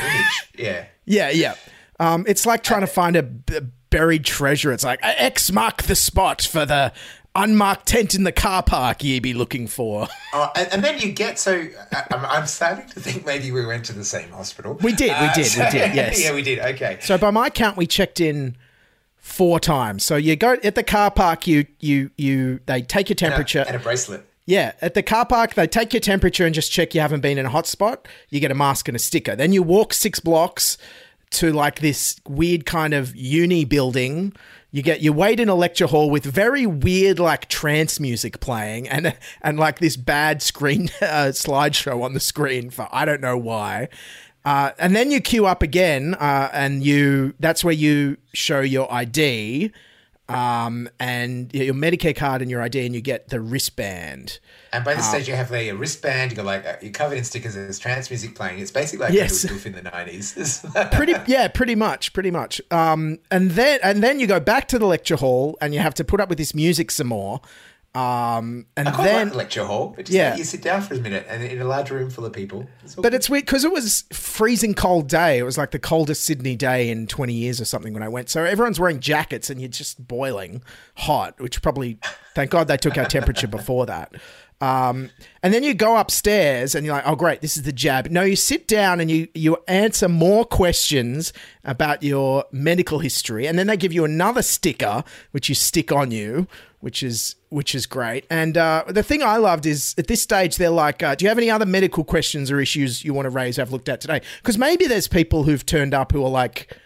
Yeah. 0.57 0.85
Yeah, 1.05 1.31
yeah. 1.31 1.55
Um, 1.99 2.25
it's 2.29 2.47
like 2.47 2.63
trying 2.63 2.83
to 2.83 2.87
find 2.87 3.17
a 3.17 3.25
b- 3.25 3.59
buried 3.91 4.25
treasure. 4.25 4.73
It's 4.73 4.85
like 4.85 5.01
X 5.03 5.51
mark 5.51 5.83
the 5.83 5.97
spot 5.97 6.43
for 6.43 6.65
the 6.65 6.93
unmarked 7.35 7.87
tent 7.87 8.15
in 8.15 8.23
the 8.23 8.31
car 8.31 8.63
park 8.63 9.03
ye 9.03 9.19
be 9.19 9.35
looking 9.35 9.67
for. 9.67 10.07
Oh, 10.35 10.51
and, 10.57 10.73
and 10.73 10.83
then 10.85 10.99
you 10.99 11.13
get 11.13 11.39
so 11.39 11.67
I, 11.93 12.05
I'm, 12.13 12.25
I'm 12.25 12.47
starting 12.47 12.89
to 12.91 13.01
think 13.01 13.27
maybe 13.27 13.51
we 13.53 13.67
went 13.67 13.85
to 13.87 13.93
the 13.93 14.05
same 14.05 14.31
hospital. 14.31 14.79
We 14.81 14.93
did, 14.93 15.09
we 15.09 15.27
Uh, 15.27 15.35
did, 15.35 15.45
so- 15.47 15.65
we 15.65 15.71
did. 15.71 15.95
Yes, 15.95 16.23
yeah, 16.25 16.33
we 16.35 16.41
did. 16.43 16.59
Okay. 16.61 16.99
So 17.03 17.19
by 17.19 17.31
my 17.31 17.51
count, 17.51 17.77
we 17.77 17.87
checked 17.89 18.21
in 18.21 18.57
four 19.23 19.59
times. 19.59 20.05
So 20.05 20.17
you 20.17 20.37
go 20.37 20.59
at 20.63 20.75
the 20.75 20.83
car 20.83 21.11
park. 21.11 21.47
You 21.47 21.65
you 21.81 22.11
you. 22.19 22.61
They 22.67 22.83
take 22.83 23.09
your 23.09 23.17
temperature. 23.17 23.65
and 23.67 23.77
a 23.77 23.79
bracelet. 23.79 24.27
Yeah, 24.45 24.73
at 24.83 24.95
the 24.95 25.05
car 25.05 25.25
park, 25.25 25.55
they 25.55 25.69
take 25.69 25.93
your 25.93 26.01
temperature 26.01 26.45
and 26.45 26.53
just 26.53 26.73
check 26.73 26.95
you 26.97 27.01
haven't 27.01 27.21
been 27.21 27.39
in 27.39 27.47
a 27.47 27.49
hot 27.49 27.67
spot. 27.67 28.09
You 28.29 28.41
get 28.41 28.51
a 28.51 28.57
mask 28.57 28.89
and 28.89 28.97
a 28.97 28.99
sticker. 28.99 29.37
Then 29.37 29.53
you 29.53 29.63
walk 29.63 29.95
six 29.95 30.19
blocks 30.19 30.77
to 31.31 31.53
like 31.53 31.79
this 31.79 32.17
weird 32.29 32.67
kind 32.67 32.93
of 32.93 33.15
uni 33.15 33.65
building. 33.65 34.35
You 34.73 34.83
get 34.83 35.01
you 35.01 35.13
wait 35.13 35.39
in 35.39 35.49
a 35.49 35.55
lecture 35.55 35.87
hall 35.87 36.11
with 36.11 36.25
very 36.25 36.67
weird 36.67 37.21
like 37.21 37.49
trance 37.49 38.01
music 38.01 38.41
playing 38.41 38.89
and 38.89 39.17
and 39.43 39.59
like 39.61 39.79
this 39.79 39.97
bad 39.97 40.43
screen 40.43 40.91
uh, 41.01 41.31
slideshow 41.31 42.03
on 42.03 42.15
the 42.15 42.21
screen 42.21 42.71
for 42.71 42.89
I 42.91 43.05
don't 43.05 43.21
know 43.21 43.39
why. 43.39 43.89
Uh, 44.45 44.71
and 44.79 44.95
then 44.97 45.11
you 45.11 45.21
queue 45.21 45.47
up 45.47 45.63
again, 45.63 46.15
uh, 46.15 46.49
and 46.53 46.83
you 46.85 47.35
that's 47.39 47.63
where 47.63 47.75
you 47.75 48.17
show 48.35 48.61
your 48.61 48.93
ID 48.93 49.71
um, 50.29 50.89
and 50.99 51.53
your 51.55 51.75
Medicare 51.75 52.17
card 52.17 52.43
and 52.43 52.51
your 52.51 52.63
ID, 52.63 52.87
and 52.87 52.95
you 52.95 53.01
get 53.01 53.29
the 53.29 53.41
wristband. 53.41 54.39
And 54.73 54.85
by 54.85 54.95
this 54.95 55.05
Uh, 55.07 55.11
stage, 55.11 55.29
you 55.29 55.35
have 55.35 55.51
like, 55.51 55.67
a 55.69 55.73
wristband. 55.73 56.31
You 56.33 56.37
got 56.37 56.47
like 56.47 56.65
uh, 56.67 56.77
you're 56.81 56.91
covered 56.93 57.19
in 57.19 57.25
stickers. 57.25 57.55
There's 57.55 57.79
trance 57.79 58.09
music 58.11 58.35
playing. 58.35 58.59
It's 58.59 58.71
basically 58.71 59.05
like 59.07 59.15
Yes. 59.15 59.45
yes. 59.45 59.53
Goof 59.53 59.67
in 59.67 59.73
the 59.75 59.83
nineties. 59.83 60.65
pretty 60.93 61.15
yeah 61.27 61.49
pretty 61.49 61.75
much 61.75 62.13
pretty 62.13 62.31
much 62.31 62.61
um 62.71 63.19
and 63.31 63.51
then 63.53 63.79
and 63.83 64.03
then 64.03 64.19
you 64.19 64.27
go 64.27 64.41
back 64.41 64.67
to 64.69 64.79
the 64.79 64.87
lecture 64.87 65.17
hall 65.17 65.57
and 65.61 65.75
you 65.75 65.81
have 65.81 65.95
to 65.95 66.05
put 66.05 66.21
up 66.21 66.29
with 66.29 66.39
this 66.39 66.55
music 66.55 66.91
some 66.91 67.09
more 67.09 67.41
um 67.95 68.65
and 68.77 68.89
then 68.89 69.29
like 69.29 69.35
lecture 69.37 69.65
hall. 69.67 69.95
Just 69.99 70.11
Yeah. 70.11 70.35
you 70.35 70.45
sit 70.45 70.63
down 70.63 70.81
for 70.81 70.95
a 70.95 70.99
minute, 70.99 71.27
and 71.29 71.43
in 71.43 71.61
a 71.61 71.65
large 71.65 71.91
room 71.91 72.09
full 72.09 72.25
of 72.25 72.33
people. 72.33 72.67
It's 72.83 72.95
but 72.95 73.13
it's 73.13 73.29
weird 73.29 73.45
because 73.45 73.65
it 73.65 73.73
was 73.73 74.05
freezing 74.13 74.73
cold 74.75 75.09
day 75.09 75.39
it 75.39 75.43
was 75.43 75.59
like 75.59 75.73
the 75.73 75.79
coldest 75.79 76.25
sydney 76.25 76.57
day 76.57 76.89
in 76.89 77.07
20 77.07 77.35
years 77.35 77.61
or 77.61 77.65
something 77.67 77.93
when 77.93 78.03
i 78.03 78.09
went 78.09 78.31
so 78.31 78.45
everyone's 78.45 78.81
wearing 78.81 78.99
jackets 78.99 79.51
and 79.51 79.61
you're 79.61 79.69
just 79.69 80.07
boiling 80.09 80.63
hot 80.97 81.39
which 81.41 81.61
probably 81.61 81.99
thank 82.35 82.51
god 82.51 82.67
they 82.67 82.77
took 82.79 82.97
our 82.97 83.05
temperature 83.05 83.47
before 83.47 83.85
that 83.87 84.15
um, 84.63 85.11
and 85.43 85.53
then 85.53 85.65
you 85.65 85.75
go 85.75 85.97
upstairs 85.97 86.77
and 86.77 86.87
you're 86.87 86.95
like, 86.95 87.03
oh 87.05 87.17
great, 87.17 87.41
this 87.41 87.57
is 87.57 87.65
the 87.65 87.73
jab. 87.73 88.09
No, 88.13 88.23
you 88.23 88.37
sit 88.37 88.69
down 88.69 89.01
and 89.01 89.11
you 89.11 89.27
you 89.35 89.57
answer 89.67 90.09
more 90.09 90.45
questions 90.45 91.33
about 91.65 92.05
your 92.05 92.45
medical 92.53 93.01
history, 93.01 93.49
and 93.49 93.59
then 93.59 93.67
they 93.67 93.77
give 93.77 93.93
you 93.93 94.05
another 94.05 94.41
sticker 94.41 95.03
which 95.33 95.49
you 95.49 95.57
stick 95.57 95.91
on 95.91 96.13
you, 96.13 96.47
which 96.79 97.03
is 97.03 97.35
which 97.49 97.75
is 97.75 97.87
great. 97.87 98.25
And 98.31 98.57
uh, 98.57 98.85
the 98.87 99.03
thing 99.03 99.21
I 99.21 99.37
loved 99.37 99.67
is 99.67 99.97
at 99.99 100.07
this 100.07 100.23
stage 100.23 100.59
they're 100.59 100.71
like, 100.71 101.03
uh, 101.03 101.17
do 101.17 101.25
you 101.25 101.29
have 101.29 101.39
any 101.39 101.51
other 101.51 101.67
medical 101.67 102.05
questions 102.05 102.49
or 102.49 102.61
issues 102.61 103.05
you 103.05 103.13
want 103.13 103.27
to 103.27 103.31
raise? 103.31 103.59
I've 103.59 103.73
looked 103.73 103.89
at 103.89 104.01
today 104.01 104.23
because 104.41 104.59
maybe 104.59 104.87
there's 104.87 105.09
people 105.09 105.43
who've 105.43 105.67
turned 105.67 105.93
up 105.93 106.13
who 106.13 106.25
are 106.25 106.31
like. 106.31 106.77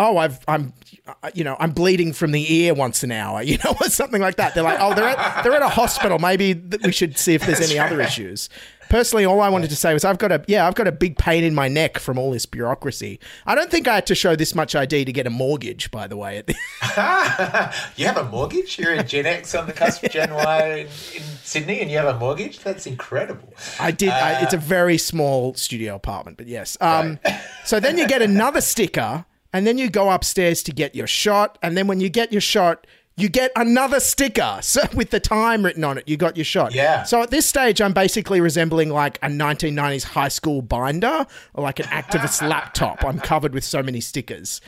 Oh, 0.00 0.16
I've, 0.16 0.40
I'm, 0.48 0.72
uh, 1.06 1.30
you 1.34 1.44
know, 1.44 1.56
I'm 1.60 1.72
bleeding 1.72 2.12
from 2.14 2.32
the 2.32 2.52
ear 2.52 2.72
once 2.72 3.02
an 3.02 3.12
hour, 3.12 3.42
you 3.50 3.58
know, 3.64 3.76
or 3.80 3.88
something 3.90 4.20
like 4.20 4.36
that. 4.36 4.54
They're 4.54 4.64
like, 4.64 4.78
oh, 4.80 4.94
they're 4.94 5.08
at, 5.08 5.42
they're 5.42 5.54
at 5.54 5.62
a 5.62 5.68
hospital. 5.68 6.18
Maybe 6.18 6.54
th- 6.54 6.82
we 6.82 6.92
should 6.92 7.18
see 7.18 7.34
if 7.34 7.44
there's 7.44 7.60
any 7.60 7.78
other 7.78 8.00
issues. 8.00 8.48
Personally, 8.88 9.24
all 9.24 9.40
I 9.40 9.48
wanted 9.50 9.70
to 9.70 9.76
say 9.76 9.92
was 9.94 10.04
I've 10.04 10.18
got 10.18 10.32
a, 10.32 10.44
yeah, 10.48 10.66
I've 10.66 10.74
got 10.74 10.88
a 10.88 10.92
big 10.92 11.16
pain 11.16 11.44
in 11.44 11.54
my 11.54 11.68
neck 11.68 11.98
from 11.98 12.18
all 12.18 12.32
this 12.32 12.44
bureaucracy. 12.44 13.20
I 13.46 13.54
don't 13.54 13.70
think 13.70 13.86
I 13.86 13.94
had 13.94 14.06
to 14.06 14.16
show 14.16 14.34
this 14.34 14.52
much 14.52 14.74
ID 14.74 15.04
to 15.04 15.12
get 15.12 15.28
a 15.28 15.30
mortgage, 15.30 15.92
by 15.92 16.08
the 16.08 16.16
way. 16.16 16.42
You 17.96 18.06
have 18.06 18.16
a 18.16 18.24
mortgage. 18.30 18.78
You're 18.78 18.94
a 18.94 19.04
Gen 19.04 19.26
X 19.26 19.54
on 19.54 19.66
the 19.66 19.72
cusp 19.72 20.02
of 20.02 20.10
Gen 20.10 20.32
Y 20.34 20.66
in, 20.72 20.86
in 20.86 21.22
Sydney, 21.44 21.80
and 21.80 21.90
you 21.90 21.98
have 21.98 22.16
a 22.16 22.18
mortgage. 22.18 22.60
That's 22.60 22.86
incredible. 22.86 23.52
I 23.78 23.90
did. 23.92 24.08
I, 24.08 24.42
it's 24.42 24.54
a 24.54 24.58
very 24.58 24.98
small 24.98 25.54
studio 25.54 25.94
apartment, 25.94 26.36
but 26.38 26.46
yes. 26.48 26.76
Um, 26.80 27.18
so 27.64 27.78
then 27.78 27.96
you 27.98 28.08
get 28.08 28.22
another 28.22 28.60
sticker, 28.60 29.24
and 29.52 29.66
then 29.66 29.78
you 29.78 29.90
go 29.90 30.10
upstairs 30.10 30.62
to 30.64 30.72
get 30.72 30.94
your 30.94 31.06
shot, 31.06 31.58
and 31.62 31.76
then 31.76 31.86
when 31.86 32.00
you 32.00 32.08
get 32.08 32.32
your 32.32 32.40
shot, 32.40 32.86
you 33.16 33.28
get 33.28 33.52
another 33.54 34.00
sticker 34.00 34.58
so 34.62 34.80
with 34.94 35.10
the 35.10 35.20
time 35.20 35.62
written 35.64 35.84
on 35.84 35.98
it. 35.98 36.08
You 36.08 36.16
got 36.16 36.36
your 36.36 36.44
shot. 36.44 36.74
Yeah. 36.74 37.02
So 37.02 37.22
at 37.22 37.30
this 37.30 37.44
stage, 37.44 37.80
I'm 37.82 37.92
basically 37.92 38.40
resembling 38.40 38.88
like 38.90 39.18
a 39.22 39.26
1990s 39.28 40.04
high 40.04 40.28
school 40.28 40.62
binder 40.62 41.26
or 41.54 41.62
like 41.64 41.80
an 41.80 41.86
activist 41.86 42.46
laptop. 42.48 43.04
I'm 43.04 43.18
covered 43.18 43.52
with 43.52 43.64
so 43.64 43.82
many 43.82 44.00
stickers, 44.00 44.60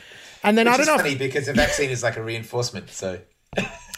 and 0.43 0.57
then 0.57 0.65
Which 0.67 0.73
I 0.73 0.77
don't 0.77 0.85
know. 0.85 0.95
if- 0.95 1.01
funny 1.01 1.15
because 1.15 1.47
the 1.47 1.53
vaccine 1.53 1.89
is 1.89 2.03
like 2.03 2.17
a 2.17 2.23
reinforcement. 2.23 2.89
So 2.91 3.19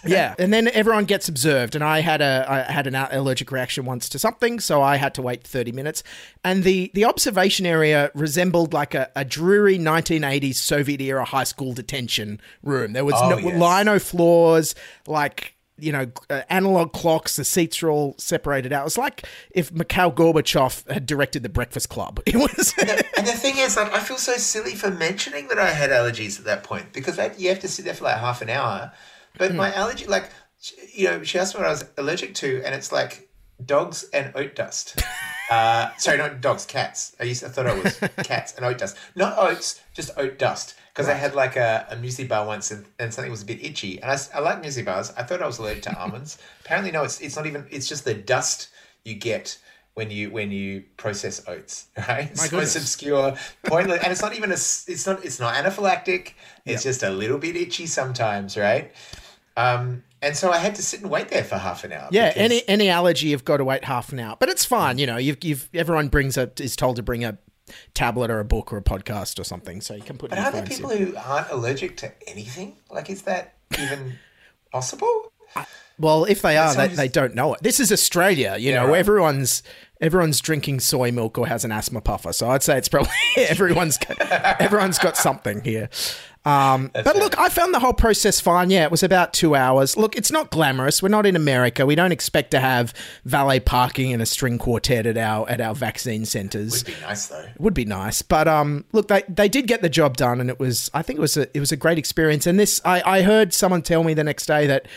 yeah, 0.06 0.36
and 0.38 0.54
then 0.54 0.68
everyone 0.70 1.06
gets 1.06 1.28
observed, 1.28 1.74
and 1.76 1.84
I 1.84 2.02
had 2.02 2.22
a 2.22 2.46
I 2.48 2.72
had 2.72 2.86
an 2.88 2.96
allergic 2.96 3.52
reaction 3.52 3.86
once 3.86 4.08
to 4.10 4.20
something, 4.20 4.60
so 4.60 4.82
I 4.82 4.98
had 4.98 5.14
to 5.16 5.22
wait 5.22 5.44
thirty 5.44 5.72
minutes. 5.72 6.04
And 6.44 6.64
the 6.64 6.92
the 6.94 7.06
observation 7.06 7.66
area 7.66 8.12
resembled 8.14 8.74
like 8.74 8.94
a, 8.94 9.10
a 9.16 9.26
dreary 9.26 9.78
nineteen 9.78 10.24
eighties 10.24 10.60
Soviet 10.60 11.02
era 11.02 11.26
high 11.26 11.44
school 11.44 11.74
detention 11.74 12.40
room. 12.64 12.94
There 12.94 13.06
was 13.06 13.16
Oh, 13.18 13.30
no 13.30 13.38
yes. 13.38 13.60
lino 13.60 13.98
floors, 14.00 14.76
like 15.08 15.54
you 15.78 15.92
know 15.92 16.06
uh, 16.30 16.44
analog 16.50 16.94
clocks. 16.94 17.36
The 17.36 17.44
seats 17.44 17.82
are 17.82 17.90
all 17.90 18.16
separated 18.20 18.72
out. 18.72 18.82
It 18.82 18.86
was 18.86 18.98
like 19.00 19.28
if 19.52 19.72
Mikhail 19.72 20.12
Gorbachev 20.12 20.90
had 20.90 21.06
directed 21.08 21.42
The 21.44 21.50
Breakfast 21.50 21.90
Club. 21.90 22.22
It 22.28 22.36
was. 22.36 22.74
And 22.78 23.26
the 23.26 23.32
thing 23.34 23.58
is, 23.58 23.76
like, 23.76 23.92
I 23.92 24.00
feel 24.02 24.18
so 24.18 24.34
silly 24.38 24.76
for 24.76 24.92
mentioning 24.92 25.48
that 25.48 25.58
I 25.58 25.72
had 25.72 25.90
allergies 25.90 26.38
at 26.38 26.46
that 26.46 26.64
point 26.64 26.94
because 26.94 27.16
that, 27.16 27.40
you 27.40 27.50
have 27.50 27.60
to 27.62 27.68
sit 27.68 27.86
there 27.86 27.94
for 27.96 28.04
like 28.04 28.18
half 28.18 28.42
an 28.44 28.50
hour. 28.50 28.92
But 29.38 29.52
Hmm. 29.52 29.58
my 29.58 29.74
allergy, 29.74 30.06
like, 30.08 30.30
you 30.94 31.08
know, 31.10 31.24
she 31.24 31.38
asked 31.40 31.54
me 31.56 31.60
what 31.62 31.68
I 31.68 31.72
was 31.72 31.86
allergic 31.98 32.34
to, 32.36 32.62
and 32.66 32.74
it's 32.74 32.92
like 32.92 33.30
dogs 33.64 34.06
and 34.14 34.32
oat 34.36 34.56
dust. 34.56 35.00
Uh, 35.48 35.96
sorry, 35.98 36.18
not 36.18 36.42
dogs, 36.42 36.66
cats. 36.66 37.16
I 37.20 37.24
used 37.26 37.44
I 37.44 37.50
thought 37.50 37.68
it 37.68 37.84
was 37.84 38.00
cats 38.24 38.56
and 38.56 38.66
oat 38.66 38.80
dust. 38.80 38.98
Not 39.14 39.38
oats, 39.38 39.80
just 39.94 40.10
oat 40.18 40.40
dust. 40.40 40.74
Because 40.92 41.08
I 41.08 41.14
had 41.14 41.36
like 41.36 41.56
a, 41.56 41.86
a 41.92 41.96
muesli 41.96 42.28
bar 42.28 42.48
once 42.48 42.72
and, 42.72 42.84
and 42.98 43.14
something 43.14 43.30
was 43.30 43.44
a 43.44 43.46
bit 43.46 43.64
itchy. 43.64 44.02
And 44.02 44.10
I 44.10 44.40
like 44.40 44.64
muesli 44.64 44.84
bars. 44.84 45.14
I 45.16 45.22
thought 45.22 45.44
I 45.44 45.46
was 45.46 45.60
allergic 45.60 45.84
to 45.84 45.96
almonds. 46.00 46.40
Apparently, 46.62 46.90
no, 46.92 47.04
it's, 47.04 47.22
it's 47.22 47.36
not 47.36 47.46
even, 47.46 47.68
it's 47.70 47.88
just 47.88 48.06
the 48.06 48.16
dust 48.16 48.70
you 49.04 49.14
get 49.14 49.60
when 49.94 50.10
you 50.10 50.32
when 50.32 50.50
you 50.50 50.84
process 50.98 51.48
oats, 51.48 51.90
right? 51.96 52.30
My 52.36 52.46
so 52.46 52.50
goodness. 52.50 52.76
it's 52.76 52.84
obscure, 52.84 53.36
pointless, 53.66 54.02
and 54.04 54.12
it's 54.12 54.24
not 54.24 54.36
even 54.36 54.50
a. 54.50 54.54
It's 54.56 55.06
not. 55.06 55.24
It's 55.24 55.40
not 55.40 55.54
anaphylactic. 55.54 56.34
It's 56.66 56.84
Yeah. 56.84 56.90
just 56.90 57.04
a 57.04 57.12
little 57.12 57.38
bit 57.38 57.56
itchy 57.56 57.86
sometimes, 57.86 58.58
right? 58.58 58.92
Um, 59.58 60.04
and 60.22 60.36
so 60.36 60.52
I 60.52 60.58
had 60.58 60.76
to 60.76 60.82
sit 60.82 61.02
and 61.02 61.10
wait 61.12 61.30
there 61.30 61.44
for 61.44 61.58
half 61.58 61.84
an 61.84 61.92
hour. 61.94 62.08
Yeah, 62.12 62.32
any 62.36 62.68
any 62.68 62.90
allergy, 62.90 63.28
you've 63.28 63.46
got 63.46 63.58
to 63.58 63.64
wait 63.66 63.84
half 63.84 64.12
an 64.12 64.20
hour, 64.20 64.36
but 64.40 64.50
it's 64.50 64.66
fine. 64.66 64.98
You 64.98 65.06
know, 65.08 65.18
you've, 65.18 65.44
you've 65.44 65.70
everyone 65.74 66.08
brings 66.10 66.38
a 66.38 66.52
is 66.60 66.76
told 66.76 66.96
to 66.98 67.04
bring 67.04 67.24
a 67.24 67.38
tablet 67.94 68.30
or 68.32 68.40
a 68.40 68.46
book 68.46 68.74
or 68.74 68.78
a 68.78 68.82
podcast 68.82 69.40
or 69.40 69.44
something, 69.44 69.82
so 69.82 69.94
you 69.94 70.02
can 70.02 70.18
put. 70.18 70.32
But 70.32 70.40
are 70.40 70.52
there 70.52 70.66
people 70.66 70.90
in. 70.90 71.08
who 71.08 71.16
aren't 71.18 71.50
allergic 71.52 71.98
to 71.98 72.12
anything? 72.30 72.76
Like, 72.90 73.10
is 73.10 73.22
that 73.24 73.56
even 73.80 74.16
possible? 74.72 75.32
Well, 75.98 76.26
if 76.26 76.42
they 76.42 76.58
are, 76.58 76.74
they, 76.76 76.88
just- 76.88 76.98
they 76.98 77.08
don't 77.08 77.36
know 77.36 77.54
it. 77.54 77.64
This 77.64 77.80
is 77.80 77.92
Australia, 77.92 78.58
you 78.60 78.72
Yeah, 78.72 78.82
know. 78.84 78.90
right. 78.90 78.98
Everyone's 79.00 79.64
everyone's 80.02 80.42
drinking 80.42 80.82
soy 80.82 81.10
milk 81.12 81.38
or 81.38 81.48
has 81.48 81.64
an 81.64 81.72
asthma 81.72 82.02
puffer, 82.02 82.34
so 82.34 82.50
I'd 82.50 82.64
say 82.64 82.78
it's 82.78 82.90
probably 82.90 83.12
everyone's 83.38 83.98
got, 83.98 84.20
everyone's 84.60 84.98
got 85.00 85.16
something 85.18 85.62
here. 85.64 85.90
Um, 86.46 86.92
but 86.94 87.16
look, 87.16 87.38
I 87.40 87.50
found 87.50 87.74
the 87.74 87.80
whole 87.80 87.94
process 87.94 88.40
fine. 88.40 88.70
Yeah, 88.70 88.84
it 88.84 88.92
was 88.92 89.02
about 89.02 89.34
two 89.34 89.56
hours. 89.56 89.98
Look, 89.98 90.16
it's 90.16 90.32
not 90.32 90.52
glamorous. 90.52 91.02
We're 91.02 91.10
not 91.10 91.26
in 91.26 91.36
America. 91.36 91.86
We 91.88 91.96
don't 91.96 92.12
expect 92.12 92.52
to 92.52 92.60
have 92.60 92.94
valet 93.26 93.60
parking 93.60 94.14
and 94.14 94.22
a 94.22 94.28
string 94.28 94.60
quartet 94.60 95.08
at 95.08 95.18
our 95.18 95.50
at 95.50 95.60
our 95.60 95.74
vaccine 95.74 96.24
centres. 96.26 96.84
Would 96.84 96.96
be 96.96 97.02
nice 97.02 97.28
though. 97.28 97.40
It 97.40 97.60
would 97.60 97.74
be 97.74 97.86
nice, 97.86 98.22
but 98.22 98.48
um, 98.48 98.86
look, 98.92 99.08
they 99.08 99.24
they 99.28 99.50
did 99.50 99.66
get 99.66 99.82
the 99.82 99.90
job 99.90 100.18
done, 100.18 100.40
and 100.40 100.50
it 100.50 100.60
was 100.60 100.92
I 100.94 101.02
think 101.02 101.18
it 101.18 101.22
was 101.22 101.36
a 101.36 101.48
it 101.56 101.60
was 101.60 101.72
a 101.72 101.78
great 101.78 101.98
experience. 101.98 102.46
And 102.46 102.60
this 102.60 102.80
I 102.86 103.02
I 103.06 103.22
heard 103.24 103.52
someone 103.54 103.82
tell 103.82 104.04
me 104.04 104.14
the 104.14 104.24
next 104.24 104.46
day 104.46 104.68
that 104.68 104.88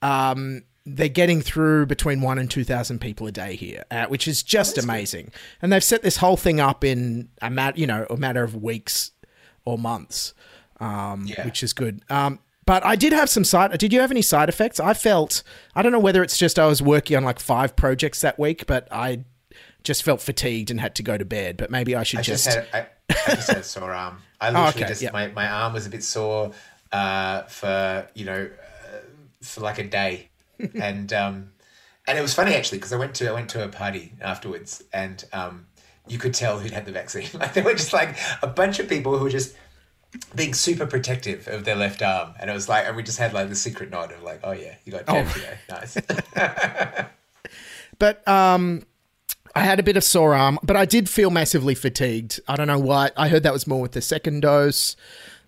um 0.00 0.62
they're 0.86 1.08
getting 1.08 1.40
through 1.40 1.86
between 1.86 2.20
one 2.20 2.38
and 2.38 2.50
two 2.50 2.64
thousand 2.64 3.00
people 3.00 3.26
a 3.26 3.32
day 3.32 3.56
here, 3.56 3.84
uh, 3.90 4.06
which 4.06 4.26
is 4.26 4.42
just 4.42 4.78
amazing. 4.78 5.32
And 5.60 5.72
they've 5.72 5.84
set 5.84 6.02
this 6.02 6.18
whole 6.18 6.36
thing 6.36 6.60
up 6.60 6.82
in 6.84 7.28
a 7.42 7.50
matter 7.50 7.78
you 7.78 7.86
know 7.86 8.06
a 8.08 8.16
matter 8.16 8.42
of 8.42 8.62
weeks 8.62 9.10
or 9.64 9.78
months, 9.78 10.34
um, 10.80 11.26
which 11.44 11.62
is 11.62 11.72
good. 11.72 12.02
Um, 12.10 12.38
but 12.66 12.84
I 12.84 12.96
did 12.96 13.12
have 13.12 13.28
some 13.28 13.44
side. 13.44 13.76
Did 13.78 13.92
you 13.92 14.00
have 14.00 14.10
any 14.10 14.22
side 14.22 14.48
effects? 14.48 14.80
I 14.80 14.94
felt 14.94 15.42
I 15.74 15.82
don't 15.82 15.92
know 15.92 15.98
whether 15.98 16.22
it's 16.22 16.38
just 16.38 16.58
I 16.58 16.66
was 16.66 16.80
working 16.80 17.16
on 17.16 17.24
like 17.24 17.38
five 17.38 17.76
projects 17.76 18.20
that 18.22 18.38
week, 18.38 18.66
but 18.66 18.88
I 18.90 19.24
just 19.82 20.02
felt 20.02 20.20
fatigued 20.22 20.70
and 20.70 20.80
had 20.80 20.94
to 20.96 21.02
go 21.02 21.18
to 21.18 21.24
bed. 21.24 21.56
But 21.56 21.70
maybe 21.70 21.94
I 21.94 22.02
should 22.02 22.20
I 22.20 22.22
just, 22.22 22.44
just. 22.44 22.56
had 22.56 22.88
I, 23.10 23.14
I 23.26 23.34
just 23.34 23.48
had 23.48 23.58
a 23.58 23.62
sore 23.62 23.92
arm. 23.92 24.18
I 24.40 24.48
Oh, 24.48 24.52
literally 24.52 24.68
okay, 24.70 24.88
just 24.88 25.02
yeah. 25.02 25.10
my, 25.12 25.28
my 25.28 25.46
arm 25.48 25.72
was 25.74 25.86
a 25.86 25.90
bit 25.90 26.02
sore 26.02 26.52
uh, 26.92 27.42
for 27.42 28.08
you 28.14 28.24
know 28.24 28.48
uh, 28.92 28.96
for 29.42 29.60
like 29.60 29.78
a 29.78 29.84
day, 29.84 30.30
and 30.80 31.12
um, 31.12 31.50
and 32.06 32.18
it 32.18 32.22
was 32.22 32.34
funny 32.34 32.54
actually 32.54 32.78
because 32.78 32.92
I 32.92 32.96
went 32.96 33.14
to 33.16 33.28
I 33.28 33.32
went 33.32 33.50
to 33.50 33.64
a 33.64 33.68
party 33.68 34.12
afterwards, 34.22 34.82
and 34.92 35.22
um, 35.32 35.66
you 36.08 36.18
could 36.18 36.34
tell 36.34 36.58
who'd 36.58 36.72
had 36.72 36.86
the 36.86 36.92
vaccine. 36.92 37.28
Like 37.34 37.52
there 37.52 37.64
were 37.64 37.74
just 37.74 37.92
like 37.92 38.16
a 38.42 38.46
bunch 38.46 38.78
of 38.78 38.88
people 38.88 39.18
who 39.18 39.24
were 39.24 39.30
just 39.30 39.54
being 40.34 40.54
super 40.54 40.86
protective 40.86 41.48
of 41.48 41.64
their 41.64 41.76
left 41.76 42.02
arm, 42.02 42.34
and 42.40 42.48
it 42.50 42.52
was 42.52 42.68
like, 42.68 42.86
and 42.86 42.96
we 42.96 43.02
just 43.02 43.18
had 43.18 43.32
like 43.32 43.48
the 43.48 43.54
secret 43.54 43.90
nod 43.90 44.12
of 44.12 44.22
like, 44.22 44.40
oh 44.44 44.52
yeah, 44.52 44.74
you 44.84 44.92
got 44.92 45.06
jabbed 45.06 45.30
Oh. 45.30 45.32
today, 45.32 45.58
nice. 45.68 47.06
But 47.98 48.26
um, 48.26 48.82
I 49.54 49.60
had 49.60 49.78
a 49.78 49.82
bit 49.84 49.96
of 49.96 50.02
sore 50.02 50.34
arm, 50.34 50.58
but 50.64 50.76
I 50.76 50.84
did 50.84 51.08
feel 51.08 51.30
massively 51.30 51.74
fatigued. 51.76 52.40
I 52.48 52.56
don't 52.56 52.66
know 52.66 52.78
why. 52.78 53.10
I 53.16 53.28
heard 53.28 53.44
that 53.44 53.52
was 53.52 53.66
more 53.68 53.80
with 53.80 53.92
the 53.92 54.00
second 54.02 54.40
dose. 54.40 54.96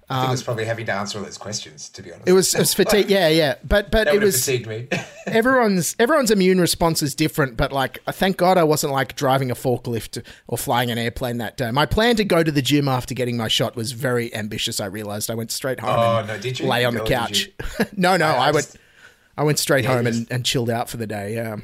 I 0.08 0.20
think 0.20 0.28
it 0.28 0.30
was 0.30 0.40
Um, 0.42 0.44
probably 0.44 0.64
having 0.66 0.86
to 0.86 0.92
answer 0.92 1.18
all 1.18 1.24
those 1.24 1.36
questions. 1.38 1.88
To 1.88 2.02
be 2.02 2.12
honest, 2.12 2.28
it 2.28 2.32
was 2.32 2.54
it 2.54 2.60
was 2.60 2.74
fatigue. 2.74 3.10
Yeah, 3.10 3.26
yeah. 3.28 3.56
But 3.64 3.90
but 3.90 4.06
it 4.06 4.20
was 4.20 4.36
fatigued 4.44 4.68
me. 4.68 4.88
everyone's 5.26 5.96
everyone's 5.98 6.30
immune 6.30 6.60
response 6.60 7.02
is 7.02 7.14
different. 7.14 7.56
But 7.56 7.72
like, 7.72 7.98
thank 8.12 8.36
God 8.36 8.56
I 8.56 8.62
wasn't 8.62 8.92
like 8.92 9.16
driving 9.16 9.50
a 9.50 9.54
forklift 9.56 10.22
or 10.46 10.56
flying 10.58 10.90
an 10.92 10.98
airplane 10.98 11.38
that 11.38 11.56
day. 11.56 11.70
My 11.72 11.86
plan 11.86 12.14
to 12.16 12.24
go 12.24 12.42
to 12.44 12.52
the 12.52 12.62
gym 12.62 12.86
after 12.88 13.14
getting 13.14 13.36
my 13.36 13.48
shot 13.48 13.74
was 13.74 13.92
very 13.92 14.32
ambitious. 14.34 14.78
I 14.78 14.86
realized 14.86 15.28
I 15.30 15.34
went 15.34 15.50
straight 15.50 15.80
home. 15.80 15.90
Oh, 15.98 16.18
and 16.18 16.28
no, 16.28 16.38
did 16.38 16.60
you? 16.60 16.66
Lay 16.68 16.84
on 16.84 16.94
the 16.94 17.00
couch. 17.00 17.50
no, 17.96 18.16
no. 18.16 18.26
I- 18.26 18.30
I, 18.36 18.48
I 18.48 18.50
went. 18.52 18.66
just- 18.66 18.78
I 19.38 19.42
went 19.42 19.58
straight 19.58 19.84
Yeah, 19.84 19.94
home 19.96 20.06
you 20.06 20.12
and, 20.12 20.26
and 20.30 20.46
chilled 20.46 20.70
out 20.70 20.88
for 20.88 20.96
the 20.96 21.06
day. 21.06 21.34
Yeah. 21.34 21.56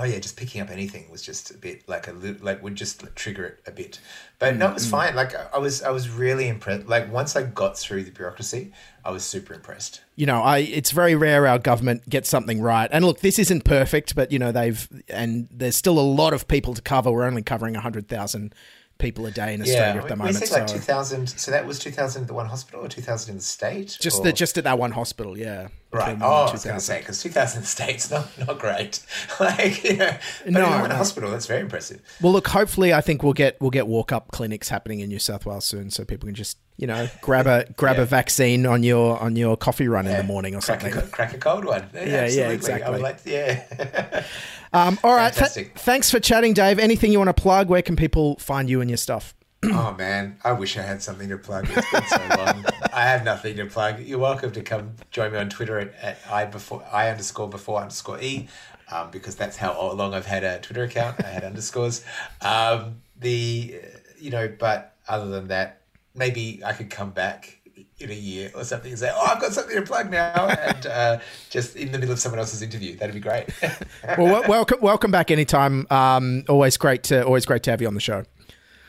Oh 0.00 0.04
yeah, 0.04 0.18
just 0.20 0.36
picking 0.36 0.60
up 0.60 0.70
anything 0.70 1.10
was 1.10 1.22
just 1.22 1.50
a 1.50 1.54
bit 1.58 1.88
like 1.88 2.06
a 2.06 2.12
little 2.12 2.44
like 2.44 2.62
would 2.62 2.76
just 2.76 3.04
trigger 3.16 3.44
it 3.46 3.60
a 3.66 3.72
bit. 3.72 3.98
But 4.38 4.56
no, 4.56 4.68
it 4.68 4.74
was 4.74 4.86
Mm. 4.86 4.90
fine. 4.90 5.14
Like 5.16 5.34
I 5.54 5.58
was 5.58 5.82
I 5.82 5.90
was 5.90 6.08
really 6.08 6.46
impressed. 6.48 6.86
Like 6.86 7.12
once 7.12 7.34
I 7.34 7.42
got 7.42 7.76
through 7.76 8.04
the 8.04 8.10
bureaucracy, 8.12 8.72
I 9.04 9.10
was 9.10 9.24
super 9.24 9.54
impressed. 9.54 10.02
you 10.14 10.26
know, 10.26 10.40
I 10.42 10.58
it's 10.58 10.90
very 10.92 11.14
rare 11.14 11.46
our 11.46 11.58
government 11.58 12.08
gets 12.08 12.28
something 12.28 12.60
right. 12.60 12.88
And 12.92 13.04
look, 13.04 13.20
this 13.20 13.38
isn't 13.38 13.64
perfect, 13.64 14.14
but 14.14 14.30
you 14.30 14.38
know 14.38 14.52
they've 14.52 14.88
and 15.08 15.48
there's 15.50 15.76
still 15.76 15.98
a 15.98 16.08
lot 16.22 16.32
of 16.32 16.46
people 16.46 16.74
to 16.74 16.82
cover. 16.82 17.10
We're 17.10 17.24
only 17.24 17.42
covering 17.42 17.74
hundred 17.74 18.08
thousand 18.08 18.54
people 18.98 19.26
a 19.26 19.30
day 19.30 19.54
in 19.54 19.62
Australia 19.62 20.00
at 20.02 20.08
the 20.08 20.14
we 20.14 20.18
moment. 20.18 20.36
said 20.36 20.50
like 20.60 20.68
so 20.68 20.74
two 20.74 20.80
thousand. 20.80 21.28
So 21.28 21.50
that 21.50 21.66
was 21.66 21.78
two 21.78 21.90
thousand 21.90 22.22
at 22.22 22.28
the 22.28 22.34
one 22.34 22.46
hospital 22.46 22.84
or 22.84 22.88
two 22.88 23.00
thousand 23.00 23.32
in 23.32 23.36
the 23.38 23.42
state. 23.44 23.96
just 24.00 24.22
the, 24.22 24.32
just 24.32 24.58
at 24.58 24.64
that 24.64 24.78
one 24.78 24.90
hospital, 24.92 25.38
yeah. 25.38 25.68
Right. 25.90 26.18
Oh, 26.20 26.26
I 26.26 26.52
was 26.52 26.64
going 26.64 26.78
to 26.78 26.80
2000. 26.80 26.80
say 26.80 26.98
because 26.98 27.22
two 27.22 27.30
thousand 27.30 27.62
states 27.64 28.10
not 28.10 28.28
not 28.46 28.58
great. 28.58 29.00
like 29.40 29.82
you 29.84 29.96
know, 29.96 30.16
but 30.44 30.52
No, 30.52 30.66
in 30.74 30.80
one 30.80 30.90
no. 30.90 30.96
hospital 30.96 31.30
that's 31.30 31.46
very 31.46 31.60
impressive. 31.60 32.00
Well, 32.20 32.32
look, 32.32 32.48
hopefully, 32.48 32.92
I 32.92 33.00
think 33.00 33.22
we'll 33.22 33.32
get 33.32 33.60
we'll 33.60 33.70
get 33.70 33.86
walk 33.86 34.12
up 34.12 34.28
clinics 34.32 34.68
happening 34.68 35.00
in 35.00 35.08
New 35.08 35.18
South 35.18 35.46
Wales 35.46 35.64
soon, 35.64 35.90
so 35.90 36.04
people 36.04 36.26
can 36.26 36.34
just 36.34 36.58
you 36.78 36.86
know 36.86 37.08
grab 37.20 37.46
a 37.46 37.66
grab 37.76 37.98
a 37.98 38.06
vaccine 38.06 38.64
on 38.64 38.82
your 38.82 39.18
on 39.18 39.36
your 39.36 39.56
coffee 39.56 39.88
run 39.88 40.06
in 40.06 40.16
the 40.16 40.22
morning 40.22 40.54
or 40.54 40.60
Crack 40.60 40.80
something. 40.80 40.98
a, 40.98 41.06
crack 41.08 41.34
a 41.34 41.38
cold 41.38 41.64
one. 41.66 41.90
Yeah, 41.92 42.04
yeah, 42.04 42.14
absolutely. 42.16 42.42
I 42.42 42.52
exactly. 42.52 42.92
would 42.92 43.02
like 43.02 43.22
to, 43.24 43.30
yeah. 43.30 44.24
Um, 44.70 44.98
all 45.02 45.14
right, 45.14 45.32
th- 45.32 45.38
Fantastic. 45.38 45.78
thanks 45.78 46.10
for 46.10 46.20
chatting, 46.20 46.52
Dave. 46.52 46.78
Anything 46.78 47.10
you 47.10 47.18
want 47.18 47.34
to 47.34 47.42
plug? 47.42 47.70
Where 47.70 47.80
can 47.80 47.96
people 47.96 48.36
find 48.36 48.68
you 48.68 48.82
and 48.82 48.90
your 48.90 48.98
stuff? 48.98 49.34
oh 49.64 49.94
man, 49.98 50.38
I 50.44 50.52
wish 50.52 50.76
I 50.76 50.82
had 50.82 51.02
something 51.02 51.28
to 51.30 51.38
plug. 51.38 51.66
It's 51.70 51.90
been 51.90 52.04
so 52.04 52.36
long. 52.36 52.66
I 52.92 53.02
have 53.04 53.24
nothing 53.24 53.56
to 53.56 53.64
plug. 53.66 53.98
You're 54.00 54.18
welcome 54.18 54.52
to 54.52 54.62
come 54.62 54.92
join 55.10 55.32
me 55.32 55.38
on 55.38 55.48
Twitter 55.48 55.78
at, 55.78 55.94
at 56.02 56.18
i 56.30 56.44
before 56.44 56.84
i 56.92 57.08
underscore 57.08 57.48
before 57.48 57.80
underscore 57.80 58.20
e, 58.20 58.46
um, 58.92 59.10
because 59.10 59.36
that's 59.36 59.56
how 59.56 59.92
long 59.92 60.12
I've 60.14 60.26
had 60.26 60.44
a 60.44 60.60
Twitter 60.60 60.84
account. 60.84 61.24
I 61.24 61.28
had 61.28 61.44
underscores. 61.44 62.04
Um, 62.42 63.00
the 63.18 63.74
you 64.20 64.30
know, 64.30 64.52
but 64.58 64.94
other 65.08 65.28
than 65.28 65.48
that, 65.48 65.77
maybe 66.18 66.60
I 66.64 66.72
could 66.72 66.90
come 66.90 67.10
back 67.10 67.60
in 68.00 68.10
a 68.10 68.14
year 68.14 68.50
or 68.54 68.64
something 68.64 68.90
and 68.90 68.98
say, 68.98 69.10
"Oh, 69.12 69.26
I've 69.26 69.40
got 69.40 69.52
something 69.52 69.76
to 69.76 69.82
plug 69.82 70.10
now," 70.10 70.48
and 70.48 70.86
uh, 70.86 71.18
just 71.50 71.76
in 71.76 71.92
the 71.92 71.98
middle 71.98 72.12
of 72.12 72.18
someone 72.18 72.38
else's 72.38 72.62
interview. 72.62 72.96
That'd 72.96 73.14
be 73.14 73.20
great. 73.20 73.46
well, 74.18 74.26
wel- 74.26 74.48
welcome 74.48 74.78
welcome 74.80 75.10
back 75.10 75.30
anytime. 75.30 75.86
Um, 75.90 76.44
always 76.48 76.76
great 76.76 77.04
to 77.04 77.24
always 77.24 77.46
great 77.46 77.62
to 77.64 77.70
have 77.70 77.80
you 77.80 77.86
on 77.86 77.94
the 77.94 78.00
show. 78.00 78.24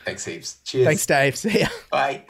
Thanks 0.04 0.24
heaps. 0.24 0.58
Cheers. 0.64 0.86
Thanks, 0.86 1.06
Dave. 1.06 1.36
See 1.36 1.60
ya. 1.60 1.68
Bye. 1.90 2.24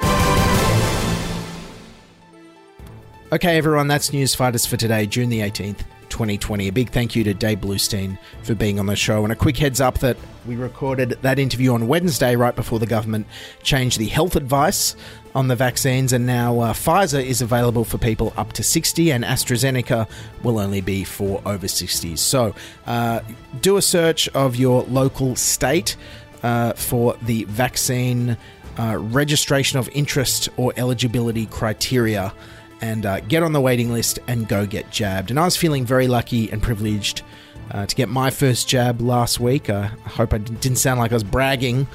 Okay, 3.32 3.56
everyone, 3.56 3.86
that's 3.86 4.12
News 4.12 4.34
Fighters 4.34 4.66
for 4.66 4.76
today, 4.76 5.06
June 5.06 5.28
the 5.28 5.38
18th, 5.38 5.82
2020. 6.10 6.68
A 6.68 6.72
big 6.72 6.90
thank 6.90 7.16
you 7.16 7.24
to 7.24 7.32
Dave 7.32 7.60
Bloustien 7.60 8.18
for 8.42 8.54
being 8.54 8.78
on 8.78 8.86
the 8.86 8.96
show. 8.96 9.24
And 9.24 9.32
a 9.32 9.36
quick 9.36 9.56
heads 9.56 9.80
up 9.80 9.98
that 10.00 10.16
we 10.46 10.56
recorded 10.56 11.10
that 11.22 11.38
interview 11.38 11.72
on 11.72 11.86
Wednesday, 11.86 12.36
right 12.36 12.54
before 12.54 12.78
the 12.78 12.86
government 12.86 13.26
changed 13.62 13.98
the 13.98 14.08
health 14.08 14.36
advice 14.36 14.96
on 15.34 15.48
the 15.48 15.56
vaccines. 15.56 16.12
And 16.12 16.26
now 16.26 16.60
uh, 16.60 16.72
Pfizer 16.72 17.24
is 17.24 17.40
available 17.40 17.84
for 17.84 17.98
people 17.98 18.32
up 18.36 18.52
to 18.54 18.62
60, 18.62 19.12
and 19.12 19.24
AstraZeneca 19.24 20.08
will 20.42 20.58
only 20.58 20.80
be 20.80 21.04
for 21.04 21.40
over 21.46 21.66
60s. 21.66 22.18
So 22.18 22.54
uh, 22.86 23.20
do 23.60 23.76
a 23.76 23.82
search 23.82 24.28
of 24.30 24.56
your 24.56 24.82
local 24.82 25.36
state 25.36 25.96
uh, 26.42 26.72
for 26.74 27.16
the 27.22 27.44
vaccine 27.44 28.36
uh, 28.78 28.96
registration 28.98 29.78
of 29.78 29.88
interest 29.90 30.48
or 30.56 30.72
eligibility 30.76 31.46
criteria 31.46 32.32
and 32.80 33.06
uh, 33.06 33.20
get 33.20 33.42
on 33.42 33.52
the 33.52 33.60
waiting 33.60 33.92
list 33.92 34.18
and 34.26 34.48
go 34.48 34.66
get 34.66 34.90
jabbed. 34.90 35.30
And 35.30 35.38
I 35.38 35.44
was 35.44 35.56
feeling 35.56 35.84
very 35.84 36.08
lucky 36.08 36.50
and 36.50 36.62
privileged 36.62 37.22
uh, 37.70 37.86
to 37.86 37.94
get 37.94 38.08
my 38.08 38.30
first 38.30 38.68
jab 38.68 39.00
last 39.00 39.40
week. 39.40 39.70
Uh, 39.70 39.90
I 40.04 40.08
hope 40.08 40.32
I 40.32 40.38
didn't 40.38 40.78
sound 40.78 41.00
like 41.00 41.12
I 41.12 41.14
was 41.14 41.24
bragging 41.24 41.86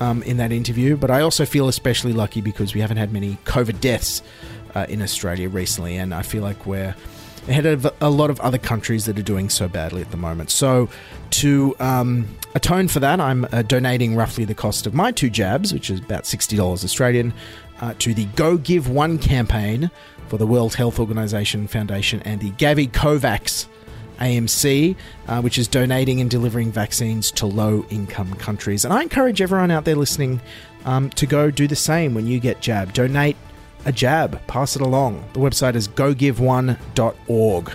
um, 0.00 0.22
in 0.22 0.36
that 0.38 0.52
interview, 0.52 0.96
but 0.96 1.10
I 1.10 1.20
also 1.20 1.44
feel 1.44 1.68
especially 1.68 2.12
lucky 2.12 2.40
because 2.40 2.74
we 2.74 2.80
haven't 2.80 2.96
had 2.98 3.12
many 3.12 3.38
COVID 3.44 3.80
deaths 3.80 4.22
uh, 4.74 4.86
in 4.88 5.02
Australia 5.02 5.48
recently, 5.48 5.96
and 5.96 6.14
I 6.14 6.22
feel 6.22 6.42
like 6.42 6.66
we're 6.66 6.94
ahead 7.48 7.66
of 7.66 7.86
a 8.00 8.10
lot 8.10 8.30
of 8.30 8.40
other 8.40 8.58
countries 8.58 9.04
that 9.06 9.18
are 9.18 9.22
doing 9.22 9.48
so 9.48 9.68
badly 9.68 10.00
at 10.00 10.10
the 10.10 10.16
moment. 10.16 10.50
So, 10.50 10.88
to 11.30 11.74
um, 11.78 12.28
atone 12.54 12.88
for 12.88 13.00
that, 13.00 13.20
I'm 13.20 13.46
uh, 13.52 13.62
donating 13.62 14.16
roughly 14.16 14.44
the 14.44 14.54
cost 14.54 14.86
of 14.86 14.94
my 14.94 15.12
two 15.12 15.30
jabs, 15.30 15.72
which 15.72 15.90
is 15.90 16.00
about 16.00 16.24
$60 16.24 16.84
Australian, 16.84 17.34
uh, 17.80 17.94
to 17.98 18.14
the 18.14 18.24
Go 18.36 18.56
Give 18.56 18.88
One 18.88 19.18
campaign 19.18 19.90
for 20.34 20.38
the 20.38 20.46
World 20.48 20.74
Health 20.74 20.98
Organization 20.98 21.68
Foundation 21.68 22.20
and 22.22 22.40
the 22.40 22.50
Gavi 22.50 22.90
COVAX 22.90 23.68
AMC, 24.18 24.96
uh, 25.28 25.40
which 25.40 25.58
is 25.58 25.68
donating 25.68 26.20
and 26.20 26.28
delivering 26.28 26.72
vaccines 26.72 27.30
to 27.30 27.46
low 27.46 27.86
income 27.88 28.34
countries. 28.34 28.84
And 28.84 28.92
I 28.92 29.02
encourage 29.02 29.40
everyone 29.40 29.70
out 29.70 29.84
there 29.84 29.94
listening 29.94 30.40
um, 30.86 31.08
to 31.10 31.26
go 31.26 31.52
do 31.52 31.68
the 31.68 31.76
same 31.76 32.14
when 32.14 32.26
you 32.26 32.40
get 32.40 32.60
jabbed. 32.60 32.94
Donate 32.94 33.36
a 33.84 33.92
jab, 33.92 34.44
pass 34.48 34.74
it 34.74 34.82
along. 34.82 35.24
The 35.34 35.38
website 35.38 35.76
is 35.76 35.86
gogiveone.org. 35.86 37.72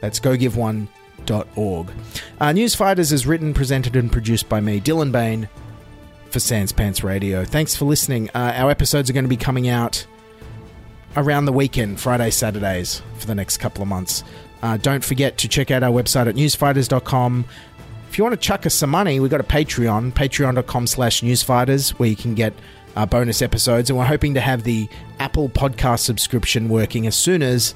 That's 0.00 0.20
gogiveone.org. 0.20 1.90
Uh, 2.40 2.52
News 2.52 2.74
Fighters 2.74 3.12
is 3.12 3.26
written, 3.26 3.52
presented, 3.52 3.94
and 3.94 4.10
produced 4.10 4.48
by 4.48 4.60
me, 4.60 4.80
Dylan 4.80 5.12
Behan, 5.12 5.50
for 6.30 6.38
Sanspants 6.38 7.02
Radio. 7.02 7.44
Thanks 7.44 7.76
for 7.76 7.84
listening. 7.84 8.30
Uh, 8.30 8.54
our 8.56 8.70
episodes 8.70 9.10
are 9.10 9.12
going 9.12 9.26
to 9.26 9.28
be 9.28 9.36
coming 9.36 9.68
out 9.68 10.06
around 11.18 11.44
the 11.44 11.52
weekend, 11.52 12.00
Friday, 12.00 12.30
Saturdays, 12.30 13.02
for 13.18 13.26
the 13.26 13.34
next 13.34 13.58
couple 13.58 13.82
of 13.82 13.88
months. 13.88 14.24
Uh, 14.62 14.76
don't 14.76 15.04
forget 15.04 15.38
to 15.38 15.48
check 15.48 15.70
out 15.70 15.82
our 15.82 15.90
website 15.90 16.26
at 16.26 16.34
newsfighters.com. 16.34 17.44
If 18.08 18.18
you 18.18 18.24
want 18.24 18.32
to 18.32 18.40
chuck 18.40 18.66
us 18.66 18.74
some 18.74 18.90
money, 18.90 19.20
we've 19.20 19.30
got 19.30 19.40
a 19.40 19.44
Patreon, 19.44 20.12
patreon.com 20.12 20.86
slash 20.86 21.20
newsfighters, 21.20 21.90
where 21.90 22.08
you 22.08 22.16
can 22.16 22.34
get 22.34 22.54
uh, 22.96 23.06
bonus 23.06 23.42
episodes. 23.42 23.90
And 23.90 23.98
we're 23.98 24.06
hoping 24.06 24.34
to 24.34 24.40
have 24.40 24.62
the 24.62 24.88
Apple 25.18 25.48
Podcast 25.48 26.00
subscription 26.00 26.68
working 26.68 27.06
as 27.06 27.14
soon 27.14 27.42
as 27.42 27.74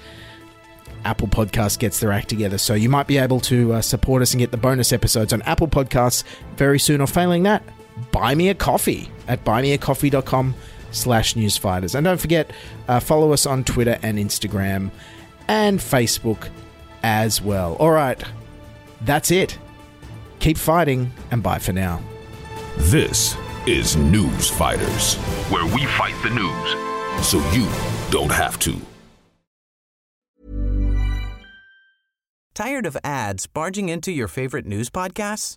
Apple 1.04 1.28
Podcast 1.28 1.78
gets 1.78 2.00
their 2.00 2.12
act 2.12 2.28
together. 2.28 2.58
So 2.58 2.74
you 2.74 2.88
might 2.88 3.06
be 3.06 3.18
able 3.18 3.40
to 3.40 3.74
uh, 3.74 3.80
support 3.82 4.22
us 4.22 4.32
and 4.32 4.38
get 4.38 4.50
the 4.50 4.56
bonus 4.56 4.92
episodes 4.92 5.32
on 5.32 5.42
Apple 5.42 5.68
Podcasts 5.68 6.24
very 6.56 6.78
soon. 6.78 7.00
Or 7.00 7.06
failing 7.06 7.42
that, 7.44 7.62
buy 8.10 8.34
me 8.34 8.48
a 8.48 8.54
coffee 8.54 9.10
at 9.28 9.44
buymeacoffee.com 9.44 10.54
slash 10.92 11.34
newsfighters. 11.34 11.94
And 11.94 12.04
don't 12.04 12.20
forget, 12.20 12.50
uh, 12.88 13.00
follow 13.00 13.32
us 13.32 13.46
on 13.46 13.64
Twitter 13.64 13.98
and 14.02 14.18
Instagram 14.18 14.90
and 15.48 15.78
Facebook 15.78 16.48
as 17.02 17.42
well. 17.42 17.74
All 17.76 17.90
right, 17.90 18.22
that's 19.02 19.30
it. 19.30 19.58
Keep 20.38 20.58
fighting 20.58 21.12
and 21.30 21.42
bye 21.42 21.58
for 21.58 21.72
now. 21.72 22.00
This 22.76 23.36
is 23.66 23.96
News 23.96 24.48
Fighters, 24.48 25.16
where 25.50 25.64
we 25.74 25.84
fight 25.86 26.14
the 26.22 26.30
news 26.30 27.26
so 27.26 27.38
you 27.52 27.68
don't 28.10 28.32
have 28.32 28.58
to. 28.60 28.76
Tired 32.54 32.84
of 32.86 32.96
ads 33.02 33.46
barging 33.46 33.88
into 33.88 34.12
your 34.12 34.28
favorite 34.28 34.66
news 34.66 34.90
podcasts? 34.90 35.56